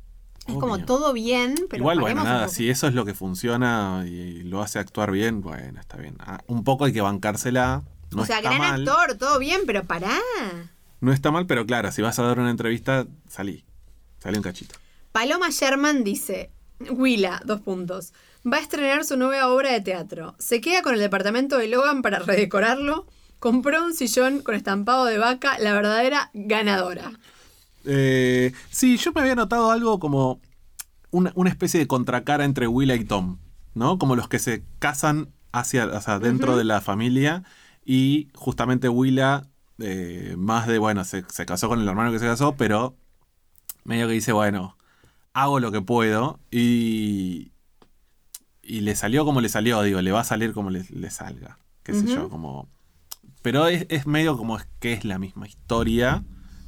[0.47, 4.43] Es como todo bien, pero Igual, bueno, nada, si eso es lo que funciona y
[4.43, 6.17] lo hace actuar bien, bueno, está bien.
[6.19, 7.83] Ah, un poco hay que bancársela.
[8.11, 8.89] No o sea, está gran mal.
[8.89, 10.19] actor, todo bien, pero pará.
[11.01, 13.65] No está mal, pero claro, si vas a dar una entrevista, salí.
[14.19, 14.75] Salí un cachito.
[15.13, 16.51] Paloma Sherman dice,
[16.91, 18.13] Willa, dos puntos,
[18.51, 20.35] va a estrenar su nueva obra de teatro.
[20.39, 23.07] Se queda con el departamento de Logan para redecorarlo.
[23.39, 27.13] Compró un sillón con estampado de vaca, la verdadera ganadora.
[27.85, 30.41] Eh, sí, yo me había notado algo como
[31.11, 33.39] una, una especie de contracara entre Willa y Tom,
[33.75, 33.99] ¿no?
[33.99, 37.45] Como los que se casan hacia, o sea, dentro de la familia
[37.85, 42.27] y justamente Willa, eh, más de, bueno, se, se casó con el hermano que se
[42.27, 42.97] casó, pero
[43.85, 44.77] medio que dice, bueno,
[45.35, 47.53] hago lo que puedo y,
[48.63, 51.59] y le salió como le salió, digo, le va a salir como le, le salga,
[51.83, 52.15] qué sé Ujú.
[52.15, 52.69] yo, como...
[53.43, 56.23] Pero es, es medio como es que es la misma historia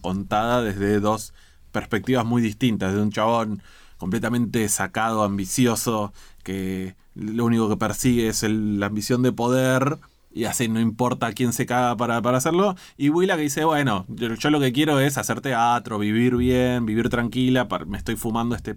[0.04, 1.32] contada desde dos
[1.72, 3.62] perspectivas muy distintas, de un chabón
[3.96, 9.98] completamente sacado, ambicioso, que lo único que persigue es la ambición de poder
[10.30, 12.76] y así no importa quién se caga para, para hacerlo.
[12.98, 17.08] Y Willa que dice, bueno, yo, lo que quiero es hacer teatro, vivir bien, vivir
[17.08, 18.76] tranquila, me estoy fumando este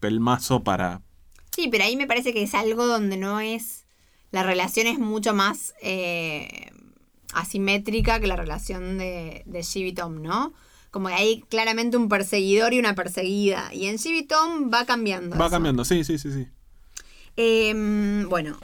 [0.00, 1.02] pelmazo para...
[1.52, 3.86] Sí, pero ahí me parece que es algo donde no es.
[4.32, 6.72] La relación es mucho más eh,
[7.34, 10.52] asimétrica que la relación de, de Shiv y Tom, ¿no?
[10.90, 13.72] Como que hay claramente un perseguidor y una perseguida.
[13.74, 15.36] Y en Shiv y Tom va cambiando.
[15.36, 15.50] Va eso.
[15.52, 16.46] cambiando, sí, sí, sí, sí.
[17.36, 18.58] Em, bueno,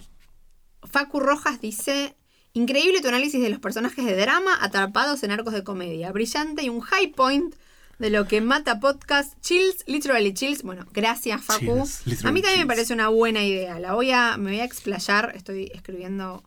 [0.84, 2.16] Facu Rojas dice.
[2.52, 6.10] Increíble tu análisis de los personajes de drama atrapados en arcos de comedia.
[6.10, 7.54] Brillante y un high point
[8.00, 9.40] de lo que mata podcast.
[9.40, 10.62] Chills, literally chills.
[10.62, 11.86] Bueno, gracias, Facu.
[12.04, 13.78] Chills, a mí también me parece una buena idea.
[13.78, 15.32] La voy a, me voy a explayar.
[15.36, 16.42] Estoy escribiendo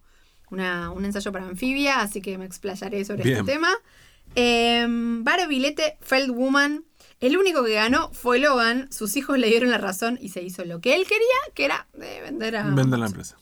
[0.53, 3.39] una- un ensayo para anfibia, así que me explayaré sobre Bien.
[3.39, 3.71] este tema.
[4.35, 4.87] Eh,
[5.47, 6.85] Bilete, Feldwoman.
[7.19, 8.91] El único que ganó fue Logan.
[8.91, 11.87] Sus hijos le dieron la razón y se hizo lo que él quería, que era
[12.01, 12.63] eh, vender a.
[12.63, 13.37] Vende la empresa.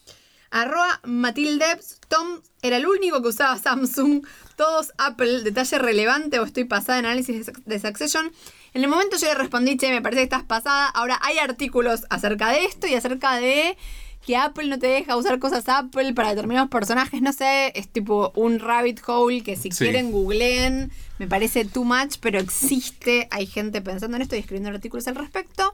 [0.51, 1.99] Arroba Matildebs.
[2.09, 4.25] Tom era el único que usaba Samsung.
[4.57, 5.41] Todos Apple.
[5.43, 8.31] Detalle relevante o estoy pasada en análisis de Succession.
[8.73, 10.87] En el momento yo le respondí, che, me parece que estás pasada.
[10.87, 13.77] Ahora hay artículos acerca de esto y acerca de
[14.25, 17.21] que Apple no te deja usar cosas Apple para determinados personajes.
[17.21, 19.83] No sé, es tipo un rabbit hole que si Sí.
[19.85, 20.91] quieren googleen.
[21.17, 23.27] Me parece too much, pero existe.
[23.31, 25.73] Hay gente pensando en esto y escribiendo artículos al respecto.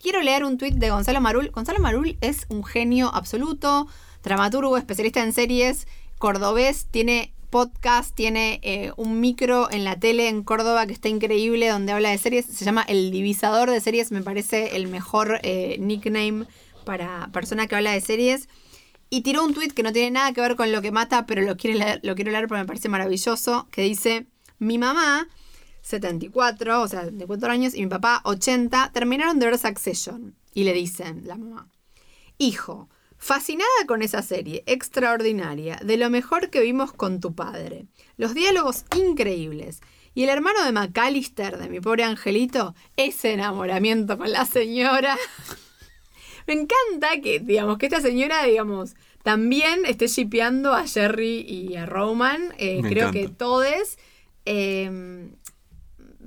[0.00, 1.50] Quiero leer un tuit de Gonzalo Marul.
[1.50, 3.88] Gonzalo Marul es un genio absoluto,
[4.22, 5.86] dramaturgo, especialista en series,
[6.18, 11.68] cordobés, tiene podcast, tiene eh, un micro en la tele en Córdoba que está increíble,
[11.68, 12.44] donde habla de series.
[12.44, 16.44] Se llama El Divisador de Series, me parece el mejor eh, nickname
[16.88, 18.48] para persona que habla de series.
[19.10, 21.42] Y tiró un tuit que no tiene nada que ver con lo que mata, pero
[21.42, 24.26] lo, lo quiero leer porque me parece maravilloso, que dice,
[24.58, 25.28] mi mamá
[25.82, 30.34] 74, o sea, de 4 años, y mi papá 80, terminaron de ver Succession.
[30.54, 31.68] Y le dicen, la mamá,
[32.38, 37.84] hijo, fascinada con esa serie, extraordinaria, de lo mejor que vimos con tu padre.
[38.16, 39.80] Los diálogos increíbles.
[40.14, 45.18] Y el hermano de McAllister, de mi pobre angelito, ese enamoramiento con la señora.
[46.48, 51.86] Me encanta que, digamos, que esta señora, digamos, también esté shipeando a Jerry y a
[51.86, 52.52] Roman.
[52.58, 53.12] Eh, creo encanta.
[53.12, 53.98] que todos.
[54.44, 55.28] eh,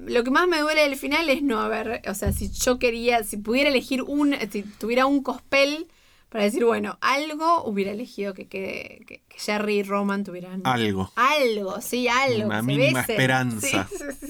[0.06, 3.24] lo que más me duele del final es no haber, o sea, si yo quería,
[3.24, 5.88] si pudiera elegir un, si tuviera un cospel
[6.30, 11.12] para decir, bueno, algo hubiera elegido que, que, que, Jerry y Roman tuvieran Algo.
[11.16, 12.46] algo, sí, algo.
[12.48, 13.16] Una mínima besen.
[13.16, 13.88] esperanza.
[13.92, 14.28] Sí, sí, sí,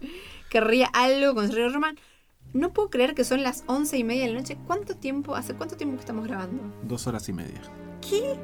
[0.00, 0.08] sí.
[0.50, 1.98] Querría algo con Jerry y Roman.
[2.54, 4.56] No puedo creer que son las once y media de la noche.
[4.66, 6.62] ¿Cuánto tiempo, hace cuánto tiempo que estamos grabando?
[6.84, 7.60] Dos horas y media.
[8.00, 8.36] ¿Qué?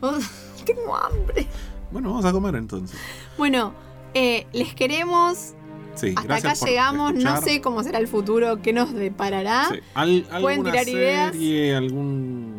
[0.00, 0.18] Oh,
[0.66, 1.46] tengo hambre.
[1.90, 2.98] Bueno, vamos a comer entonces.
[3.38, 3.72] Bueno,
[4.14, 5.54] eh, les queremos.
[5.94, 7.14] Sí, Hasta acá llegamos.
[7.14, 9.68] No sé cómo será el futuro, qué nos deparará.
[9.72, 9.80] Sí.
[9.94, 11.32] Al- Pueden tirar ideas.
[11.32, 12.57] serie, algún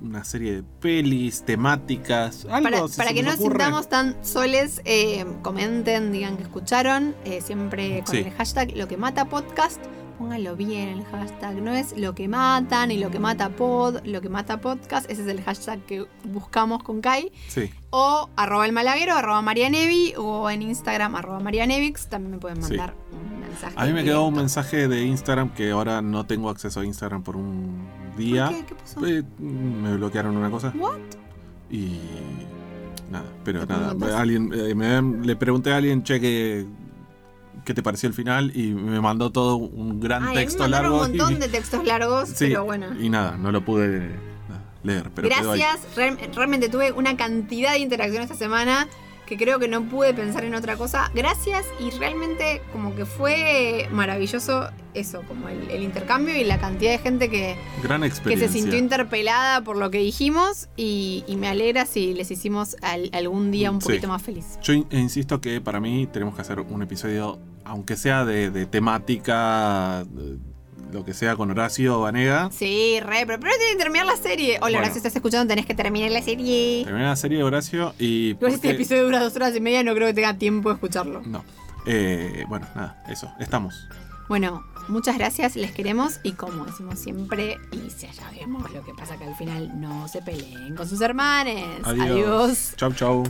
[0.00, 4.16] una, serie de pelis, temáticas, algo Para, si para se que no nos sintamos tan
[4.24, 8.22] soles, eh, comenten, digan que escucharon, eh, siempre con Sí.
[8.22, 9.78] el hashtag lo que mata podcast.
[10.18, 14.20] Pónganlo bien el hashtag, no es lo que mata ni lo que mata pod, lo
[14.20, 17.30] que mata podcast, ese es el hashtag que buscamos con Kai.
[17.46, 22.60] Sí, O arroba el malaguero, arroba marianevi, o en Instagram, arroba marianevix, también me pueden
[22.64, 22.70] Sí.
[22.70, 23.74] mandar un mensaje.
[23.76, 27.22] a mí me quedó un mensaje de Instagram que ahora no tengo acceso a Instagram
[27.22, 27.78] por un
[28.16, 28.46] día.
[28.48, 28.64] ¿Por qué?
[28.66, 29.06] ¿Qué pasó?
[29.06, 30.98] Eh, me bloquearon una cosa What?
[31.70, 31.98] y
[33.10, 36.66] nada, pero ¿Te nada, alguien eh, me- le pregunté a alguien, che,
[37.68, 38.50] ¿qué, te pareció el final?
[38.56, 41.04] Y me mandó todo un gran Ay, me texto mandaron largo.
[41.04, 42.86] un montón y, de textos largos, sí, pero bueno.
[42.98, 44.10] y nada, no lo pude
[44.82, 45.28] leer, pero.
[45.28, 48.88] Gracias, Real- realmente tuve una cantidad de interacción esta semana
[49.28, 51.10] que creo que no pude pensar en otra cosa.
[51.14, 56.92] Gracias y realmente como que fue maravilloso eso, como el, el intercambio y la cantidad
[56.92, 61.46] de gente que, Gran que se sintió interpelada por lo que dijimos y, y me
[61.48, 63.88] alegra si les hicimos al- algún día un Sí.
[63.88, 64.58] poquito más feliz.
[64.62, 68.64] Yo in- insisto que para mí tenemos que hacer un episodio, aunque sea de, de
[68.66, 70.38] temática, de
[70.92, 72.50] lo que sea con Horacio Vanega.
[72.52, 74.58] Sí, re, pero primero tiene que terminar la serie.
[74.62, 74.92] Hola, Bueno.
[74.92, 76.82] si estás escuchando tenés que terminar la serie.
[76.84, 78.36] Terminar la serie de Horacio y.
[78.40, 81.20] Este episodio dura dos horas y media, no creo que tenga tiempo de escucharlo.
[81.24, 81.44] No.
[81.86, 83.30] Eh, bueno, nada, eso.
[83.38, 83.86] Estamos.
[84.28, 88.92] Bueno, muchas gracias, les queremos y como decimos siempre, y si ya vemos lo que
[88.92, 91.64] pasa que al final no se peleen con sus hermanes.
[91.84, 92.06] Adiós.
[92.10, 92.72] Adiós.
[92.76, 93.24] Chau, chau.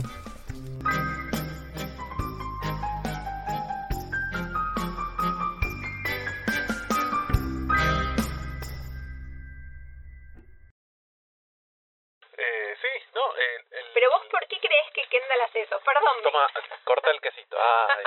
[15.53, 15.79] Eso?
[15.81, 16.23] Perdón.
[16.23, 16.47] Toma,
[16.83, 17.57] corta el quesito.
[17.59, 18.03] Ay,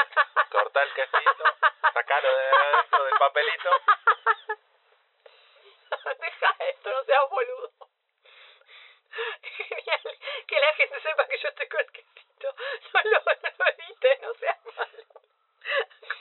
[0.51, 1.45] corta el quesito,
[1.93, 3.71] sacalo de adentro del papelito.
[6.19, 7.71] Deja esto, no seas boludo.
[9.43, 10.19] Genial.
[10.47, 12.55] Que la gente sepa que yo estoy con el quesito.
[12.93, 15.05] No lo, no lo edites, no seas malo.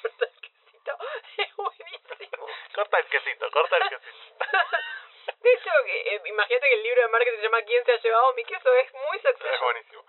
[0.02, 0.98] Corta el quesito.
[1.38, 2.48] Es buenísimo.
[2.76, 4.46] Corta el quesito, corta el quesito.
[5.42, 7.98] De hecho, que, eh, imagínate que el libro de marketing se llama ¿Quién se ha
[7.98, 8.74] llevado mi queso?
[8.76, 9.62] Es muy Es succession.
[9.64, 10.06] buenísimo.